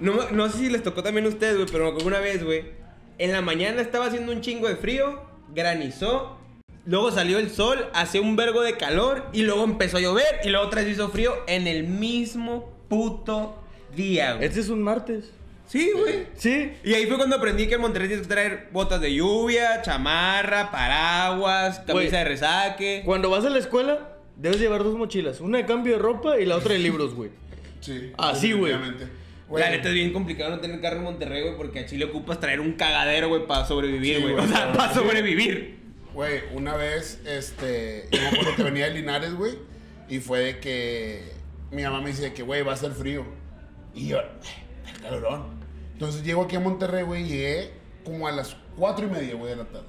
[0.00, 2.42] No, no sé si les tocó también a ustedes, güey, pero me acuerdo una vez,
[2.42, 2.64] güey.
[3.18, 5.22] En la mañana estaba haciendo un chingo de frío,
[5.54, 6.38] granizó,
[6.86, 10.50] luego salió el sol, hacía un vergo de calor y luego empezó a llover y
[10.50, 13.58] luego otra vez hizo frío en el mismo puto
[13.94, 14.46] día, güey.
[14.46, 15.30] Este es un martes.
[15.66, 16.26] Sí, güey.
[16.36, 16.72] Sí.
[16.84, 20.70] Y ahí fue cuando aprendí que en Monterrey tienes que traer botas de lluvia, chamarra,
[20.70, 22.10] paraguas, camisa Güey.
[22.10, 23.02] de resaque.
[23.04, 25.40] Cuando vas a la escuela, debes llevar dos mochilas.
[25.40, 27.30] Una de cambio de ropa y la otra de libros, güey.
[27.80, 28.12] Sí.
[28.18, 28.72] Así, güey.
[28.72, 29.24] definitivamente.
[29.52, 32.40] La neta es bien complicado no tener carro en Monterrey, güey, porque a Chile ocupas
[32.40, 34.34] traer un cagadero, güey, para sobrevivir, Sí, güey.
[34.34, 35.78] o sea, para sobrevivir.
[36.14, 39.58] Güey, una vez, este, yo me acuerdo que venía de Linares, güey,
[40.08, 41.32] y fue de que
[41.72, 43.24] mi mamá me dice que, güey, va a ser frío.
[43.92, 45.64] Y yo, el calorón.
[45.92, 47.72] Entonces llego aquí a Monterrey, güey, llegué
[48.04, 49.88] como a las cuatro y media, güey, de la tarde.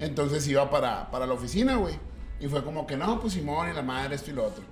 [0.00, 1.94] Entonces iba para, para la oficina, güey.
[2.40, 4.64] Y fue como que, no, pues Simón y la madre, esto y lo otro.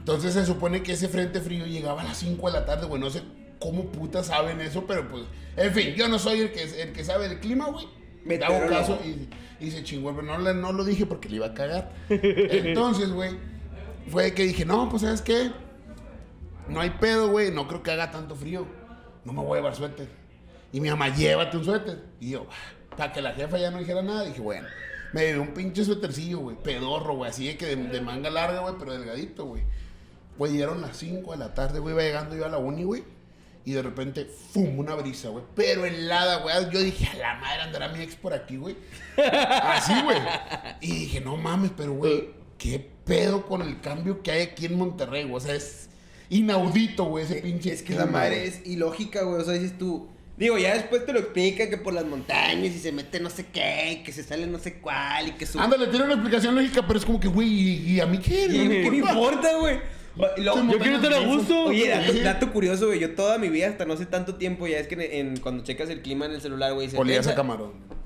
[0.00, 3.00] Entonces se supone que ese frente frío llegaba a las 5 de la tarde, güey.
[3.00, 3.22] No sé
[3.58, 5.24] cómo putas saben eso, pero pues,
[5.56, 7.86] en fin, yo no soy el que, el que sabe del clima, güey.
[8.24, 8.68] Me hago Meteorólogo.
[8.80, 9.28] caso y,
[9.64, 11.92] y se chingó, pero no, le- no lo dije porque le iba a cagar.
[12.08, 13.30] Entonces, güey,
[14.08, 15.50] fue que dije, no, pues, ¿sabes qué?
[16.68, 18.66] No hay pedo, güey, no creo que haga tanto frío.
[19.24, 20.08] No me voy a llevar suéter.
[20.72, 22.02] Y mi mamá, llévate un suéter.
[22.20, 22.46] Y yo,
[22.96, 24.66] para que la jefa ya no dijera nada, dije, bueno.
[25.12, 28.60] Me llevé un pinche suétercillo, güey, pedorro, güey, así de que de, de manga larga,
[28.60, 29.62] güey, pero delgadito, güey.
[30.38, 33.04] Pues dieron las 5 de la tarde, güey, iba llegando yo a la uni, güey.
[33.64, 34.78] Y de repente, ¡fum!
[34.78, 35.44] Una brisa, güey.
[35.54, 36.54] Pero helada, güey.
[36.72, 38.76] Yo dije, a la madre andará mi ex por aquí, güey.
[39.16, 40.18] Así, güey.
[40.80, 44.76] Y dije, no mames, pero, güey, ¿qué pedo con el cambio que hay aquí en
[44.76, 45.36] Monterrey, güey?
[45.36, 45.90] O sea, es
[46.28, 47.72] inaudito, güey, ese pinche.
[47.72, 48.48] Es que la madre güey.
[48.48, 49.40] es ilógica, güey.
[49.40, 50.08] O sea, dices tú.
[50.36, 53.46] Digo, ya después te lo explica que por las montañas y se mete no sé
[53.52, 55.62] qué, y que se sale no sé cuál, y que sube.
[55.62, 58.48] Ándale, tiene una explicación lógica, pero es como que, güey, ¿y, a mí qué?
[58.48, 59.78] ¿Qué, qué me importa, güey?
[60.16, 61.64] Luego- Yo quiero estar a gusto.
[61.66, 62.98] Oye, dato, dato curioso, güey.
[63.00, 65.62] Yo toda mi vida, hasta no hace tanto tiempo, ya es que en, en- cuando
[65.64, 66.98] checas el clima en el celular, güey, dice.
[66.98, 67.72] Olías a camarón.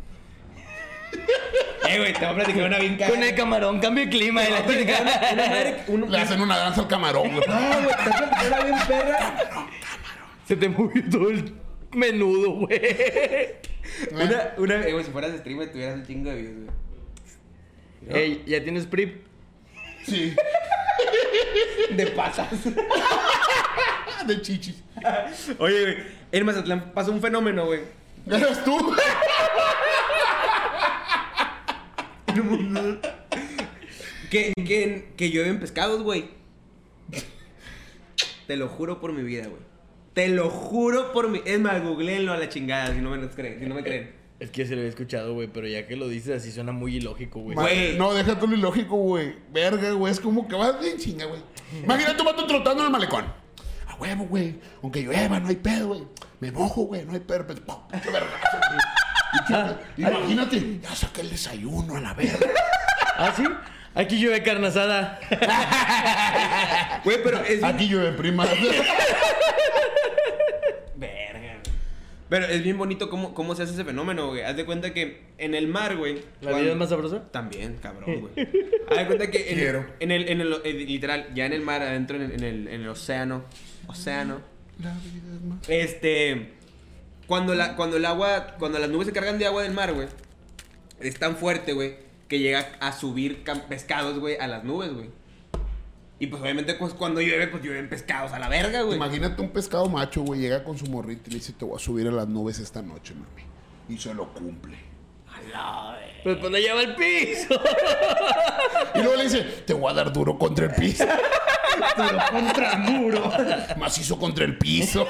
[1.88, 3.10] Eh, güey, te voy a platicar una bien cara.
[3.12, 5.04] Con el camarón, cambio de clima y la una- una chingada.
[5.36, 7.46] madre- un- Le hacen una danza al camarón, güey.
[7.48, 9.66] No, güey, te voy a platicar una bien perra.
[10.48, 11.52] Se te movió todo el
[11.92, 12.80] menudo, güey.
[14.12, 18.20] Una, una, eh, güey, si fueras streamer, tuvieras un chingo de views, güey.
[18.22, 19.24] Ey, ¿ya tienes PRIP?
[20.04, 20.34] Sí,
[21.90, 22.48] De patas.
[24.26, 24.82] de chichis.
[25.58, 25.96] Oye, güey,
[26.32, 27.80] en Mazatlán pasó un fenómeno, güey.
[28.26, 28.94] ¿Eres tú?
[34.30, 36.30] Que, que, que llueven pescados, güey.
[38.46, 39.62] Te lo juro por mi vida, güey.
[40.14, 41.42] Te lo juro por mi...
[41.44, 44.12] Es más, googleenlo a la chingada si no me, creen, si no me creen.
[44.38, 46.96] Es que se lo había escuchado, güey, pero ya que lo dices así suena muy
[46.96, 47.54] ilógico, güey.
[47.56, 47.96] Güey.
[47.96, 49.34] No, deja tú lo ilógico, güey.
[49.50, 50.12] Verga, güey.
[50.12, 51.40] Es como que vas bien chinga, güey.
[51.82, 53.24] Imagínate un vato trotando en el malecón.
[53.86, 54.58] A huevo, güey.
[54.82, 56.04] Aunque llueva, no hay pedo, güey.
[56.40, 57.04] Me mojo, güey.
[57.06, 57.46] No hay pedo.
[57.46, 57.76] Pero, ¡pum!
[57.90, 58.80] ¡Qué vergazo, güey!
[59.58, 60.80] Ah, Imagínate.
[60.82, 62.46] Ya saqué el desayuno a la verga.
[63.16, 63.44] ¿Ah, sí?
[63.94, 65.18] Aquí llueve carne asada.
[67.04, 67.64] Güey, pero es.
[67.64, 68.44] Aquí llueve, prima.
[72.28, 74.42] Pero es bien bonito cómo, cómo se hace ese fenómeno, güey.
[74.42, 76.16] Haz de cuenta que en el mar, güey...
[76.40, 77.30] ¿La cuando- vida es más sabrosa?
[77.30, 78.48] También, cabrón, güey.
[78.90, 79.86] Haz de cuenta que en, Quiero.
[80.00, 82.68] en el, en el, eh, literal, ya en el mar, adentro, en el, en el,
[82.68, 83.44] en el océano,
[83.86, 84.40] océano,
[84.82, 85.68] La vida es más.
[85.68, 86.52] este,
[87.28, 90.08] cuando la, cuando el agua, cuando las nubes se cargan de agua del mar, güey,
[91.00, 91.94] es tan fuerte, güey,
[92.28, 95.10] que llega a subir pescados, güey, a las nubes, güey.
[96.18, 98.96] Y pues obviamente, pues cuando llueve, pues llueven pescados a la verga, güey.
[98.96, 100.40] Imagínate un pescado macho, güey.
[100.40, 102.80] Llega con su morrito y le dice: Te voy a subir a las nubes esta
[102.80, 103.42] noche, mami.
[103.88, 104.76] Y se lo cumple.
[106.22, 107.60] Pues pues la lleva al piso.
[108.94, 111.04] Y luego le dice: Te voy a dar duro contra el piso.
[111.96, 113.30] Pero contra muro.
[113.76, 115.06] Macizo contra el piso.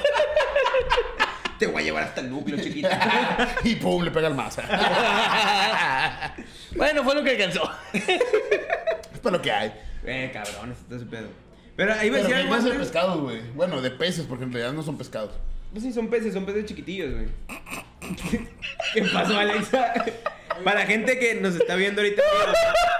[1.57, 3.55] Te voy a llevar hasta el núcleo, chiquita.
[3.63, 4.61] y pum, le pega el mazo.
[6.75, 7.71] bueno, fue lo que alcanzó.
[7.93, 9.73] Es para lo que hay.
[10.07, 11.27] Eh, cabrón, esto es pedo.
[11.75, 12.79] Pero ahí me Pero decía ¿qué algo, más de güey.
[12.81, 13.41] pescados, güey?
[13.53, 15.31] Bueno, de peces, porque en realidad no son pescados.
[15.71, 17.27] Pues sí, son peces, son peces chiquitillos, güey.
[18.93, 19.93] ¿Qué pasó, Alexa?
[20.63, 22.23] Para la gente que nos está viendo ahorita,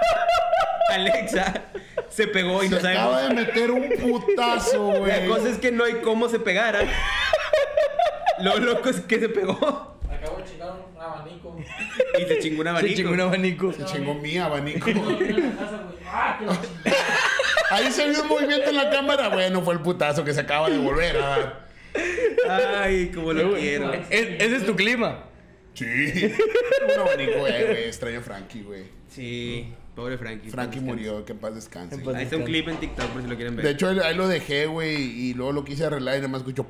[0.90, 1.62] Alexa
[2.08, 3.46] se pegó y Se no acaba de sabemos.
[3.46, 5.28] meter un putazo, La güey.
[5.28, 6.80] cosa es que no hay cómo se pegara.
[8.40, 9.52] Lo loco es que se pegó
[10.08, 11.56] Acabo de chingar un abanico.
[12.18, 12.94] y se chingó un Se abanico.
[12.96, 13.72] chingó un abanico.
[13.72, 14.90] Se chingó mi abanico.
[16.06, 16.38] ¡Ah!
[17.70, 19.28] Ahí se vio un movimiento en la cámara.
[19.28, 21.68] Bueno, fue el putazo que se acaba de volver a dar.
[22.80, 23.92] Ay, como lo quiero.
[23.92, 25.24] Es- ese es tu clima.
[25.74, 25.84] Sí.
[25.84, 27.84] Un abanico, eh, güey.
[27.84, 28.84] Extraño Frankie, güey.
[29.08, 30.50] Sí, pobre Frankie.
[30.50, 31.94] Frankie murió, que en paz descanse.
[31.94, 33.64] En paz Ahí está un clip en TikTok por si lo quieren ver.
[33.64, 36.66] De hecho, ahí lo dejé, güey, y luego lo quise arreglar y nada más escucho.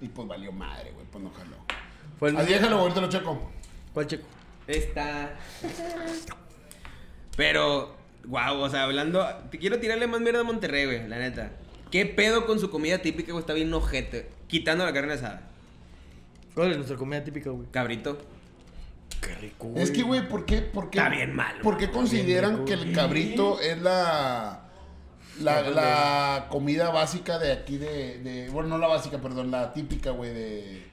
[0.00, 1.56] Y pues valió madre, güey, pues no jaló.
[2.18, 3.50] Fue el Así déjalo, ahorita lo checo.
[3.92, 4.24] ¿Cuál checo?
[4.66, 5.36] Está.
[7.36, 7.94] Pero,
[8.24, 9.26] wow, o sea, hablando.
[9.50, 11.52] Te quiero tirarle más mierda a Monterrey, güey, la neta.
[11.90, 13.40] ¿Qué pedo con su comida típica, güey?
[13.40, 14.28] Está bien ojete.
[14.48, 15.42] Quitando la carne asada.
[16.54, 17.66] ¿Cuál es nuestra comida típica, güey?
[17.70, 18.18] Cabrito.
[19.20, 22.52] Qué rico, Es que, güey, ¿por qué, por qué, Está bien malo, ¿Por qué consideran
[22.52, 24.68] rico, que el cabrito es la,
[25.40, 30.10] la, la comida básica de aquí de, de- Bueno, no la básica, perdón, la típica,
[30.10, 30.86] güey, de,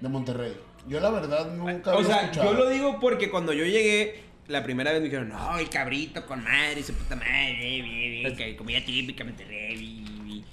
[0.00, 0.56] de Monterrey.
[0.88, 2.52] Yo, la verdad, nunca O había sea, escuchado.
[2.52, 6.24] yo lo digo porque cuando yo llegué, la primera vez me dijeron, no, el cabrito
[6.26, 9.76] con madre, su puta madre, bi, bi, que comida típica, Monterrey.
[9.76, 10.44] bi, bi".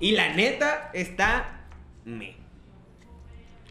[0.00, 1.64] Y la neta está.
[2.04, 2.36] Me.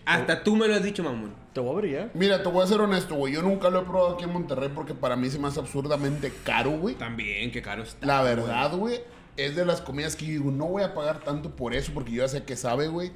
[0.06, 1.34] Hasta tú me lo has dicho, mamón.
[1.54, 2.10] Te voy a abrir ya.
[2.14, 3.34] Mira, te voy a ser honesto, güey.
[3.34, 6.32] Yo nunca lo he probado aquí en Monterrey porque para mí se me hace absurdamente
[6.44, 6.96] caro, güey.
[6.96, 8.06] También, qué caro está.
[8.06, 9.00] La verdad, güey,
[9.38, 12.12] es de las comidas que yo digo, no voy a pagar tanto por eso porque
[12.12, 13.12] yo ya sé que sabe, güey.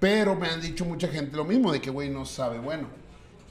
[0.00, 2.86] Pero me han dicho mucha gente lo mismo, de que, güey, no sabe bueno.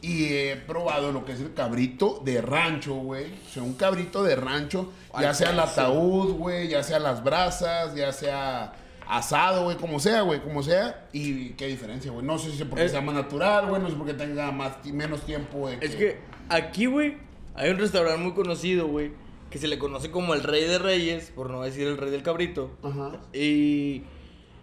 [0.02, 3.26] Y he probado lo que es el cabrito de rancho, güey.
[3.26, 7.96] O sea, un cabrito de rancho, ya sea el ataúd, güey, ya sea las brasas,
[7.96, 8.74] ya sea
[9.08, 11.08] asado, güey, como sea, güey, como sea.
[11.14, 12.24] Y qué diferencia, güey.
[12.26, 14.74] No sé si es porque Es- sea más natural, güey, no sé porque tenga más,
[14.86, 15.78] menos tiempo, güey.
[15.82, 16.20] Es que
[16.50, 17.18] aquí, güey,
[17.56, 19.12] hay un restaurante muy conocido, güey,
[19.50, 22.22] que se le conoce como el Rey de Reyes, por no decir el Rey del
[22.22, 22.70] Cabrito.
[22.84, 23.14] Ajá.
[23.34, 24.04] Y,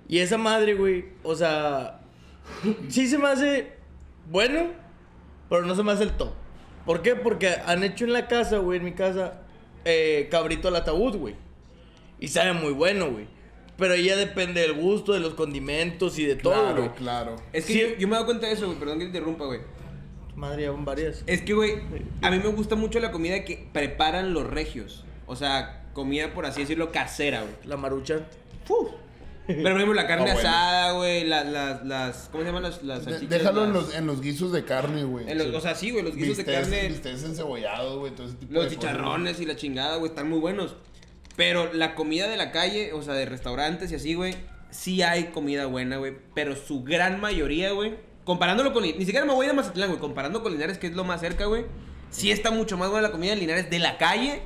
[0.09, 2.01] y esa madre, güey, o sea,
[2.89, 3.73] sí se me hace
[4.31, 4.69] bueno,
[5.49, 6.33] pero no se me hace el top.
[6.87, 7.15] ¿Por qué?
[7.17, 9.41] Porque han hecho en la casa, güey, en mi casa,
[9.85, 11.35] eh, cabrito al ataúd, güey.
[12.21, 13.27] Y sabe muy bueno, güey.
[13.77, 16.95] Pero ya depende del gusto, de los condimentos y de todo, Claro, güey.
[16.95, 17.37] claro.
[17.53, 17.81] Es que Sí.
[17.81, 19.61] yo, yo me he dado cuenta de eso, güey, perdón que te interrumpa, güey.
[20.37, 21.25] Madre, ya van varias.
[21.27, 21.81] Es que, güey,
[22.23, 25.05] a mí me gusta mucho la comida que preparan los regios.
[25.27, 27.55] O sea, comida, por así decirlo, casera, güey.
[27.65, 28.27] La marucha.
[29.47, 30.39] Pero, por ejemplo, la carne bueno.
[30.49, 33.39] asada, güey, la- las, las, ¿cómo se llaman las, las De- salchichas?
[33.39, 35.31] déjalo en Las- los, en los guisos de carne, güey.
[35.31, 38.37] en los- O sea, sí, güey, los guisos de carne, bistecs encebollados, güey, todo ese
[38.37, 40.77] tipo los de cosas, chicharrones y la chingada, güey, están muy buenos.
[41.37, 44.35] Pero la comida de la calle, o sea, de restaurantes y así, güey,
[44.71, 46.15] sí hay comida buena, güey.
[46.35, 48.83] Pero su gran mayoría, güey, comparándolo con...
[48.85, 51.05] Ni siquiera me voy a ir a Mazatlán, güey, comparando con Linares, que es lo
[51.05, 51.65] más cerca, güey.
[52.11, 54.43] Sí está mucho más buena la comida de Linares de la calle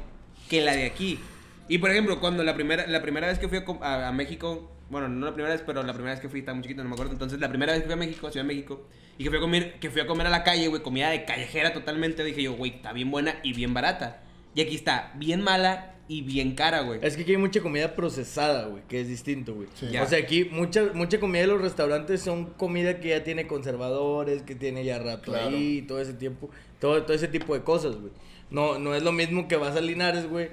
[0.49, 1.21] que la de aquí.
[1.69, 4.73] Y, por ejemplo, cuando la primera, la primera vez que fui a, a- a México...
[4.91, 6.89] Bueno, no la primera vez, pero la primera vez que fui, estaba muy chiquito, no
[6.89, 7.13] me acuerdo.
[7.13, 8.87] Entonces, la primera vez que fui a México, a Ciudad de México,
[9.19, 11.25] y que fui a comer, que fui a comer a la calle, güey, comida de
[11.25, 14.23] callejera totalmente, dije yo, güey, está bien buena y bien barata.
[14.55, 17.01] Y aquí está bien mala y bien cara, güey.
[17.03, 19.69] Es que aquí hay mucha comida procesada, güey, que es distinto, güey.
[19.75, 19.95] Sí.
[19.99, 24.43] O sea, aquí mucha, mucha comida de los restaurantes son comida que ya tiene conservadores,
[24.43, 25.49] que tiene ya rato Claro.
[25.55, 26.49] ahí, todo ese tiempo,
[26.81, 28.13] todo, todo ese tipo de cosas, güey.
[28.51, 30.49] No, no es lo mismo que vas a Linares, güey,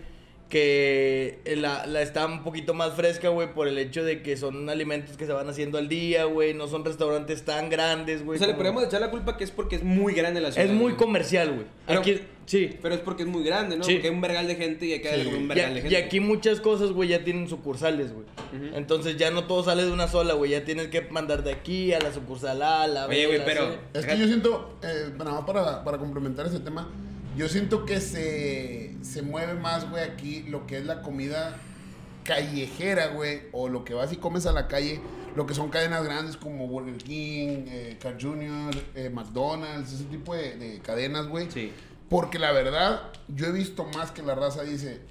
[0.50, 4.70] que la, la está un poquito más fresca, güey, por el hecho de que son
[4.70, 8.36] alimentos que se van haciendo al día, güey, no son restaurantes tan grandes, güey.
[8.38, 10.68] O sea, le podemos echar la culpa que es porque es muy grande la ciudad.
[10.68, 10.96] Es muy güey.
[10.98, 11.66] comercial, güey.
[11.88, 12.78] Pero- Aquí, sí.
[12.82, 13.84] Pero es porque es muy grande, ¿no?
[13.84, 13.93] Sí.
[13.93, 15.30] Porque hay un vergal de gente y hay que darle Sí.
[15.30, 15.96] como un Y, vergal de gente.
[15.96, 18.26] y aquí muchas cosas, güey, ya tienen sucursales, güey.
[18.76, 20.52] Entonces ya no todo sale de una sola, güey.
[20.52, 23.46] Ya tienes que mandar de aquí a la sucursal A, a la B, Oye, güey,
[23.46, 23.76] pero-.
[23.93, 26.88] Es que yo siento, eh, nada más para, para complementar ese tema,
[27.36, 31.58] yo siento que se, se mueve más, güey, aquí lo que es la comida
[32.24, 35.00] callejera, güey, o lo que vas y comes a la calle,
[35.36, 40.36] lo que son cadenas grandes como Burger King, eh, Carl Jr., eh, McDonald's, ese tipo
[40.36, 41.50] de, de cadenas, güey.
[41.52, 41.72] Sí.
[42.10, 45.02] Porque la verdad, yo he visto más que la raza dice,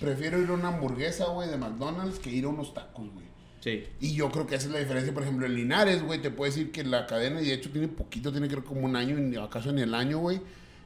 [0.00, 3.26] prefiero ir a una hamburguesa, güey, de McDonald's que ir a unos tacos, güey.
[3.60, 3.84] Sí.
[4.00, 6.50] Y yo creo que esa es la diferencia, por ejemplo, en Linares, güey, te puedo
[6.50, 9.42] decir que la cadena, y de hecho tiene poquito, tiene que ver como un año,
[9.42, 10.40] acaso ni el año, güey,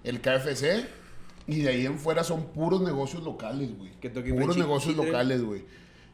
[0.05, 0.87] el KFC,
[1.47, 3.91] y de ahí en fuera son puros negocios locales, güey.
[4.31, 5.65] Puros negocios locales, güey.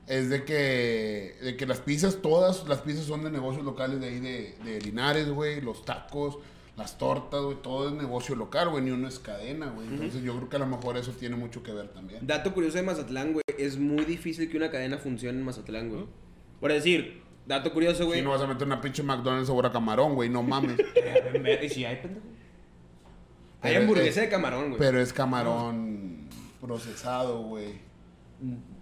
[0.07, 4.07] Es de que, de que las pizzas, todas las pizzas son de negocios locales de
[4.07, 6.39] ahí de, de Linares, güey, los tacos,
[6.77, 9.89] las tortas, güey, todo es negocio local, güey, ni uno es cadena, güey.
[9.89, 12.25] Entonces yo creo que a lo mejor eso tiene mucho que ver también.
[12.27, 13.43] Dato curioso de Mazatlán, güey.
[13.59, 16.05] Es muy difícil que una cadena funcione en Mazatlán, güey.
[16.61, 18.21] Por decir, dato curioso, güey.
[18.21, 20.79] Si no vas a meter una pinche McDonald's sabor a camarón, güey, no mames.
[21.63, 22.27] ¿Y si hay, pendejo?
[23.67, 24.79] Hay Pero hamburguesa es- de camarón, güey.
[24.79, 26.29] Pero es camarón
[26.61, 27.85] procesado, güey.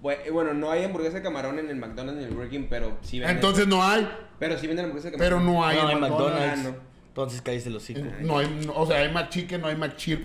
[0.02, 2.66] Bue- Bueno, no hay hamburguesa de camarón en el McDonald's ni en el Burger King,
[2.68, 3.36] pero sí venden.
[3.36, 4.08] Entonces no hay,
[4.38, 5.54] Pero sí venden hamburguesa de pero camarón.
[5.54, 6.34] no hay no, en hay McDonald's.
[6.40, 6.66] McDonald's.
[6.66, 6.94] Ah, no.
[7.08, 8.00] Entonces cállese los hocico.
[8.22, 10.24] No hay, no- o sea, hay McChicken, no hay McChirp.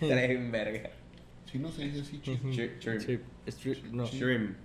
[0.00, 0.90] Traen verga.
[1.50, 2.40] Sí, no se dice así, chip.
[2.80, 3.22] Shrimp.
[3.46, 3.84] Shrimp.
[3.92, 4.06] No.
[4.06, 4.56] Shrimp.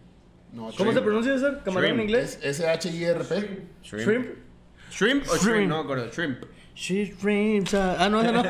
[0.53, 1.59] No, ¿Cómo se pronuncia eso?
[1.63, 2.09] ¿Camarón en Shrimp.
[2.09, 2.39] inglés?
[2.41, 3.35] S-H-I-R-P.
[3.83, 4.25] Shrimp.
[4.89, 5.43] ¿Shrimp o shrimp?
[5.43, 5.67] Shrimp.
[5.69, 6.09] No, me acuerdo.
[6.11, 6.43] Shrimp.
[6.79, 7.73] She dreams.
[7.73, 8.43] Ah, no, esa no.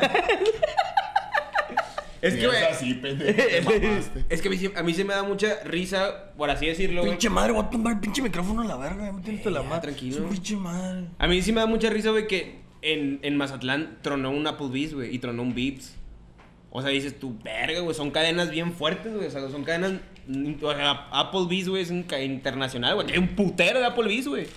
[2.20, 3.32] Es que, güey, así, pendejo.
[3.32, 4.24] te mamaste.
[4.28, 7.02] es que a mí, se- a mí se me da mucha risa, por así decirlo,
[7.02, 7.12] güey.
[7.12, 9.12] Pinche madre, voy a tomar el pinche micrófono a la verga.
[9.12, 9.82] Me tienes la madre.
[9.82, 10.16] tranquilo.
[10.16, 11.04] Su Pinche madre.
[11.16, 14.94] A mí sí me da mucha risa, güey, que en, en Mazatlán tronó un Applebee's,
[14.94, 15.94] güey, y tronó un Vips.
[16.70, 19.28] O sea, dices tú, verga, güey, son cadenas bien fuertes, güey.
[19.28, 19.92] O sea, son cadenas.
[20.26, 23.12] mm, O sea, Applebee's, güey, es internacional, güey.
[23.12, 24.48] Hay un putero de Applebee's, güey.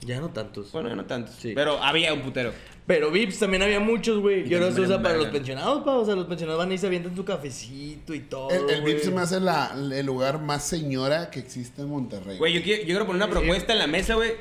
[0.00, 0.72] Ya no tantos.
[0.72, 1.34] Bueno, ya no tantos.
[1.34, 1.52] Sí.
[1.54, 2.52] Pero había un putero.
[2.86, 4.46] Pero Vips también había muchos, güey.
[4.46, 5.92] Y ahora se usa para los pensionados, pa.
[5.92, 8.50] O sea, los pensionados van y se avientan su cafecito y todo.
[8.50, 8.94] El, el güey.
[8.94, 12.36] VIP se me hace la- el lugar más señora que existe en Monterrey.
[12.36, 14.32] Güey, yo quiero, yo quiero poner una propuesta en la mesa, güey.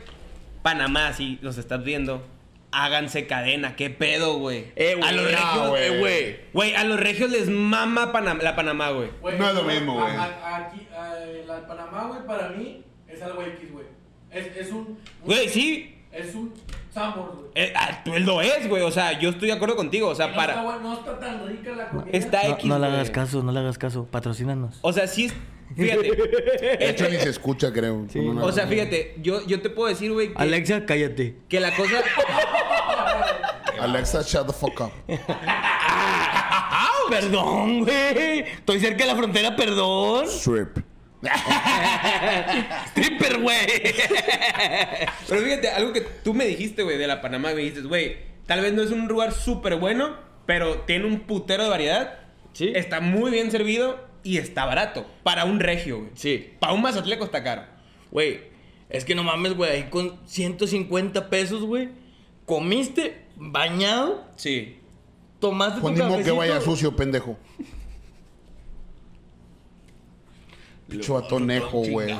[0.62, 2.22] Panamá, si los estás viendo.
[2.76, 4.66] Háganse cadena, qué pedo, güey.
[4.76, 5.08] Eh, güey.
[5.08, 5.84] a los regios, güey.
[5.84, 6.36] eh, güey.
[6.54, 9.10] Güey, a los regios les mama Panam- la Panamá, güey.
[9.38, 10.12] No es lo mismo, güey.
[10.18, 11.16] Aquí, a-
[11.48, 13.86] la Panamá, güey, para mí es algo X, güey.
[14.32, 15.96] Es, un- Güey, sí.
[16.12, 16.52] Es un
[16.94, 17.52] Sambor, güey.
[17.56, 18.84] Eh, ah, tú lo es, güey.
[18.84, 20.10] O sea, yo estoy de acuerdo contigo.
[20.10, 20.62] O sea, no, está, para.
[20.62, 22.08] güey, no está tan rica la comida.
[22.12, 22.66] Está X.
[22.66, 23.00] No, no le güey.
[23.00, 24.06] hagas caso, no le hagas caso.
[24.06, 24.78] Patrocínanos.
[24.82, 25.34] O sea, sí es.
[25.76, 26.12] Fíjate.
[26.78, 28.06] De hecho, ni se escucha, creo.
[28.10, 28.20] Sí.
[28.20, 29.16] O sea, fíjate.
[29.22, 31.38] Yo, yo te puedo decir, güey, que, Alexa, cállate.
[31.50, 32.04] que la cosa.
[33.80, 34.92] Alexa, shut the fuck up.
[37.10, 38.40] Perdón, güey.
[38.42, 40.26] Estoy cerca de la frontera, perdón.
[40.28, 40.93] Strip.
[42.88, 43.58] Stripper, güey.
[45.28, 48.62] Pero fíjate, algo que tú me dijiste, güey, de la Panamá, me dijiste, güey, tal
[48.62, 52.20] vez no es un lugar súper bueno, pero tiene un putero de variedad.
[52.54, 52.72] Sí.
[52.76, 55.06] Está muy bien servido y está barato.
[55.24, 56.10] Para un regio, güey.
[56.16, 56.54] Sí.
[56.60, 57.64] Para un mazatleco está caro.
[58.12, 58.42] Güey,
[58.90, 59.72] es que no mames, güey.
[59.72, 61.90] Ahí con 150 pesos, güey.
[62.46, 64.78] Comiste, bañado, Sí.
[65.40, 66.36] tomaste Pues tu ni modo que cafecito.
[66.38, 67.38] vaya sucio, pendejo.
[70.98, 72.14] Picho atonejo, güey.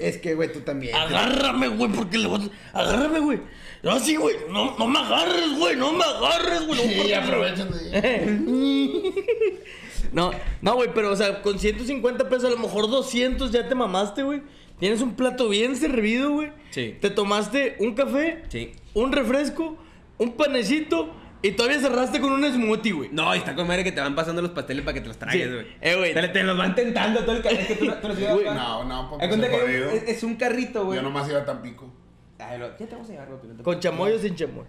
[0.00, 0.94] Es que, güey, tú también.
[0.94, 2.78] Agárrame, güey, porque le voy a...
[2.80, 3.40] Agárrame, güey.
[3.82, 4.36] No, sí, güey.
[4.50, 5.76] No, no me agarres, güey.
[5.76, 6.86] No me agarres, güey.
[6.96, 9.12] No, Sí, aprovechan de...
[10.12, 10.30] No,
[10.62, 14.22] no, güey, pero, o sea, con 150 pesos, a lo mejor 200 ya te mamaste,
[14.22, 14.42] güey.
[14.78, 16.50] Tienes un plato bien servido, güey.
[16.70, 16.94] Sí.
[17.00, 18.72] Te tomaste un café, Sí.
[18.94, 19.76] un refresco,
[20.18, 21.10] un panecito
[21.42, 23.10] y todavía cerraste con un smoothie, güey.
[23.12, 25.18] No, y está con madre que te van pasando los pasteles para que te los
[25.18, 25.52] tragues, Sí.
[25.54, 25.66] güey.
[25.80, 26.14] Eh, güey.
[26.14, 27.62] Te, te los van tentando todo el carrito.
[27.62, 28.54] Es que tú, no- tú no.
[28.54, 30.96] No, no, porque se que es, es un carrito, güey.
[30.96, 31.92] Yo nomás iba a Tampico.
[32.38, 33.56] Ay, lo- ya te vamos a llevar, güey.
[33.62, 34.64] Con chamoy o sin chamoy.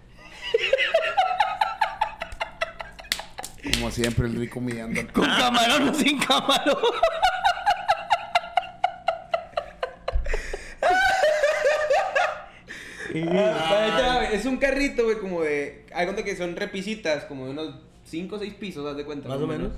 [3.74, 5.00] Como siempre, el rico humillando.
[5.12, 6.76] Con camarón o sin camarón.
[13.32, 14.28] Ah.
[14.32, 15.86] Es un carrito, güey, como de.
[15.94, 17.74] Hay cuenta que son repisitas, como de unos
[18.04, 19.28] 5 o 6 pisos, haz de cuenta.
[19.28, 19.72] Más o menos.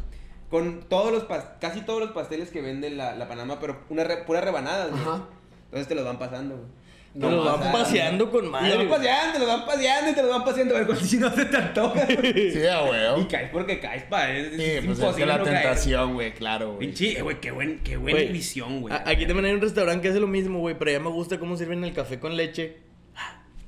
[0.51, 4.05] Con todos los pas- casi todos los pasteles que vende la, la Panamá, pero una
[4.05, 5.01] re- pura rebanada, güey.
[5.01, 5.25] Ajá.
[5.67, 6.69] Entonces te los van pasando, güey.
[7.15, 8.71] Te los van paseando con madre.
[8.71, 10.77] te los van paseando, te los van paseando y te los van paseando.
[10.77, 12.05] A ver, si no se te antoja.
[12.07, 12.51] güey.
[12.53, 14.31] Sí, a Y caes porque caes, pa.
[14.31, 16.87] Es, es Sí, pues es que imposible la no tentación, güey, claro, güey.
[16.89, 18.95] Pinche, güey, qué, buen, qué buena visión, güey.
[18.95, 21.57] Aquí también hay un restaurante que hace lo mismo, güey, pero ya me gusta cómo
[21.57, 22.77] sirven el café con leche.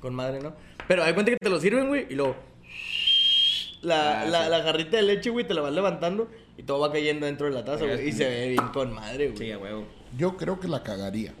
[0.05, 0.53] Con madre, ¿no?
[0.87, 2.35] Pero hay cuenta que te lo sirven, güey, y luego...
[3.81, 4.49] La, Ah, la, sí.
[4.51, 7.53] la jarrita de leche, güey, te la vas levantando y todo va cayendo dentro de
[7.53, 8.09] la taza, güey.
[8.09, 9.37] Y se ve bien con madre, güey.
[9.39, 9.87] Sí, a huevo.
[10.15, 11.33] Yo creo que la cagaría.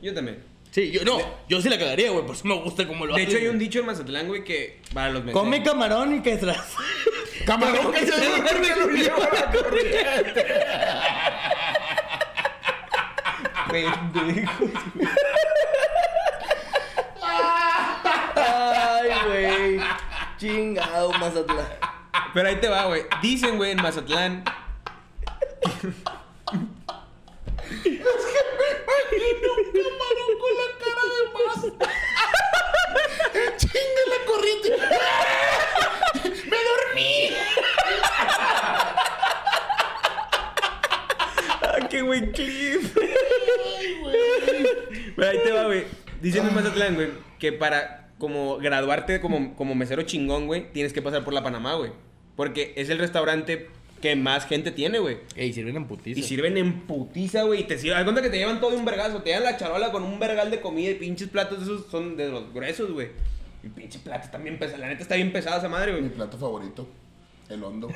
[0.00, 0.38] Yo también.
[0.70, 1.18] Sí, yo no,
[1.48, 3.58] yo sí la cagaría, güey, por eso me gusta cómo lo De hecho, hay un
[3.58, 5.42] dicho en Mazatlán, güey, que para los meseros.
[5.42, 6.72] Come camarón y que tras.
[7.46, 10.46] Camarón que se duerme a la corriente.
[13.68, 14.70] Pendejos
[19.26, 19.80] güey.
[20.44, 21.66] Chingado, Mazatlán.
[22.34, 23.06] Pero ahí te va, güey.
[23.22, 24.44] Dicen, güey, en Mazatlán.
[33.56, 34.76] Chinga la corriente.
[36.50, 37.30] ¡Me dormí!
[41.62, 42.94] ¡Ah, qué buen clip!
[45.16, 45.86] Pero ahí te va, güey.
[46.20, 51.02] Dicen en Mazatlán, güey, que para como graduarte como, como mesero chingón, güey, tienes que
[51.02, 51.90] pasar por la Panamá, güey.
[52.36, 53.68] Porque es el restaurante
[54.00, 55.18] que más gente tiene, güey.
[55.36, 56.18] Ey, sirven en putiza.
[56.18, 57.60] Y sirven en putiza, güey.
[57.60, 57.98] Y te sirven.
[57.98, 59.20] Haz cuenta que te llevan todo de un vergazo.
[59.22, 61.62] Te llevan la charola con un vergal de comida y pinches platos.
[61.62, 63.08] Esos son de los gruesos, güey.
[63.62, 64.78] Y pinche plato está bien pesado.
[64.78, 66.10] La neta está bien pesada esa madre, Mi güey.
[66.12, 66.88] plato favorito.
[67.50, 67.90] El hondo.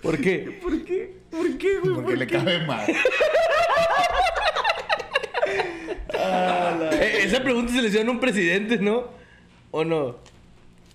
[0.00, 0.58] ¿Por qué?
[0.62, 1.16] ¿Por qué?
[1.30, 1.94] ¿Por qué, güey?
[1.94, 2.88] Porque le cabe más.
[5.46, 9.08] Eh, esa pregunta se le hicieron a un presidente, ¿no?
[9.70, 10.16] ¿O no?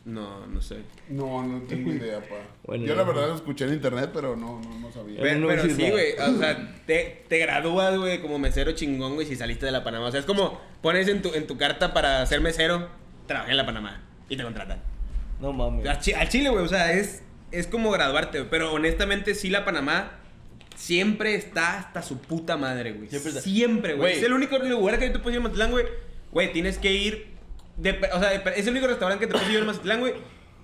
[0.04, 0.78] No, no sé.
[1.10, 2.36] No, no tengo idea, pa.
[2.64, 5.20] Bueno, Yo la verdad lo escuché en internet, pero no, no, no sabía.
[5.22, 6.14] Pero Pero, no pero sí, güey.
[6.14, 10.08] O sea, te, te gradúas, güey, como mesero chingón, güey, si saliste de la Panamá.
[10.08, 12.88] O sea, es como pones en tu, en tu carta para ser mesero,
[13.28, 14.82] trabajé en la Panamá y te contratan.
[15.40, 15.88] No mames.
[15.88, 17.22] Al chi- al Chile, güey, o sea, es,
[17.52, 18.44] es como graduarte.
[18.46, 20.14] Pero honestamente, sí, la Panamá
[20.82, 23.08] siempre está hasta su puta madre, güey.
[23.10, 24.02] Siempre Siempre, está.
[24.02, 24.12] güey.
[24.14, 24.20] Güey.
[24.20, 25.86] Es el único lugar que tú puedes ir a Mazatlán, güey.
[26.32, 27.28] Güey, tienes que ir.
[27.78, 30.14] de- o sea, es el único restaurante que te puedes ir a Mazatlán, güey.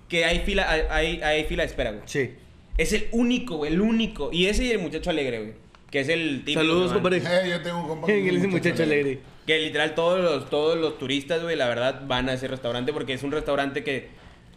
[0.08, 2.02] Que hay fila, hay, hay, hay fila de espera, güey.
[2.06, 2.30] Sí.
[2.76, 4.30] Es el único, güey, el único.
[4.32, 5.52] Y ese y el muchacho alegre, güey.
[5.90, 6.60] Que es el típico.
[6.60, 7.18] Saludos, compadre.
[7.18, 9.20] Eh, yo tengo un compa Que le dice muchacho alegre.
[9.46, 13.14] Que literal todos los, todos los turistas, güey, la verdad, van a ese restaurante porque
[13.14, 14.08] es un restaurante que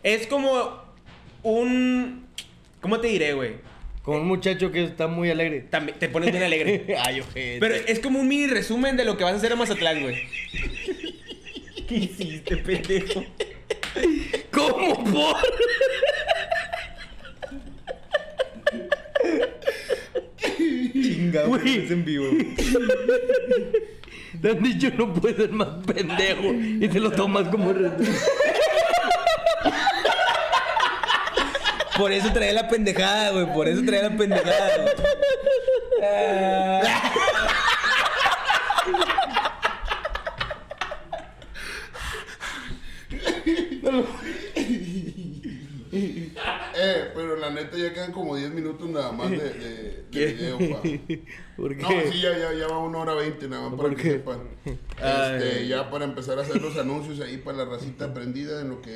[0.03, 0.81] es como
[1.43, 2.25] un...
[2.81, 3.55] ¿Cómo te diré, güey?
[4.03, 5.61] Con un muchacho que está muy alegre.
[5.69, 6.95] También te pones bien alegre.
[7.05, 7.57] Ay, ojete.
[7.59, 10.17] Pero es como un mini resumen de lo que vas a hacer a Mazatlán, güey.
[11.87, 13.23] ¿Qué hiciste, pendejo?
[14.51, 15.35] ¿Cómo por?
[20.93, 21.85] Chinga, Güey.
[21.85, 22.25] es en vivo.
[24.41, 28.03] Te han dicho no puedes ser más pendejo y te lo tomas como reto.
[32.01, 33.53] Por eso traía la pendejada, güey.
[33.53, 34.85] Por eso traía la pendejada.
[45.93, 52.21] Eh, pero la neta ya quedan como 10 minutos nada más de, de, No, sí,
[52.21, 54.39] ya, ya, ya va una hora veinte nada más para ¿Por que sepan.
[55.01, 58.81] Este, ya para empezar a hacer los anuncios ahí para la racita prendida en lo
[58.81, 58.91] que...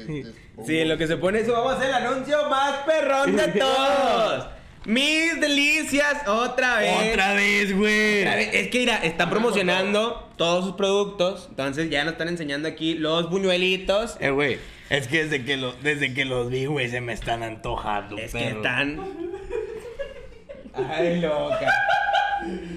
[0.57, 0.63] te.
[0.65, 3.47] Sí, en lo que se pone eso, vamos a hacer el anuncio más perrón de
[3.59, 4.47] todos.
[4.85, 7.11] Mis delicias, otra vez.
[7.11, 8.21] Otra vez, güey.
[8.23, 11.47] Es que mira, están promocionando todos sus productos.
[11.49, 14.15] Entonces ya nos están enseñando aquí los buñuelitos.
[14.19, 14.59] Eh, güey.
[14.91, 18.15] Es que desde que, lo, desde que los vi, güey, se me están antojando.
[18.17, 18.99] Es que están.
[20.89, 21.67] Ay, loca.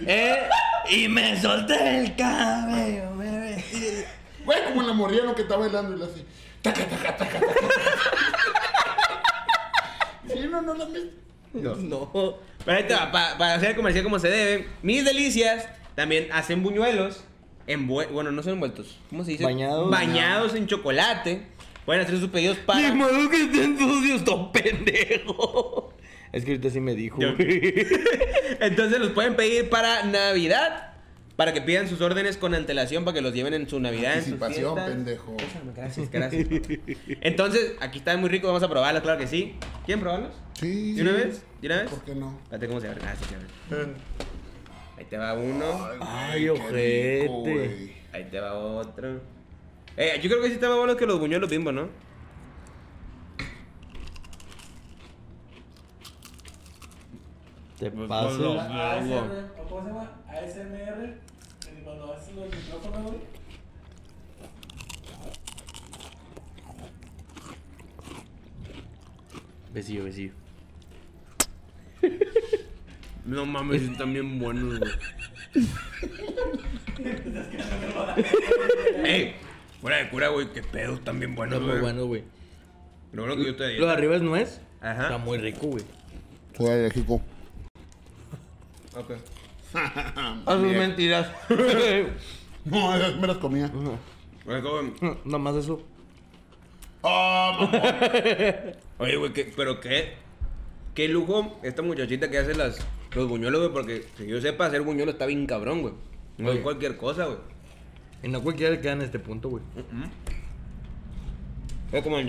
[0.06, 0.48] Eh,
[0.88, 4.04] Y me solté el cabello, me vestí.
[4.44, 6.24] Güey, como la morría lo que está bailando y la así...
[6.62, 7.52] Taca, taca, taca, taca.
[10.32, 10.98] Sí, no, no la me...
[11.54, 11.74] no.
[11.76, 12.34] no.
[12.64, 14.68] Pero ahí te va, pa- para hacer el comercial como se debe.
[14.82, 17.24] Mis delicias también hacen buñuelos.
[17.66, 18.98] envue- bueno, no son envueltos.
[19.10, 19.44] ¿Cómo se dice?
[19.44, 19.90] Bañados.
[19.90, 21.46] Bañados en chocolate.
[21.86, 22.92] Pueden hacer sus pedidos para.
[22.94, 24.22] modo que estén sucios,
[24.52, 25.94] pendejo.
[26.32, 27.34] Es que ahorita sí me dijo, Yo-.
[28.60, 30.84] Entonces los pueden pedir para Navidad.
[31.36, 34.14] Para que pidan sus órdenes con antelación para que los lleven en su Navidad.
[34.18, 35.36] en sus Anticipación, pendejo.
[35.76, 36.48] Gracias, gracias.
[37.20, 39.54] Entonces, aquí están muy ricos, vamos a probarlos, claro que sí.
[39.86, 40.32] ¿Quieren probarlos?
[40.54, 40.94] Sí.
[40.94, 41.44] ¿De una vez?
[41.60, 41.90] ¿De una vez?
[41.90, 42.36] ¿Por qué no?
[42.42, 43.00] Espérate, ¿cómo se abre?
[43.06, 43.92] Ah, sí, se abre.
[44.96, 45.88] Ahí te va uno.
[46.00, 47.20] Ay, ojete.
[47.22, 47.44] rico.
[48.12, 49.20] Ahí te va otro.
[49.96, 51.88] Eh, yo creo que sí está más bueno que los buñuelos bimbo, ¿no?
[57.78, 58.38] Te Pues, paso.
[58.38, 58.60] no, no.
[58.60, 60.10] ASMR, ¿o ¿cómo se llama?
[60.28, 61.14] ASMR,
[61.60, 63.18] que cuando haces los micrófonos, güey.
[69.72, 70.32] Besillo, besillo.
[73.24, 74.90] No mames, están bien buenos, güey.
[79.04, 79.34] Ey,
[79.82, 81.80] fuera de cura, güey, qué pedo, están bien buenos, Muy güey.
[81.82, 82.24] bueno, güey.
[83.12, 84.62] Lo bueno que yo te Lo de arriba es nuez.
[84.80, 85.02] Ajá.
[85.02, 85.84] Está muy rico, güey.
[86.56, 87.20] Soy alérgico.
[88.96, 89.10] Ok.
[90.46, 91.30] A sus mentiras.
[92.64, 93.70] No, esas me las comía.
[94.46, 94.92] Oye, joven.
[95.24, 95.80] Nada más eso.
[97.02, 97.80] Ah, mamón.
[98.98, 100.14] Oye, güey, ¿qué- pero qué,
[100.94, 102.78] qué lujo esta muchachita que hace las,
[103.14, 105.94] los buñuelos, güey, porque si yo sepa hacer buñuelos está bien cabrón, güey.
[106.36, 106.62] No es Oye.
[106.62, 107.38] cualquier cosa, güey.
[108.22, 109.62] Y no cualquiera le queda en este punto, güey.
[111.92, 112.28] Es como el.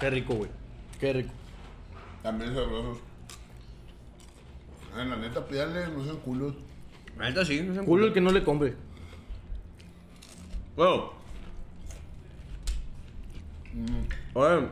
[0.00, 0.50] Qué rico, güey.
[0.98, 1.30] Qué rico.
[2.24, 2.98] También sabrosos.
[4.96, 6.54] Ay, la neta, pídale, no sean culos.
[7.18, 7.84] La neta sí, no sé.
[7.84, 8.74] Culo el que no le compre.
[10.76, 11.12] Bueno.
[14.34, 14.66] Oye.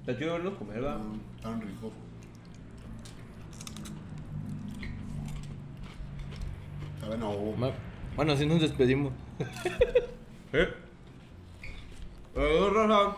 [0.00, 0.96] Está chido verlos comer, va.
[0.98, 1.60] Mm, Tan.
[7.58, 7.72] Ma-
[8.16, 9.12] Bueno, así nos despedimos.
[10.52, 10.68] ¿Eh?
[12.36, 13.16] Eh, Rosa.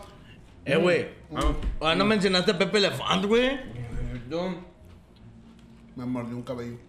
[0.65, 1.07] Eh, güey.
[1.35, 1.51] Ah,
[1.81, 3.59] Ah, no mencionaste a Pepe Elefant, güey.
[4.29, 4.55] yo-
[5.95, 6.77] Me mordió un cabello.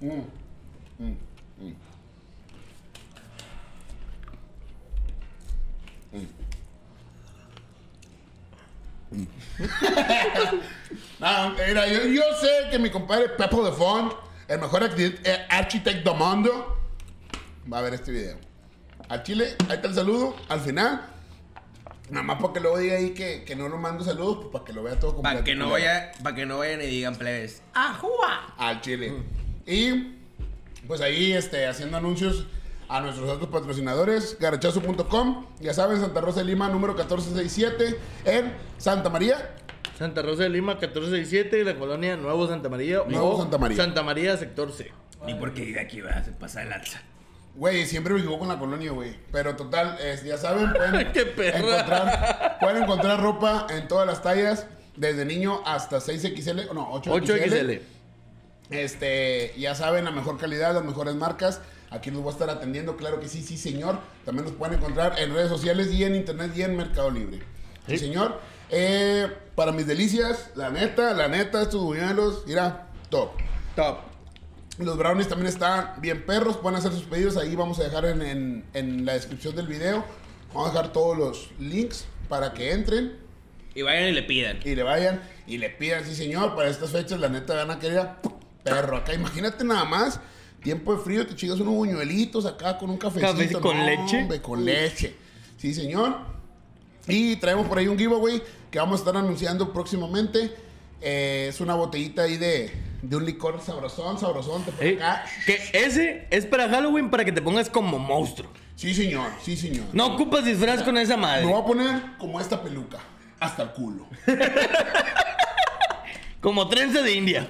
[0.00, 0.24] Mm,
[0.98, 1.16] mm,
[1.60, 1.76] mm.
[9.12, 9.26] Mm.
[11.20, 14.12] No, mira, yo, yo sé que mi compadre Pepo de Font,
[14.48, 16.76] el mejor eh, architecto del mundo,
[17.72, 18.38] va a ver este video.
[19.08, 21.11] Al Chile, ahí está el saludo, al final.
[22.12, 24.64] Nada más para que luego diga ahí que, que no lo mando saludos, pues para
[24.66, 25.36] que lo vea todo completo.
[25.36, 27.62] Para que no vaya, para que no vayan y digan plebes.
[28.58, 29.14] al Chile.
[29.66, 30.12] Y
[30.86, 32.44] pues ahí este, haciendo anuncios
[32.90, 39.08] a nuestros otros patrocinadores, garachazo.com, ya saben, Santa Rosa de Lima, número 1467, en Santa
[39.08, 39.54] María.
[39.98, 43.04] Santa Rosa de Lima, 1467, la colonia Nuevo Santa María.
[43.08, 43.76] Nuevo o Santa María.
[43.78, 44.92] Santa María, sector C.
[45.24, 47.00] Ni porque de aquí va, se pasa de lanza.
[47.54, 49.14] Güey, siempre me equivoco con la colonia, güey.
[49.30, 51.58] Pero total, es- ya saben, pueden, ¡Qué perra!
[51.58, 54.66] encontrar, pueden encontrar ropa en todas las tallas,
[54.96, 57.22] desde niño hasta 6XL, no, 8XL.
[57.22, 57.80] 8XL.
[58.70, 61.60] Este, ya saben, la mejor calidad, las mejores marcas.
[61.90, 63.98] Aquí los voy a estar atendiendo, claro que sí, sí, señor.
[64.24, 67.38] También los pueden encontrar en redes sociales y en internet y en Mercado Libre.
[67.86, 68.06] Sí, Sí.
[68.06, 68.40] señor.
[68.70, 73.32] Eh, para mis delicias, la neta, la neta, estos buñuelos, mira, top.
[73.76, 73.98] Top.
[74.78, 76.56] Los brownies también están bien perros.
[76.56, 77.36] Pueden hacer sus pedidos.
[77.36, 80.04] Ahí vamos a dejar en, en- en la descripción del video.
[80.54, 83.16] Vamos a dejar todos los links para que entren
[83.74, 84.58] Y vayan y le pidan.
[84.64, 87.78] y le vayan y le pidan, sí señor, para estas fechas la neta van a
[87.78, 88.18] querer a
[88.62, 89.12] perro acá.
[89.14, 90.20] Imagínate nada más,
[90.62, 93.32] tiempo de frío, te chingas unos buñuelitos acá con un cafecito.
[93.32, 94.22] Cafecito con No, leche.
[94.22, 95.14] hombre, con leche.
[95.58, 96.16] Sí señor.
[97.08, 100.54] Y traemos por ahí un giveaway que vamos a estar anunciando próximamente.
[101.00, 102.70] Eh, es una botellita ahí de,
[103.02, 104.64] de un licor sabrosón, sabrosón.
[104.64, 105.24] Te Eh, acá.
[105.44, 108.50] Que ese es para Halloween para que te pongas como monstruo.
[108.76, 109.84] Sí señor, sí señor.
[109.92, 111.44] No ocupas disfraz con esa madre.
[111.44, 112.98] Me voy a poner como esta peluca,
[113.38, 114.06] hasta el culo.
[116.40, 117.46] Como trenza de India.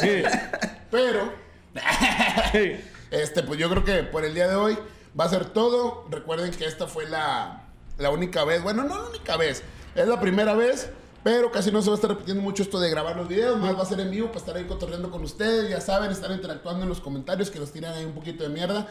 [0.90, 1.34] Pero
[3.10, 4.78] Este, pues yo creo que por el día de hoy
[5.18, 6.06] va a ser todo.
[6.10, 7.64] Recuerden que esta fue la,
[7.98, 9.62] la única vez, bueno, no la única vez,
[9.94, 10.90] es la primera vez,
[11.22, 13.76] pero casi no se va a estar repitiendo mucho esto de grabar los videos, más
[13.76, 16.82] va a ser en vivo para estar ahí cotorreando con ustedes, ya saben, estar interactuando
[16.82, 18.88] en los comentarios, que nos tiran ahí un poquito de mierda.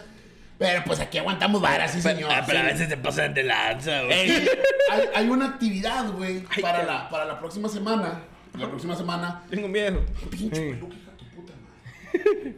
[0.59, 2.29] Pero pues aquí aguantamos varas, sí señor.
[2.31, 2.67] Ah, pero a sí.
[2.67, 4.29] veces te pasan de lanza, güey.
[4.29, 4.49] Ey,
[4.91, 8.23] hay, hay una actividad, güey, para la, para la próxima semana.
[8.57, 10.01] La próxima semana Tengo miedo.
[10.29, 12.55] Pinche peluca, tu puta madre.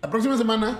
[0.00, 0.78] La próxima semana,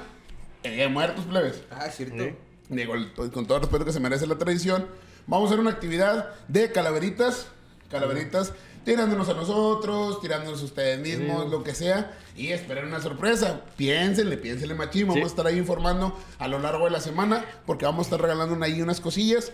[0.62, 1.62] el Día de Muertos, plebes.
[1.70, 2.36] Ah, cierto.
[2.68, 2.94] Digo,
[3.32, 4.86] con todo el respeto que se merece la tradición,
[5.26, 7.48] vamos a hacer una actividad de calaveritas.
[7.92, 8.52] Calaveritas
[8.84, 12.18] tirándonos a nosotros, tirándonos a ustedes mismos, lo que sea.
[12.36, 13.60] Y esperar una sorpresa.
[13.76, 15.02] Piénsenle, piénsenle machín.
[15.06, 15.22] Vamos Sí.
[15.22, 18.64] a estar ahí informando a lo largo de la semana porque vamos a estar regalando
[18.64, 19.52] ahí unas cosillas.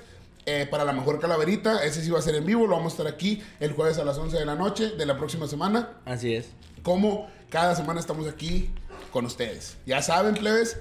[0.51, 2.97] eh, para la mejor calaverita, ese sí va a ser en vivo, lo vamos a
[2.97, 6.35] estar aquí el jueves a las 11 de la noche de la próxima semana Así
[6.35, 6.47] es.
[6.83, 8.71] como cada semana estamos aquí
[9.13, 9.77] con ustedes.
[9.85, 10.79] Ya saben, plebes,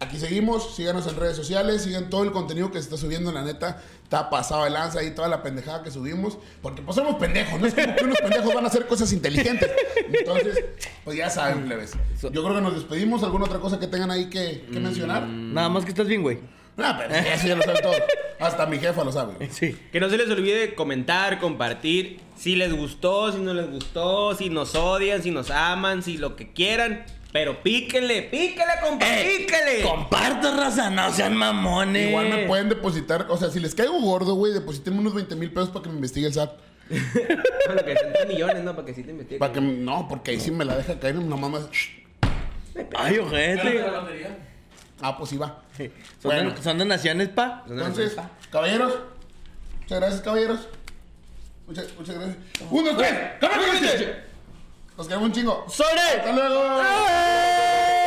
[0.00, 3.42] aquí seguimos, síganos en redes sociales, sigan todo el contenido que se está subiendo, la
[3.42, 7.60] neta, está pasado de lanza ahí toda la pendejada que subimos, porque pues somos pendejos,
[7.60, 9.70] no es como que unos pendejos van a hacer cosas inteligentes.
[10.12, 10.64] Entonces,
[11.04, 11.92] pues ya saben, plebes.
[12.22, 15.26] Yo creo que nos despedimos, alguna otra cosa que tengan ahí que, que mencionar.
[15.26, 16.38] Nada más que estás bien, güey.
[16.76, 18.02] No, pero eso ya lo saben todos.
[18.38, 19.48] Hasta mi jefa lo sabe.
[19.50, 19.76] Sí.
[19.90, 22.20] Que no se les olvide comentar, compartir.
[22.36, 26.36] Si les gustó, si no les gustó, si nos odian, si nos aman, si lo
[26.36, 27.06] que quieran.
[27.36, 29.82] Pero píquenle, píquenle, compa, píquenle.
[29.82, 32.08] Comparto, raza, no sean mamones.
[32.08, 35.52] Igual me pueden depositar, o sea, si les caigo gordo, güey, depositen unos 20 mil
[35.52, 36.50] pesos para que me investigue el SAT.
[37.66, 38.74] Bueno, que sean 3 millones, ¿no?
[38.74, 39.38] Para que sí te investiguen.
[39.38, 41.68] Para que, no, porque ahí sí me la deja caer nomás más.
[42.96, 43.84] Ay, ojete.
[45.02, 45.60] Ah, pues sí va.
[45.76, 45.90] Son,
[46.22, 46.50] Bueno.
[46.54, 47.64] don- son donaciones, pa.
[47.68, 48.16] Entonces,
[48.50, 48.94] caballeros,
[49.82, 50.68] muchas gracias, caballeros.
[51.66, 52.36] Muchas, muchas gracias.
[52.70, 53.14] ¡Uno, dos, tres!
[53.40, 54.16] ¡Caballeros!
[54.96, 55.66] Nos queremos un chingo.
[55.68, 56.00] ¡Sobre!
[56.00, 56.80] ¡Hasta luego!
[56.82, 58.05] ¡Ay!